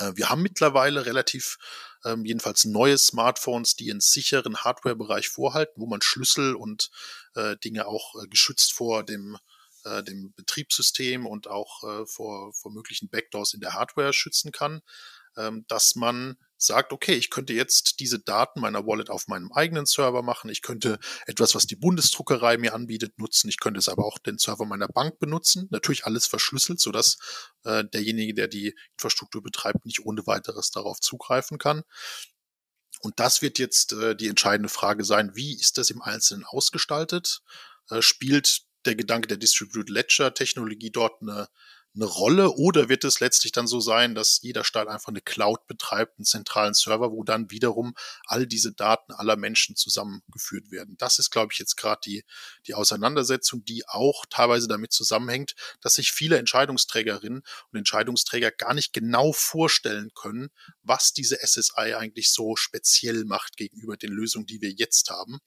Äh, 0.00 0.16
wir 0.16 0.30
haben 0.30 0.42
mittlerweile 0.42 1.06
relativ 1.06 1.58
ähm, 2.04 2.24
jedenfalls 2.24 2.64
neue 2.64 2.98
Smartphones, 2.98 3.76
die 3.76 3.90
einen 3.90 4.00
sicheren 4.00 4.56
Hardware-Bereich 4.56 5.28
vorhalten, 5.28 5.80
wo 5.80 5.86
man 5.86 6.02
Schlüssel 6.02 6.54
und 6.54 6.90
äh, 7.34 7.56
Dinge 7.58 7.86
auch 7.86 8.14
äh, 8.22 8.26
geschützt 8.26 8.72
vor 8.72 9.04
dem 9.04 9.36
äh, 9.84 10.02
dem 10.02 10.32
Betriebssystem 10.34 11.26
und 11.26 11.48
auch 11.48 11.82
äh, 11.84 12.06
vor, 12.06 12.52
vor 12.52 12.70
möglichen 12.70 13.08
Backdoors 13.08 13.54
in 13.54 13.60
der 13.60 13.74
Hardware 13.74 14.12
schützen 14.12 14.52
kann, 14.52 14.82
ähm, 15.36 15.64
dass 15.68 15.94
man 15.94 16.36
sagt, 16.62 16.92
okay, 16.92 17.14
ich 17.14 17.30
könnte 17.30 17.52
jetzt 17.52 18.00
diese 18.00 18.18
Daten 18.18 18.60
meiner 18.60 18.86
Wallet 18.86 19.10
auf 19.10 19.28
meinem 19.28 19.52
eigenen 19.52 19.86
Server 19.86 20.22
machen. 20.22 20.50
Ich 20.50 20.62
könnte 20.62 20.98
etwas, 21.26 21.54
was 21.54 21.66
die 21.66 21.76
Bundesdruckerei 21.76 22.58
mir 22.58 22.74
anbietet, 22.74 23.18
nutzen. 23.18 23.48
Ich 23.48 23.60
könnte 23.60 23.78
es 23.78 23.88
aber 23.88 24.04
auch 24.04 24.18
den 24.18 24.38
Server 24.38 24.66
meiner 24.66 24.88
Bank 24.88 25.18
benutzen. 25.18 25.68
Natürlich 25.70 26.04
alles 26.04 26.26
verschlüsselt, 26.26 26.80
sodass 26.80 27.18
äh, 27.64 27.84
derjenige, 27.84 28.34
der 28.34 28.48
die 28.48 28.74
Infrastruktur 28.92 29.42
betreibt, 29.42 29.86
nicht 29.86 30.04
ohne 30.04 30.26
weiteres 30.26 30.70
darauf 30.70 31.00
zugreifen 31.00 31.58
kann. 31.58 31.82
Und 33.00 33.18
das 33.18 33.40
wird 33.42 33.58
jetzt 33.58 33.92
äh, 33.92 34.14
die 34.14 34.28
entscheidende 34.28 34.68
Frage 34.68 35.04
sein, 35.04 35.34
wie 35.34 35.54
ist 35.54 35.78
das 35.78 35.90
im 35.90 36.02
Einzelnen 36.02 36.44
ausgestaltet? 36.44 37.42
Äh, 37.88 38.02
spielt 38.02 38.62
der 38.84 38.94
Gedanke 38.94 39.28
der 39.28 39.36
Distributed 39.36 39.90
Ledger 39.90 40.34
Technologie 40.34 40.90
dort 40.90 41.20
eine, 41.22 41.48
eine 41.94 42.04
Rolle 42.04 42.52
oder 42.52 42.88
wird 42.88 43.04
es 43.04 43.20
letztlich 43.20 43.52
dann 43.52 43.66
so 43.66 43.80
sein, 43.80 44.14
dass 44.14 44.40
jeder 44.42 44.62
Staat 44.62 44.88
einfach 44.88 45.08
eine 45.08 45.20
Cloud 45.20 45.66
betreibt, 45.66 46.18
einen 46.18 46.24
zentralen 46.24 46.74
Server, 46.74 47.10
wo 47.10 47.24
dann 47.24 47.50
wiederum 47.50 47.94
all 48.26 48.46
diese 48.46 48.72
Daten 48.72 49.12
aller 49.12 49.36
Menschen 49.36 49.74
zusammengeführt 49.74 50.70
werden? 50.70 50.96
Das 50.98 51.18
ist, 51.18 51.30
glaube 51.30 51.52
ich, 51.52 51.58
jetzt 51.58 51.76
gerade 51.76 52.00
die, 52.04 52.24
die 52.66 52.74
Auseinandersetzung, 52.74 53.64
die 53.64 53.88
auch 53.88 54.24
teilweise 54.30 54.68
damit 54.68 54.92
zusammenhängt, 54.92 55.54
dass 55.80 55.94
sich 55.94 56.12
viele 56.12 56.38
Entscheidungsträgerinnen 56.38 57.42
und 57.72 57.78
Entscheidungsträger 57.78 58.52
gar 58.52 58.74
nicht 58.74 58.92
genau 58.92 59.32
vorstellen 59.32 60.10
können, 60.14 60.50
was 60.82 61.12
diese 61.12 61.38
SSI 61.44 61.94
eigentlich 61.94 62.30
so 62.30 62.54
speziell 62.54 63.24
macht 63.24 63.56
gegenüber 63.56 63.96
den 63.96 64.12
Lösungen, 64.12 64.46
die 64.46 64.60
wir 64.60 64.70
jetzt 64.70 65.10
haben. 65.10 65.40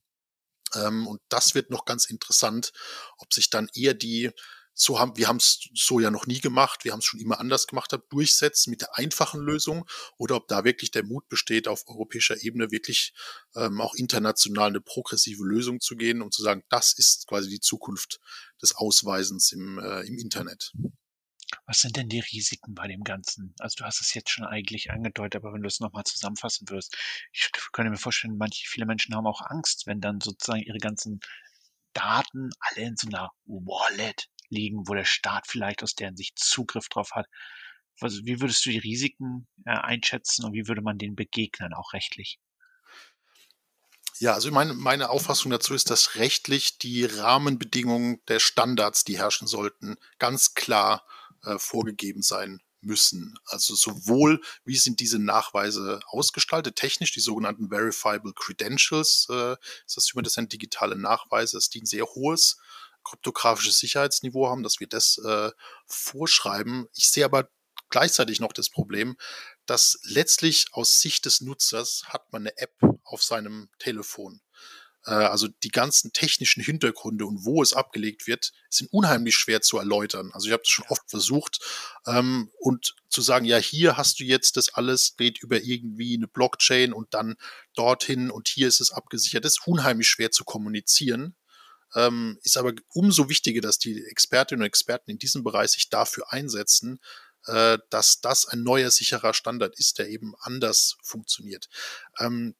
Ähm, 0.76 1.08
und 1.08 1.22
das 1.30 1.56
wird 1.56 1.70
noch 1.70 1.86
ganz 1.86 2.06
interessant, 2.06 2.72
ob 3.18 3.34
sich 3.34 3.50
dann 3.50 3.70
eher 3.74 3.94
die 3.94 4.32
so 4.74 5.00
haben, 5.00 5.16
wir 5.18 5.28
haben 5.28 5.38
es 5.38 5.70
so 5.74 6.00
ja 6.00 6.12
noch 6.12 6.26
nie 6.26 6.40
gemacht, 6.40 6.84
wir 6.84 6.92
haben 6.92 7.00
es 7.00 7.06
schon 7.06 7.20
immer 7.20 7.40
anders 7.40 7.68
gemacht, 7.68 7.94
haben, 7.94 8.04
durchsetzen 8.10 8.72
mit 8.72 8.82
der 8.82 8.98
einfachen 8.98 9.42
Lösung 9.42 9.88
oder 10.18 10.36
ob 10.36 10.48
da 10.48 10.64
wirklich 10.64 10.92
der 10.92 11.04
Mut 11.04 11.28
besteht, 11.30 11.68
auf 11.68 11.88
europäischer 11.88 12.42
Ebene 12.44 12.72
wirklich 12.72 13.14
ähm, 13.56 13.82
auch 13.82 13.96
international 13.96 14.70
eine 14.70 14.82
progressive 14.82 15.44
Lösung 15.44 15.80
zu 15.80 15.96
gehen 15.96 16.22
und 16.22 16.34
zu 16.34 16.42
sagen, 16.42 16.64
das 16.70 16.94
ist 16.94 17.28
quasi 17.28 17.50
die 17.50 17.60
Zukunft 17.60 18.20
des 18.62 18.76
Ausweisens 18.76 19.52
im, 19.52 19.80
äh, 19.80 20.02
im 20.02 20.18
Internet. 20.18 20.74
Was 21.66 21.80
sind 21.80 21.96
denn 21.98 22.10
die 22.10 22.20
Risiken 22.20 22.74
bei 22.74 22.88
dem 22.88 23.04
Ganzen? 23.04 23.54
Also 23.60 23.76
du 23.78 23.84
hast 23.86 24.02
es 24.02 24.14
jetzt 24.14 24.30
schon 24.30 24.46
eigentlich 24.46 24.92
angedeutet, 24.92 25.36
aber 25.36 25.54
wenn 25.54 25.62
du 25.62 25.68
es 25.68 25.80
nochmal 25.80 26.04
zusammenfassen 26.04 26.68
wirst, 26.70 26.98
ich 27.32 27.50
könnte 27.72 27.92
mir 27.92 27.98
vorstellen, 27.98 28.38
manche, 28.38 28.68
viele 28.68 28.86
Menschen 28.86 29.16
haben 29.16 29.28
auch 29.28 29.42
Angst, 29.42 29.86
wenn 29.86 30.02
dann 30.02 30.20
sozusagen 30.20 30.64
ihre 30.64 30.80
ganzen 30.80 31.20
Daten 31.94 32.50
alle 32.60 32.88
in 32.88 32.96
so 32.98 33.08
einer 33.08 33.32
Wallet 33.46 34.30
liegen, 34.54 34.88
wo 34.88 34.94
der 34.94 35.06
Staat 35.06 35.48
vielleicht 35.48 35.84
aus 35.84 35.96
deren 35.96 36.16
Sicht 36.16 36.40
Zugriff 36.40 36.88
drauf 36.90 37.12
hat. 37.12 37.28
Also 38.00 38.26
wie 38.26 38.42
würdest 38.42 38.66
du 38.66 38.70
die 38.70 38.80
Risiken 38.80 39.48
äh, 39.66 39.72
einschätzen 39.72 40.46
und 40.46 40.54
wie 40.54 40.68
würde 40.68 40.82
man 40.82 40.98
denen 40.98 41.16
begegnen, 41.16 41.74
auch 41.74 41.94
rechtlich? 41.94 42.40
Ja, 44.20 44.34
also 44.34 44.52
meine, 44.52 44.74
meine 44.74 45.10
Auffassung 45.10 45.52
dazu 45.52 45.74
ist, 45.74 45.90
dass 45.90 46.16
rechtlich 46.16 46.78
die 46.78 47.06
Rahmenbedingungen 47.06 48.22
der 48.28 48.40
Standards, 48.40 49.04
die 49.04 49.18
herrschen 49.18 49.48
sollten, 49.48 49.98
ganz 50.20 50.54
klar 50.54 51.06
äh, 51.44 51.58
vorgegeben 51.58 52.22
sein 52.22 52.62
müssen. 52.82 53.36
Also 53.46 53.76
sowohl, 53.76 54.42
wie 54.66 54.76
sind 54.76 55.00
diese 55.00 55.20
Nachweise 55.20 56.00
ausgestaltet, 56.06 56.76
technisch, 56.76 57.12
die 57.12 57.22
sogenannten 57.22 57.70
Verifiable 57.70 58.34
Credentials, 58.34 59.28
äh, 59.30 59.56
ist 59.86 59.98
das 59.98 60.12
das 60.14 60.34
sind 60.34 60.54
digitale 60.54 60.96
Nachweise, 60.96 61.60
die 61.74 61.82
ein 61.82 61.86
sehr 61.86 62.06
hohes 62.06 62.58
kryptografisches 63.04 63.80
Sicherheitsniveau 63.80 64.48
haben, 64.48 64.64
dass 64.64 64.80
wir 64.80 64.88
das 64.88 65.18
äh, 65.18 65.52
vorschreiben. 65.86 66.88
Ich 66.94 67.10
sehe 67.10 67.26
aber 67.26 67.50
gleichzeitig 67.90 68.40
noch 68.40 68.54
das 68.54 68.70
Problem, 68.70 69.18
dass 69.66 70.00
letztlich 70.04 70.68
aus 70.72 71.00
Sicht 71.00 71.26
des 71.26 71.42
Nutzers 71.42 72.04
hat 72.08 72.32
man 72.32 72.44
eine 72.44 72.58
App 72.58 72.76
auf 73.04 73.24
seinem 73.24 73.70
Telefon. 73.80 74.42
Äh, 75.06 75.12
also 75.12 75.48
die 75.48 75.70
ganzen 75.70 76.14
technischen 76.14 76.64
Hintergründe 76.64 77.26
und 77.26 77.46
wo 77.46 77.62
es 77.62 77.74
abgelegt 77.74 78.28
wird, 78.28 78.52
sind 78.70 78.92
unheimlich 78.92 79.36
schwer 79.36 79.62
zu 79.62 79.78
erläutern. 79.78 80.32
Also 80.34 80.48
ich 80.48 80.54
habe 80.54 80.64
es 80.64 80.70
schon 80.70 80.86
oft 80.90 81.10
versucht 81.10 81.60
ähm, 82.06 82.50
und 82.60 82.96
zu 83.10 83.22
sagen, 83.22 83.46
ja, 83.46 83.58
hier 83.58 83.98
hast 83.98 84.20
du 84.20 84.24
jetzt 84.24 84.58
das 84.58 84.74
alles, 84.74 85.16
geht 85.16 85.42
über 85.42 85.62
irgendwie 85.62 86.16
eine 86.16 86.28
Blockchain 86.28 86.94
und 86.94 87.14
dann 87.14 87.36
dorthin 87.76 88.32
und 88.32 88.48
hier 88.48 88.68
ist 88.68 88.82
es 88.82 88.92
abgesichert. 88.92 89.46
Das 89.46 89.54
ist 89.54 89.68
unheimlich 89.68 90.08
schwer 90.08 90.32
zu 90.32 90.44
kommunizieren. 90.44 91.36
Ähm, 91.96 92.40
ist 92.44 92.58
aber 92.58 92.74
umso 92.94 93.30
wichtiger, 93.30 93.62
dass 93.62 93.78
die 93.78 94.04
Expertinnen 94.06 94.62
und 94.62 94.68
Experten 94.68 95.12
in 95.12 95.20
diesem 95.20 95.44
Bereich 95.44 95.72
sich 95.72 95.90
dafür 95.90 96.32
einsetzen, 96.32 97.00
äh, 97.46 97.78
dass 97.90 98.22
das 98.22 98.48
ein 98.48 98.64
neuer 98.64 98.92
sicherer 98.92 99.34
Standard 99.34 99.78
ist, 99.78 100.00
der 100.00 100.10
eben 100.10 100.34
anders 100.42 100.98
funktioniert. 101.04 101.70
Ähm, 102.20 102.56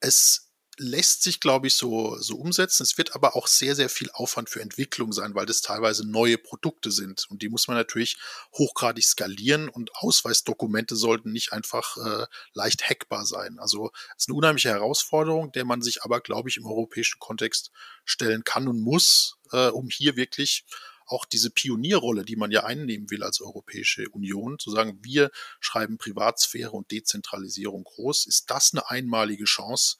es 0.00 0.45
lässt 0.78 1.22
sich, 1.22 1.40
glaube 1.40 1.66
ich, 1.68 1.74
so, 1.74 2.16
so 2.20 2.36
umsetzen. 2.36 2.82
Es 2.82 2.98
wird 2.98 3.14
aber 3.14 3.36
auch 3.36 3.46
sehr, 3.46 3.74
sehr 3.74 3.88
viel 3.88 4.10
Aufwand 4.12 4.50
für 4.50 4.60
Entwicklung 4.60 5.12
sein, 5.12 5.34
weil 5.34 5.46
das 5.46 5.62
teilweise 5.62 6.08
neue 6.08 6.38
Produkte 6.38 6.90
sind. 6.90 7.26
Und 7.30 7.42
die 7.42 7.48
muss 7.48 7.68
man 7.68 7.76
natürlich 7.76 8.18
hochgradig 8.52 9.04
skalieren 9.04 9.68
und 9.68 9.94
Ausweisdokumente 9.94 10.96
sollten 10.96 11.32
nicht 11.32 11.52
einfach 11.52 11.96
äh, 11.96 12.26
leicht 12.52 12.88
hackbar 12.88 13.24
sein. 13.26 13.58
Also 13.58 13.90
es 14.16 14.24
ist 14.24 14.28
eine 14.28 14.36
unheimliche 14.36 14.68
Herausforderung, 14.68 15.52
der 15.52 15.64
man 15.64 15.82
sich 15.82 16.02
aber, 16.02 16.20
glaube 16.20 16.48
ich, 16.48 16.56
im 16.56 16.66
europäischen 16.66 17.18
Kontext 17.18 17.70
stellen 18.04 18.44
kann 18.44 18.68
und 18.68 18.80
muss, 18.80 19.38
äh, 19.52 19.68
um 19.68 19.88
hier 19.88 20.16
wirklich 20.16 20.64
auch 21.06 21.24
diese 21.24 21.50
Pionierrolle, 21.50 22.24
die 22.24 22.36
man 22.36 22.50
ja 22.50 22.64
einnehmen 22.64 23.10
will 23.10 23.22
als 23.22 23.40
Europäische 23.40 24.08
Union, 24.10 24.58
zu 24.58 24.70
sagen, 24.70 24.98
wir 25.02 25.30
schreiben 25.60 25.98
Privatsphäre 25.98 26.72
und 26.72 26.90
Dezentralisierung 26.90 27.84
groß, 27.84 28.26
ist 28.26 28.50
das 28.50 28.72
eine 28.72 28.90
einmalige 28.90 29.44
Chance, 29.44 29.96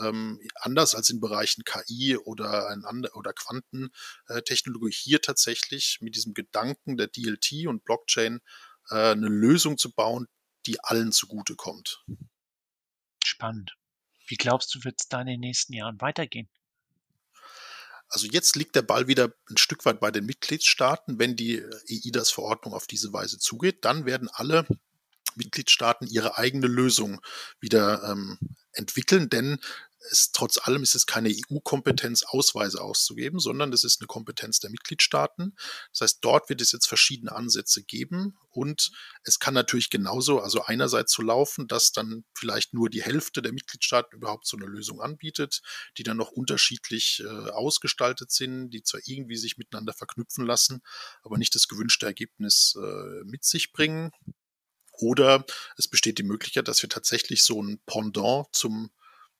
ähm, 0.00 0.40
anders 0.54 0.94
als 0.94 1.10
in 1.10 1.20
Bereichen 1.20 1.64
KI 1.64 2.16
oder, 2.16 2.68
ein 2.68 2.84
oder 3.14 3.32
Quantentechnologie 3.32 4.92
hier 4.92 5.20
tatsächlich 5.20 5.98
mit 6.00 6.16
diesem 6.16 6.34
Gedanken 6.34 6.96
der 6.96 7.08
DLT 7.08 7.66
und 7.66 7.84
Blockchain 7.84 8.40
äh, 8.90 9.12
eine 9.12 9.28
Lösung 9.28 9.78
zu 9.78 9.92
bauen, 9.92 10.26
die 10.66 10.82
allen 10.82 11.12
zugutekommt. 11.12 12.04
Spannend. 13.24 13.76
Wie 14.26 14.36
glaubst 14.36 14.74
du, 14.74 14.84
wird 14.84 15.00
es 15.00 15.08
da 15.08 15.20
in 15.20 15.26
den 15.26 15.40
nächsten 15.40 15.72
Jahren 15.72 16.00
weitergehen? 16.00 16.48
Also 18.10 18.26
jetzt 18.26 18.56
liegt 18.56 18.74
der 18.74 18.82
Ball 18.82 19.06
wieder 19.06 19.34
ein 19.50 19.58
Stück 19.58 19.84
weit 19.84 20.00
bei 20.00 20.10
den 20.10 20.24
Mitgliedstaaten. 20.24 21.18
Wenn 21.18 21.36
die 21.36 21.62
EIDAS-Verordnung 21.88 22.72
auf 22.72 22.86
diese 22.86 23.12
Weise 23.12 23.38
zugeht, 23.38 23.84
dann 23.84 24.06
werden 24.06 24.30
alle 24.32 24.66
Mitgliedstaaten 25.38 26.08
ihre 26.08 26.38
eigene 26.38 26.66
Lösung 26.66 27.20
wieder 27.60 28.02
ähm, 28.10 28.38
entwickeln, 28.72 29.30
denn 29.30 29.58
es, 30.10 30.32
trotz 30.32 30.58
allem 30.58 30.82
ist 30.82 30.94
es 30.94 31.06
keine 31.06 31.30
EU-Kompetenz, 31.30 32.22
Ausweise 32.22 32.80
auszugeben, 32.80 33.38
sondern 33.38 33.72
es 33.72 33.84
ist 33.84 34.00
eine 34.00 34.06
Kompetenz 34.06 34.60
der 34.60 34.70
Mitgliedstaaten. 34.70 35.54
Das 35.92 36.00
heißt, 36.00 36.18
dort 36.22 36.48
wird 36.48 36.60
es 36.60 36.72
jetzt 36.72 36.86
verschiedene 36.86 37.32
Ansätze 37.32 37.82
geben 37.82 38.36
und 38.50 38.90
es 39.22 39.38
kann 39.38 39.54
natürlich 39.54 39.90
genauso, 39.90 40.40
also 40.40 40.62
einerseits 40.62 41.12
so 41.12 41.22
laufen, 41.22 41.68
dass 41.68 41.92
dann 41.92 42.24
vielleicht 42.34 42.74
nur 42.74 42.90
die 42.90 43.02
Hälfte 43.02 43.42
der 43.42 43.52
Mitgliedstaaten 43.52 44.16
überhaupt 44.16 44.46
so 44.46 44.56
eine 44.56 44.66
Lösung 44.66 45.00
anbietet, 45.00 45.62
die 45.96 46.02
dann 46.02 46.16
noch 46.16 46.30
unterschiedlich 46.30 47.22
äh, 47.24 47.50
ausgestaltet 47.50 48.30
sind, 48.30 48.70
die 48.70 48.82
zwar 48.82 49.00
irgendwie 49.04 49.36
sich 49.36 49.58
miteinander 49.58 49.92
verknüpfen 49.92 50.46
lassen, 50.46 50.82
aber 51.22 51.38
nicht 51.38 51.54
das 51.54 51.68
gewünschte 51.68 52.06
Ergebnis 52.06 52.76
äh, 52.76 53.24
mit 53.24 53.44
sich 53.44 53.72
bringen. 53.72 54.10
Oder 55.00 55.44
es 55.76 55.86
besteht 55.86 56.18
die 56.18 56.24
Möglichkeit, 56.24 56.66
dass 56.66 56.82
wir 56.82 56.88
tatsächlich 56.88 57.44
so 57.44 57.62
ein 57.62 57.80
Pendant 57.86 58.48
zum 58.52 58.90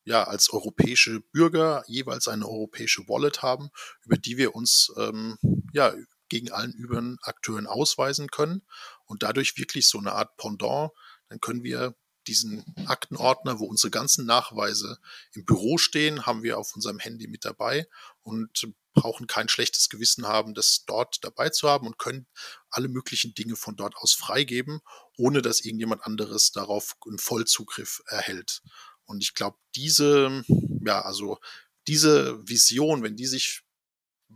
ja, 0.09 0.25
als 0.25 0.51
europäische 0.51 1.21
Bürger 1.21 1.85
jeweils 1.87 2.29
eine 2.29 2.49
europäische 2.49 3.07
Wallet 3.09 3.43
haben, 3.43 3.69
über 4.05 4.17
die 4.17 4.39
wir 4.39 4.55
uns 4.55 4.91
ähm, 4.97 5.37
ja, 5.75 5.95
gegen 6.31 6.51
allen 6.51 6.73
übrigen 6.73 7.19
Akteuren 7.21 7.67
ausweisen 7.67 8.29
können 8.31 8.63
und 9.05 9.23
dadurch 9.23 9.59
wirklich 9.59 9.87
so 9.87 9.99
eine 9.99 10.13
Art 10.13 10.37
Pendant, 10.39 10.93
dann 11.29 11.41
können 11.41 11.63
wir 11.63 11.95
diesen 12.27 12.65
Aktenordner, 12.87 13.59
wo 13.59 13.67
unsere 13.67 13.91
ganzen 13.91 14.25
Nachweise 14.25 14.99
im 15.33 15.45
Büro 15.45 15.77
stehen, 15.77 16.25
haben 16.25 16.43
wir 16.43 16.59
auf 16.59 16.75
unserem 16.75 16.99
Handy 16.99 17.29
mit 17.29 17.45
dabei 17.45 17.87
und 18.23 18.67
brauchen 18.95 19.27
kein 19.27 19.49
schlechtes 19.49 19.91
Gewissen 19.91 20.27
haben, 20.27 20.55
das 20.55 20.85
dort 20.87 21.23
dabei 21.23 21.51
zu 21.51 21.69
haben 21.69 21.87
und 21.87 21.99
können 21.99 22.27
alle 22.71 22.89
möglichen 22.89 23.35
Dinge 23.35 23.57
von 23.57 23.77
dort 23.77 23.97
aus 23.97 24.15
freigeben, 24.15 24.81
ohne 25.19 25.43
dass 25.43 25.61
irgendjemand 25.61 26.05
anderes 26.05 26.51
darauf 26.51 26.97
einen 27.07 27.19
Vollzugriff 27.19 28.03
erhält. 28.07 28.63
Und 29.09 29.23
ich 29.23 29.35
glaube, 29.35 29.57
diese, 29.75 30.45
ja, 30.85 31.01
also 31.01 31.39
diese 31.87 32.47
Vision, 32.47 33.03
wenn 33.03 33.17
die 33.17 33.27
sich 33.27 33.63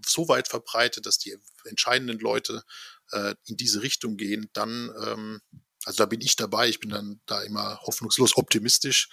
so 0.04 0.28
weit 0.28 0.48
verbreitet, 0.48 1.04
dass 1.04 1.18
die 1.18 1.36
entscheidenden 1.64 2.18
Leute 2.18 2.64
äh, 3.10 3.34
in 3.44 3.58
diese 3.58 3.82
Richtung 3.82 4.16
gehen, 4.16 4.48
dann, 4.54 4.90
ähm, 5.06 5.42
also 5.84 5.98
da 5.98 6.06
bin 6.06 6.22
ich 6.22 6.36
dabei, 6.36 6.68
ich 6.70 6.80
bin 6.80 6.90
dann 6.90 7.20
da 7.26 7.42
immer 7.42 7.80
hoffnungslos 7.82 8.36
optimistisch, 8.38 9.10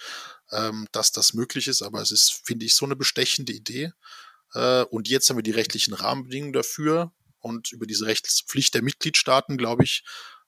ähm, 0.50 0.88
dass 0.92 1.12
das 1.12 1.34
möglich 1.34 1.68
ist, 1.68 1.82
aber 1.82 2.00
es 2.00 2.10
ist, 2.10 2.40
finde 2.44 2.64
ich, 2.64 2.74
so 2.74 2.86
eine 2.86 2.96
bestechende 2.96 3.52
Idee. 3.52 3.92
Äh, 4.54 4.84
und 4.84 5.08
jetzt 5.08 5.28
haben 5.28 5.36
wir 5.36 5.42
die 5.42 5.50
rechtlichen 5.50 5.92
Rahmenbedingungen 5.92 6.54
dafür. 6.54 7.12
Und 7.38 7.72
über 7.72 7.86
diese 7.86 8.06
Rechtspflicht 8.06 8.74
der 8.74 8.82
Mitgliedstaaten, 8.82 9.58
glaube 9.58 9.84
ich, 9.84 10.04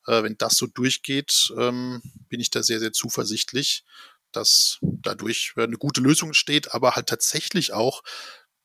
äh, 0.07 0.23
wenn 0.23 0.39
das 0.39 0.57
so 0.57 0.67
durchgeht, 0.67 1.53
ähm, 1.59 2.03
bin 2.29 2.41
ich 2.41 2.51
da 2.51 2.63
sehr, 2.63 2.81
sehr 2.81 2.93
zuversichtlich, 2.93 3.85
dass 4.33 4.79
dadurch 4.81 5.55
eine 5.57 5.77
gute 5.77 6.01
Lösung 6.01 6.31
entsteht, 6.31 6.75
aber 6.75 6.97
halt 6.97 7.09
tatsächlich 7.09 7.73
auch, 7.73 8.03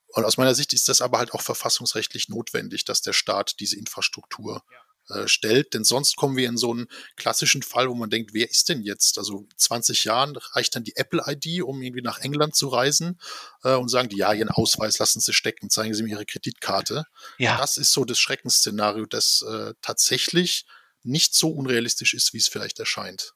und 0.07 0.25
aus 0.25 0.37
meiner 0.37 0.55
Sicht 0.55 0.73
ist 0.73 0.89
das 0.89 1.01
aber 1.01 1.19
halt 1.19 1.33
auch 1.33 1.41
verfassungsrechtlich 1.41 2.29
notwendig, 2.29 2.85
dass 2.85 3.01
der 3.01 3.13
Staat 3.13 3.59
diese 3.59 3.77
Infrastruktur 3.77 4.63
äh, 5.09 5.27
stellt. 5.29 5.73
Denn 5.73 5.85
sonst 5.85 6.17
kommen 6.17 6.35
wir 6.35 6.49
in 6.49 6.57
so 6.57 6.71
einen 6.71 6.87
klassischen 7.15 7.63
Fall, 7.63 7.87
wo 7.87 7.93
man 7.93 8.09
denkt, 8.09 8.33
wer 8.33 8.49
ist 8.49 8.67
denn 8.67 8.81
jetzt? 8.81 9.17
Also 9.17 9.47
20 9.55 10.03
Jahren 10.03 10.35
reicht 10.35 10.75
dann 10.75 10.83
die 10.83 10.97
Apple-ID, 10.97 11.61
um 11.63 11.81
irgendwie 11.81 12.01
nach 12.01 12.19
England 12.19 12.57
zu 12.57 12.67
reisen 12.67 13.17
äh, 13.63 13.75
und 13.75 13.87
sagen 13.87 14.09
die, 14.09 14.17
ja, 14.17 14.33
ihren 14.33 14.49
Ausweis 14.49 14.99
lassen 14.99 15.21
Sie 15.21 15.31
stecken, 15.31 15.69
zeigen 15.69 15.93
Sie 15.93 16.03
mir 16.03 16.09
Ihre 16.09 16.25
Kreditkarte. 16.25 17.05
Ja. 17.37 17.57
Das 17.57 17.77
ist 17.77 17.93
so 17.93 18.03
das 18.03 18.19
Schreckensszenario, 18.19 19.05
das 19.05 19.45
äh, 19.49 19.73
tatsächlich 19.81 20.65
nicht 21.03 21.33
so 21.33 21.51
unrealistisch 21.51 22.13
ist, 22.13 22.33
wie 22.33 22.39
es 22.39 22.49
vielleicht 22.49 22.79
erscheint. 22.79 23.33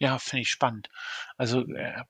Ja, 0.00 0.18
finde 0.18 0.42
ich 0.42 0.50
spannend. 0.50 0.88
Also 1.36 1.60
äh, 1.74 2.02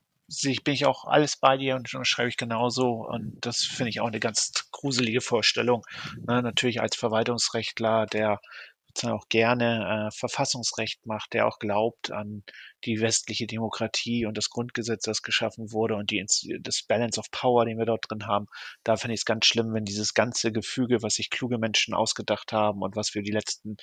ich, 0.45 0.63
bin 0.63 0.75
ich 0.75 0.87
auch 0.87 1.05
alles 1.05 1.37
bei 1.37 1.57
dir 1.57 1.75
und 1.75 1.89
schreibe 1.89 2.29
ich 2.29 2.37
genauso. 2.37 3.05
Und 3.07 3.45
das 3.45 3.65
finde 3.65 3.91
ich 3.91 4.01
auch 4.01 4.07
eine 4.07 4.21
ganz 4.21 4.69
gruselige 4.71 5.21
Vorstellung. 5.21 5.85
Ne, 6.27 6.41
natürlich 6.41 6.81
als 6.81 6.97
Verwaltungsrechtler, 6.97 8.07
der 8.07 8.41
auch 9.09 9.29
gerne 9.29 10.09
äh, 10.09 10.17
Verfassungsrecht 10.17 11.07
macht, 11.07 11.33
der 11.33 11.47
auch 11.47 11.59
glaubt 11.59 12.11
an 12.11 12.43
die 12.85 13.01
westliche 13.01 13.47
Demokratie 13.47 14.27
und 14.27 14.37
das 14.37 14.51
Grundgesetz, 14.51 15.03
das 15.03 15.23
geschaffen 15.23 15.73
wurde 15.73 15.97
und 15.97 16.11
die, 16.11 16.25
das 16.61 16.83
Balance 16.83 17.19
of 17.19 17.31
Power, 17.31 17.65
den 17.65 17.79
wir 17.79 17.87
dort 17.87 18.05
drin 18.09 18.27
haben. 18.27 18.47
Da 18.85 18.97
finde 18.97 19.15
ich 19.15 19.21
es 19.21 19.25
ganz 19.25 19.47
schlimm, 19.47 19.73
wenn 19.73 19.85
dieses 19.85 20.15
ganze 20.15 20.53
Gefüge, 20.53 21.03
was 21.03 21.15
sich 21.15 21.31
kluge 21.31 21.59
Menschen 21.59 21.95
ausgedacht 21.95 22.53
haben 22.53 22.83
und 22.83 22.97
was 22.97 23.15
wir 23.15 23.23
die 23.23 23.33
letzten 23.33 23.77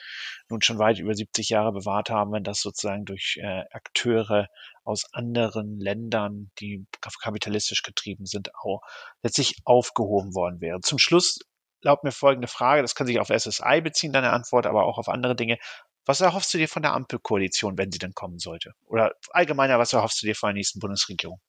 nun 0.49 0.61
schon 0.61 0.79
weit 0.79 0.99
über 0.99 1.13
70 1.13 1.49
Jahre 1.49 1.71
bewahrt 1.71 2.09
haben, 2.09 2.31
wenn 2.31 2.43
das 2.43 2.61
sozusagen 2.61 3.05
durch 3.05 3.37
äh, 3.41 3.63
Akteure 3.71 4.47
aus 4.83 5.05
anderen 5.13 5.79
Ländern, 5.79 6.51
die 6.59 6.85
kapitalistisch 7.21 7.83
getrieben 7.83 8.25
sind, 8.25 8.55
auch 8.55 8.81
letztlich 9.21 9.55
aufgehoben 9.65 10.33
worden 10.33 10.61
wäre. 10.61 10.79
Zum 10.81 10.97
Schluss 10.97 11.39
erlaubt 11.81 12.03
mir 12.03 12.11
folgende 12.11 12.47
Frage, 12.47 12.81
das 12.81 12.95
kann 12.95 13.07
sich 13.07 13.19
auf 13.19 13.29
SSI 13.29 13.81
beziehen, 13.81 14.13
deine 14.13 14.31
Antwort, 14.31 14.65
aber 14.65 14.85
auch 14.85 14.97
auf 14.97 15.09
andere 15.09 15.35
Dinge. 15.35 15.57
Was 16.05 16.21
erhoffst 16.21 16.53
du 16.53 16.57
dir 16.57 16.69
von 16.69 16.81
der 16.81 16.93
Ampelkoalition, 16.93 17.77
wenn 17.77 17.91
sie 17.91 17.99
denn 17.99 18.13
kommen 18.13 18.39
sollte? 18.39 18.73
Oder 18.85 19.13
allgemeiner, 19.31 19.77
was 19.77 19.93
erhoffst 19.93 20.21
du 20.21 20.27
dir 20.27 20.35
von 20.35 20.47
der 20.47 20.55
nächsten 20.55 20.79
Bundesregierung? 20.79 21.41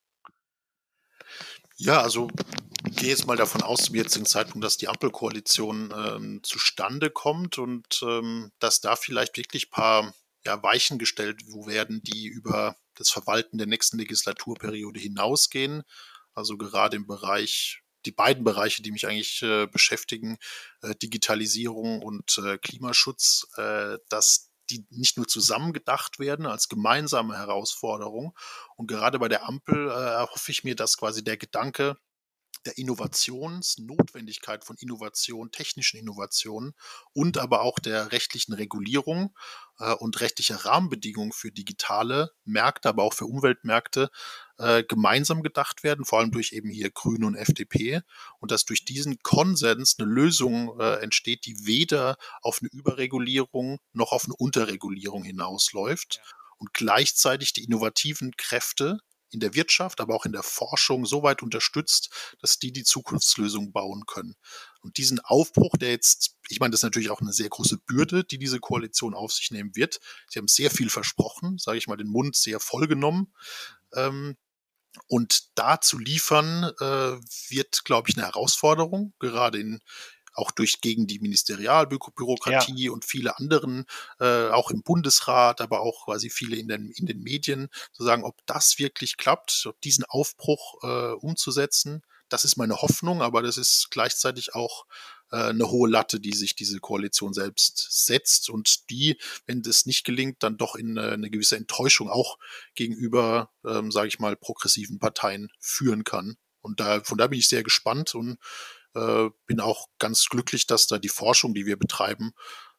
Ja, 1.76 2.02
also 2.02 2.28
ich 2.88 2.96
gehe 2.96 3.10
jetzt 3.10 3.26
mal 3.26 3.36
davon 3.36 3.62
aus, 3.62 3.84
zum 3.84 3.94
jetzigen 3.94 4.26
Zeitpunkt, 4.26 4.64
dass 4.64 4.76
die 4.76 4.88
Ampelkoalition 4.88 5.94
ähm, 5.96 6.40
zustande 6.42 7.08
kommt 7.10 7.58
und 7.58 8.00
ähm, 8.02 8.50
dass 8.58 8.80
da 8.80 8.96
vielleicht 8.96 9.36
wirklich 9.36 9.70
paar 9.70 10.12
ja, 10.44 10.60
Weichen 10.62 10.98
gestellt 10.98 11.42
werden, 11.46 12.02
die 12.02 12.26
über 12.26 12.76
das 12.94 13.10
Verwalten 13.10 13.58
der 13.58 13.68
nächsten 13.68 13.98
Legislaturperiode 13.98 14.98
hinausgehen. 14.98 15.84
Also 16.34 16.56
gerade 16.56 16.96
im 16.96 17.06
Bereich 17.06 17.82
die 18.08 18.12
beiden 18.12 18.42
Bereiche, 18.42 18.82
die 18.82 18.90
mich 18.90 19.06
eigentlich 19.06 19.42
äh, 19.42 19.66
beschäftigen, 19.66 20.38
äh, 20.80 20.94
Digitalisierung 20.94 22.00
und 22.00 22.38
äh, 22.38 22.56
Klimaschutz, 22.56 23.46
äh, 23.56 23.98
dass 24.08 24.50
die 24.70 24.86
nicht 24.90 25.18
nur 25.18 25.26
zusammen 25.26 25.72
gedacht 25.72 26.18
werden 26.18 26.46
als 26.46 26.68
gemeinsame 26.68 27.36
Herausforderung. 27.36 28.36
Und 28.76 28.86
gerade 28.86 29.18
bei 29.18 29.28
der 29.28 29.46
Ampel 29.46 29.88
äh, 29.88 29.92
erhoffe 29.92 30.50
ich 30.50 30.64
mir, 30.64 30.74
dass 30.74 30.96
quasi 30.96 31.22
der 31.22 31.36
Gedanke, 31.36 31.96
der 32.66 32.78
Innovationsnotwendigkeit 32.78 34.64
von 34.64 34.76
Innovation, 34.78 35.50
technischen 35.50 35.98
Innovationen 35.98 36.74
und 37.12 37.38
aber 37.38 37.62
auch 37.62 37.78
der 37.78 38.12
rechtlichen 38.12 38.52
Regulierung 38.52 39.34
äh, 39.78 39.94
und 39.94 40.20
rechtlicher 40.20 40.64
Rahmenbedingungen 40.64 41.32
für 41.32 41.50
digitale 41.50 42.32
Märkte, 42.44 42.88
aber 42.88 43.02
auch 43.02 43.14
für 43.14 43.26
Umweltmärkte 43.26 44.10
äh, 44.58 44.82
gemeinsam 44.84 45.42
gedacht 45.42 45.82
werden, 45.84 46.04
vor 46.04 46.18
allem 46.18 46.30
durch 46.30 46.52
eben 46.52 46.70
hier 46.70 46.90
Grüne 46.90 47.26
und 47.26 47.36
FDP 47.36 48.02
und 48.40 48.50
dass 48.50 48.64
durch 48.64 48.84
diesen 48.84 49.18
Konsens 49.22 49.96
eine 49.98 50.08
Lösung 50.08 50.78
äh, 50.80 50.96
entsteht, 50.96 51.46
die 51.46 51.66
weder 51.66 52.16
auf 52.42 52.58
eine 52.60 52.70
Überregulierung 52.70 53.78
noch 53.92 54.12
auf 54.12 54.24
eine 54.24 54.34
Unterregulierung 54.34 55.24
hinausläuft. 55.24 56.16
Ja. 56.16 56.22
Und 56.60 56.74
gleichzeitig 56.74 57.52
die 57.52 57.62
innovativen 57.62 58.36
Kräfte 58.36 58.98
in 59.30 59.40
der 59.40 59.54
Wirtschaft, 59.54 60.00
aber 60.00 60.14
auch 60.14 60.24
in 60.24 60.32
der 60.32 60.42
Forschung 60.42 61.06
so 61.06 61.22
weit 61.22 61.42
unterstützt, 61.42 62.10
dass 62.40 62.58
die 62.58 62.72
die 62.72 62.84
Zukunftslösung 62.84 63.72
bauen 63.72 64.04
können. 64.06 64.36
Und 64.80 64.96
diesen 64.96 65.20
Aufbruch, 65.20 65.76
der 65.76 65.90
jetzt, 65.90 66.36
ich 66.48 66.60
meine, 66.60 66.70
das 66.70 66.80
ist 66.80 66.84
natürlich 66.84 67.10
auch 67.10 67.20
eine 67.20 67.32
sehr 67.32 67.48
große 67.48 67.78
Bürde, 67.78 68.24
die 68.24 68.38
diese 68.38 68.60
Koalition 68.60 69.14
auf 69.14 69.32
sich 69.32 69.50
nehmen 69.50 69.74
wird. 69.74 69.98
Sie 70.28 70.38
haben 70.38 70.48
sehr 70.48 70.70
viel 70.70 70.90
versprochen, 70.90 71.58
sage 71.58 71.78
ich 71.78 71.86
mal, 71.86 71.96
den 71.96 72.08
Mund 72.08 72.36
sehr 72.36 72.60
voll 72.60 72.86
genommen. 72.86 73.32
Ähm, 73.94 74.36
und 75.06 75.58
da 75.58 75.80
zu 75.80 75.98
liefern, 75.98 76.64
äh, 76.80 77.20
wird, 77.50 77.84
glaube 77.84 78.08
ich, 78.08 78.16
eine 78.16 78.26
Herausforderung, 78.26 79.14
gerade 79.18 79.60
in, 79.60 79.80
auch 80.38 80.50
durch 80.50 80.80
gegen 80.80 81.06
die 81.06 81.18
Ministerialbürokratie 81.18 82.84
ja. 82.84 82.92
und 82.92 83.04
viele 83.04 83.36
anderen, 83.38 83.84
äh, 84.20 84.48
auch 84.48 84.70
im 84.70 84.82
Bundesrat, 84.82 85.60
aber 85.60 85.80
auch 85.80 86.06
quasi 86.06 86.30
viele 86.30 86.56
in 86.56 86.68
den, 86.68 86.90
in 86.90 87.06
den 87.06 87.22
Medien, 87.22 87.68
zu 87.92 88.04
sagen, 88.04 88.24
ob 88.24 88.36
das 88.46 88.78
wirklich 88.78 89.16
klappt, 89.16 89.66
ob 89.66 89.80
diesen 89.80 90.04
Aufbruch 90.04 90.82
äh, 90.82 91.12
umzusetzen. 91.12 92.02
Das 92.28 92.44
ist 92.44 92.56
meine 92.56 92.76
Hoffnung, 92.76 93.22
aber 93.22 93.42
das 93.42 93.56
ist 93.56 93.88
gleichzeitig 93.90 94.54
auch 94.54 94.86
äh, 95.30 95.36
eine 95.36 95.70
hohe 95.70 95.88
Latte, 95.88 96.20
die 96.20 96.32
sich 96.32 96.54
diese 96.54 96.78
Koalition 96.80 97.32
selbst 97.32 98.06
setzt 98.06 98.50
und 98.50 98.90
die, 98.90 99.18
wenn 99.46 99.62
das 99.62 99.86
nicht 99.86 100.04
gelingt, 100.04 100.42
dann 100.42 100.56
doch 100.56 100.74
in 100.74 100.96
äh, 100.96 101.10
eine 101.10 101.30
gewisse 101.30 101.56
Enttäuschung 101.56 102.08
auch 102.08 102.38
gegenüber, 102.74 103.50
ähm, 103.64 103.90
sage 103.90 104.08
ich 104.08 104.18
mal, 104.18 104.36
progressiven 104.36 104.98
Parteien 104.98 105.50
führen 105.60 106.04
kann. 106.04 106.36
Und 106.60 106.80
da, 106.80 107.00
von 107.02 107.18
da 107.18 107.26
bin 107.28 107.38
ich 107.38 107.48
sehr 107.48 107.62
gespannt 107.62 108.14
und 108.14 108.38
äh, 108.94 109.28
bin 109.46 109.60
auch 109.60 109.88
ganz 109.98 110.26
glücklich, 110.26 110.66
dass 110.66 110.86
da 110.86 110.98
die 110.98 111.08
Forschung, 111.08 111.54
die 111.54 111.66
wir 111.66 111.78
betreiben, 111.78 112.32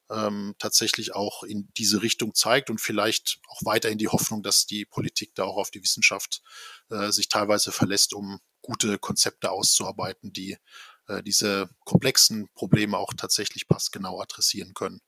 ähm, 0.10 0.56
tatsächlich 0.58 1.14
auch 1.14 1.44
in 1.44 1.70
diese 1.78 2.02
Richtung 2.02 2.34
zeigt 2.34 2.70
und 2.70 2.82
vielleicht 2.82 3.40
auch 3.48 3.62
weiter 3.64 3.90
in 3.90 3.98
die 3.98 4.08
Hoffnung, 4.08 4.42
dass 4.42 4.66
die 4.66 4.86
Politik 4.86 5.36
da 5.36 5.44
auch 5.44 5.58
auf 5.58 5.72
die 5.72 5.84
Wissenschaft 5.84 6.42
äh, 6.90 7.12
sich 7.12 7.30
teilweise 7.30 7.72
verlässt, 7.72 8.14
um 8.14 8.40
gute 8.62 8.98
Konzepte 8.98 9.52
auszuarbeiten, 9.52 10.34
die 10.34 10.58
äh, 11.08 11.22
diese 11.24 11.70
komplexen 11.86 12.50
Probleme 12.56 12.98
auch 12.98 13.14
tatsächlich 13.16 13.68
passgenau 13.68 14.20
adressieren 14.20 14.74
können. 14.74 15.02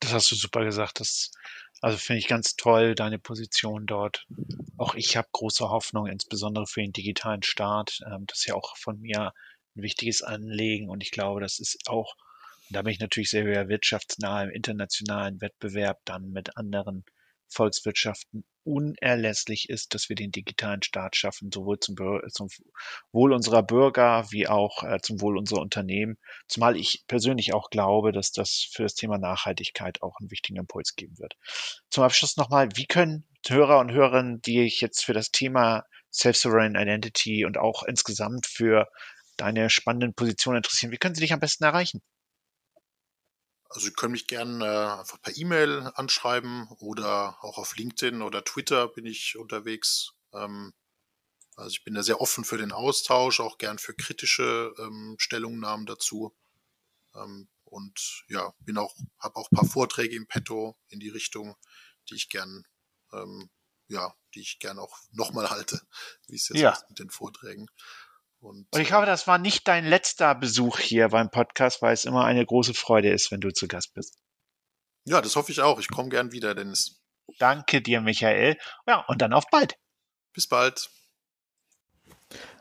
Das 0.00 0.12
hast 0.12 0.30
du 0.32 0.34
super 0.34 0.64
gesagt. 0.64 0.98
Das 0.98 1.30
also 1.80 1.98
finde 1.98 2.20
ich 2.20 2.28
ganz 2.28 2.56
toll, 2.56 2.94
deine 2.94 3.18
Position 3.18 3.86
dort. 3.86 4.26
Auch 4.76 4.94
ich 4.94 5.16
habe 5.16 5.28
große 5.32 5.68
Hoffnung, 5.68 6.06
insbesondere 6.06 6.66
für 6.66 6.80
den 6.80 6.92
digitalen 6.92 7.42
Staat. 7.42 8.00
Ähm, 8.06 8.24
das 8.26 8.38
ist 8.38 8.46
ja 8.46 8.54
auch 8.54 8.76
von 8.76 9.00
mir 9.00 9.32
ein 9.76 9.82
wichtiges 9.82 10.22
Anliegen 10.22 10.88
und 10.88 11.02
ich 11.02 11.10
glaube, 11.10 11.40
das 11.40 11.58
ist 11.58 11.78
auch, 11.86 12.14
da 12.70 12.82
bin 12.82 12.92
ich 12.92 13.00
natürlich 13.00 13.30
sehr, 13.30 13.68
wirtschaftsnah 13.68 14.44
im 14.44 14.50
internationalen 14.50 15.40
Wettbewerb 15.40 16.00
dann 16.04 16.30
mit 16.30 16.56
anderen 16.56 17.04
Volkswirtschaften 17.52 18.44
unerlässlich 18.64 19.68
ist, 19.68 19.94
dass 19.94 20.08
wir 20.08 20.16
den 20.16 20.30
digitalen 20.30 20.82
Staat 20.82 21.16
schaffen, 21.16 21.50
sowohl 21.52 21.78
zum, 21.80 21.96
zum 22.30 22.48
Wohl 23.10 23.32
unserer 23.32 23.62
Bürger 23.62 24.26
wie 24.30 24.46
auch 24.46 24.84
äh, 24.84 25.00
zum 25.02 25.20
Wohl 25.20 25.36
unserer 25.36 25.60
Unternehmen. 25.60 26.16
Zumal 26.46 26.76
ich 26.76 27.04
persönlich 27.08 27.54
auch 27.54 27.70
glaube, 27.70 28.12
dass 28.12 28.30
das 28.32 28.68
für 28.72 28.84
das 28.84 28.94
Thema 28.94 29.18
Nachhaltigkeit 29.18 30.00
auch 30.02 30.18
einen 30.20 30.30
wichtigen 30.30 30.58
Impuls 30.58 30.94
geben 30.94 31.18
wird. 31.18 31.34
Zum 31.90 32.04
Abschluss 32.04 32.36
nochmal, 32.36 32.68
wie 32.74 32.86
können 32.86 33.26
Hörer 33.48 33.80
und 33.80 33.90
Hörerinnen, 33.90 34.40
die 34.42 34.62
ich 34.62 34.80
jetzt 34.80 35.04
für 35.04 35.12
das 35.12 35.32
Thema 35.32 35.84
Self-Sovereign 36.12 36.76
Identity 36.76 37.44
und 37.44 37.58
auch 37.58 37.82
insgesamt 37.82 38.46
für 38.46 38.86
deine 39.36 39.70
spannenden 39.70 40.14
Positionen 40.14 40.58
interessieren, 40.58 40.92
wie 40.92 40.98
können 40.98 41.14
sie 41.14 41.20
dich 41.20 41.32
am 41.32 41.40
besten 41.40 41.64
erreichen? 41.64 42.02
Also 43.68 43.86
Sie 43.86 43.92
können 43.92 44.12
mich 44.12 44.26
gerne 44.26 44.66
äh, 44.66 45.00
einfach 45.00 45.20
per 45.22 45.34
E-Mail 45.34 45.90
anschreiben 45.94 46.68
oder 46.78 47.42
auch 47.42 47.56
auf 47.56 47.74
LinkedIn 47.76 48.20
oder 48.20 48.44
Twitter 48.44 48.88
bin 48.88 49.06
ich 49.06 49.38
unterwegs. 49.38 50.12
Ähm, 50.34 50.74
also 51.56 51.70
ich 51.70 51.84
bin 51.84 51.94
da 51.94 52.02
sehr 52.02 52.20
offen 52.20 52.44
für 52.44 52.58
den 52.58 52.72
Austausch, 52.72 53.40
auch 53.40 53.56
gern 53.56 53.78
für 53.78 53.94
kritische 53.94 54.74
ähm, 54.78 55.16
Stellungnahmen 55.18 55.86
dazu. 55.86 56.36
Ähm, 57.14 57.48
und 57.64 58.24
ja, 58.28 58.52
bin 58.60 58.76
auch, 58.76 58.94
habe 59.18 59.36
auch 59.36 59.50
ein 59.50 59.56
paar 59.56 59.68
Vorträge 59.68 60.16
im 60.16 60.26
Petto 60.26 60.76
in 60.88 61.00
die 61.00 61.08
Richtung, 61.08 61.56
die 62.10 62.16
ich 62.16 62.28
gern, 62.28 62.64
ähm, 63.12 63.50
ja, 63.88 64.14
die 64.34 64.40
ich 64.40 64.58
gern 64.58 64.78
auch 64.78 64.98
nochmal 65.12 65.48
halte, 65.48 65.80
wie 66.26 66.36
es 66.36 66.48
jetzt 66.48 66.60
ja. 66.60 66.78
mit 66.90 66.98
den 66.98 67.10
Vorträgen. 67.10 67.68
Und, 68.42 68.66
und, 68.72 68.80
ich 68.80 68.92
hoffe, 68.92 69.06
das 69.06 69.28
war 69.28 69.38
nicht 69.38 69.68
dein 69.68 69.84
letzter 69.84 70.34
Besuch 70.34 70.80
hier 70.80 71.10
beim 71.10 71.30
Podcast, 71.30 71.80
weil 71.80 71.94
es 71.94 72.04
immer 72.04 72.24
eine 72.24 72.44
große 72.44 72.74
Freude 72.74 73.08
ist, 73.08 73.30
wenn 73.30 73.40
du 73.40 73.52
zu 73.52 73.68
Gast 73.68 73.94
bist. 73.94 74.18
Ja, 75.04 75.20
das 75.20 75.36
hoffe 75.36 75.52
ich 75.52 75.60
auch. 75.60 75.78
Ich 75.78 75.88
komme 75.88 76.08
gern 76.08 76.32
wieder, 76.32 76.52
Dennis. 76.54 77.00
Danke 77.38 77.80
dir, 77.80 78.00
Michael. 78.00 78.56
Ja, 78.88 79.04
und 79.06 79.22
dann 79.22 79.32
auf 79.32 79.44
bald. 79.48 79.76
Bis 80.34 80.48
bald. 80.48 80.90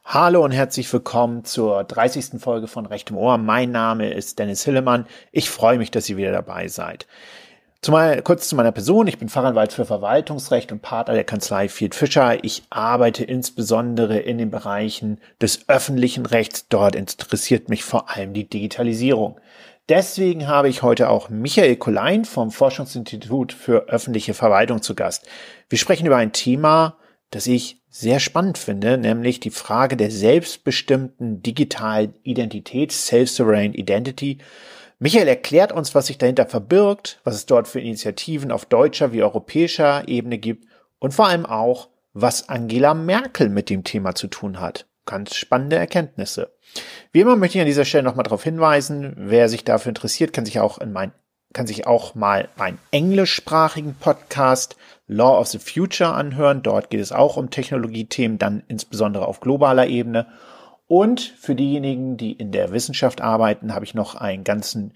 Hallo 0.06 0.44
und 0.44 0.52
herzlich 0.52 0.92
willkommen 0.94 1.46
zur 1.46 1.84
30. 1.84 2.40
Folge 2.40 2.68
von 2.68 2.86
Recht 2.86 3.10
im 3.10 3.18
Ohr. 3.18 3.40
Mein 3.40 3.72
Name 3.72 4.14
ist 4.14 4.38
Dennis 4.38 4.64
Hillemann. 4.64 5.08
Ich 5.32 5.50
freue 5.50 5.80
mich, 5.80 5.90
dass 5.90 6.08
ihr 6.10 6.18
wieder 6.18 6.32
dabei 6.32 6.68
seid. 6.68 7.08
Zumal, 7.84 8.22
kurz 8.22 8.48
zu 8.48 8.56
meiner 8.56 8.72
Person. 8.72 9.08
Ich 9.08 9.18
bin 9.18 9.28
Fachanwalt 9.28 9.74
für 9.74 9.86
Verwaltungsrecht 9.86 10.72
und 10.72 10.84
Partner 10.84 11.16
der 11.16 11.24
Kanzlei 11.24 11.68
Field 11.68 11.96
Fischer. 11.96 12.44
Ich 12.44 12.62
arbeite 12.70 13.24
insbesondere 13.24 14.20
in 14.20 14.38
den 14.38 14.52
Bereichen 14.52 15.20
des 15.42 15.68
öffentlichen 15.68 16.28
Rechts. 16.28 16.68
Dort 16.70 16.96
interessiert 16.96 17.70
mich 17.70 17.84
vor 17.84 18.12
allem 18.12 18.34
die 18.34 18.48
Digitalisierung. 18.48 19.40
deswegen 19.90 20.48
habe 20.48 20.70
ich 20.70 20.84
heute 20.84 21.10
auch 21.10 21.30
Michael 21.30 21.76
Kolein 21.76 22.24
vom 22.24 22.52
Forschungsinstitut 22.52 23.52
für 23.52 23.90
öffentliche 23.90 24.36
Verwaltung 24.36 24.84
zu 24.84 24.94
Gast. 24.94 25.28
Wir 25.68 25.80
sprechen 25.80 26.06
über 26.06 26.18
ein 26.18 26.34
Thema, 26.34 26.98
das 27.32 27.48
ich 27.48 27.82
sehr 27.90 28.20
spannend 28.20 28.60
finde, 28.60 29.00
nämlich 29.00 29.40
die 29.40 29.50
Frage 29.50 29.98
der 29.98 30.12
selbstbestimmten 30.12 31.42
digitalen 31.42 32.14
Identität, 32.22 32.92
Self-Sovereign 32.92 33.74
Identity. 33.74 34.38
Michael 35.04 35.28
erklärt 35.28 35.72
uns, 35.72 35.96
was 35.96 36.06
sich 36.06 36.20
dahinter 36.20 36.46
verbirgt, 36.46 37.22
was 37.24 37.34
es 37.34 37.48
dort 37.48 37.68
für 37.68 37.80
Initiativen 37.80 38.52
auf 38.52 38.66
deutscher 38.66 39.12
wie 39.12 39.24
europäischer 39.24 40.08
Ebene 40.08 40.38
gibt 40.38 40.68
und 41.00 41.12
vor 41.12 41.28
allem 41.28 41.48
auch, 41.48 41.90
was 42.14 42.50
Angela 42.50 42.94
Merkel 42.94 43.50
mit 43.50 43.72
dem 43.72 43.84
Thema 43.84 44.14
zu 44.14 44.28
tun 44.28 44.60
hat. 44.60 44.86
Ganz 45.08 45.34
spannende 45.34 45.78
Erkenntnisse. 45.78 46.54
Wie 47.12 47.22
immer 47.22 47.36
möchte 47.36 47.58
ich 47.58 47.62
an 47.62 47.68
dieser 47.68 47.84
Stelle 47.84 48.04
nochmal 48.04 48.26
darauf 48.26 48.44
hinweisen, 48.44 49.16
wer 49.18 49.50
sich 49.50 49.64
dafür 49.64 49.90
interessiert, 49.90 50.34
kann 50.34 50.46
sich 50.46 50.60
auch 50.60 50.78
in 50.78 50.92
mein, 50.92 51.14
kann 51.52 51.66
sich 51.66 51.88
auch 51.88 52.14
mal 52.14 52.50
meinen 52.56 52.78
englischsprachigen 52.92 53.96
Podcast 53.96 54.76
Law 55.08 55.40
of 55.40 55.48
the 55.48 55.58
Future 55.58 56.14
anhören. 56.14 56.62
Dort 56.62 56.92
geht 56.92 57.02
es 57.02 57.12
auch 57.12 57.38
um 57.38 57.50
Technologiethemen, 57.50 58.38
dann 58.38 58.62
insbesondere 58.68 59.28
auf 59.28 59.40
globaler 59.40 59.88
Ebene. 59.88 60.28
Und 60.92 61.22
für 61.22 61.56
diejenigen, 61.56 62.18
die 62.18 62.34
in 62.34 62.52
der 62.52 62.74
Wissenschaft 62.74 63.22
arbeiten, 63.22 63.74
habe 63.74 63.86
ich 63.86 63.94
noch 63.94 64.16
einen 64.16 64.44
ganzen 64.44 64.92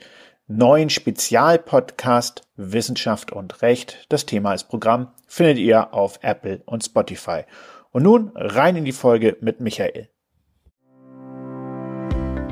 neuen 0.46 0.90
Spezialpodcast 0.90 2.42
Wissenschaft 2.58 3.32
und 3.32 3.62
Recht. 3.62 4.06
Das 4.10 4.26
Thema 4.26 4.54
ist 4.54 4.66
Programm 4.66 5.14
findet 5.26 5.58
ihr 5.58 5.94
auf 5.94 6.20
Apple 6.22 6.62
und 6.66 6.84
Spotify. 6.84 7.44
Und 7.92 8.04
nun 8.04 8.34
rein 8.36 8.76
in 8.76 8.84
die 8.84 8.92
Folge 8.92 9.38
mit 9.40 9.62
Michael. 9.62 10.10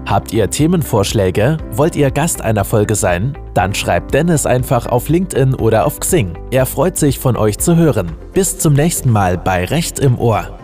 Habt 0.06 0.32
ihr 0.32 0.50
Themenvorschläge? 0.50 1.58
Wollt 1.72 1.98
ihr 1.98 2.12
Gast 2.12 2.42
einer 2.42 2.64
Folge 2.64 2.96
sein? 2.96 3.38
Dann 3.56 3.76
schreibt 3.76 4.14
Dennis 4.14 4.46
einfach 4.46 4.86
auf 4.86 5.10
LinkedIn 5.10 5.56
oder 5.56 5.86
auf 5.86 6.00
Xing. 6.00 6.38
Er 6.52 6.66
freut 6.66 6.96
sich 6.96 7.20
von 7.20 7.36
euch 7.36 7.58
zu 7.58 7.76
hören. 7.76 8.16
Bis 8.32 8.58
zum 8.58 8.72
nächsten 8.72 9.10
Mal 9.10 9.38
bei 9.38 9.66
Recht 9.66 10.00
im 10.00 10.18
Ohr. 10.18 10.63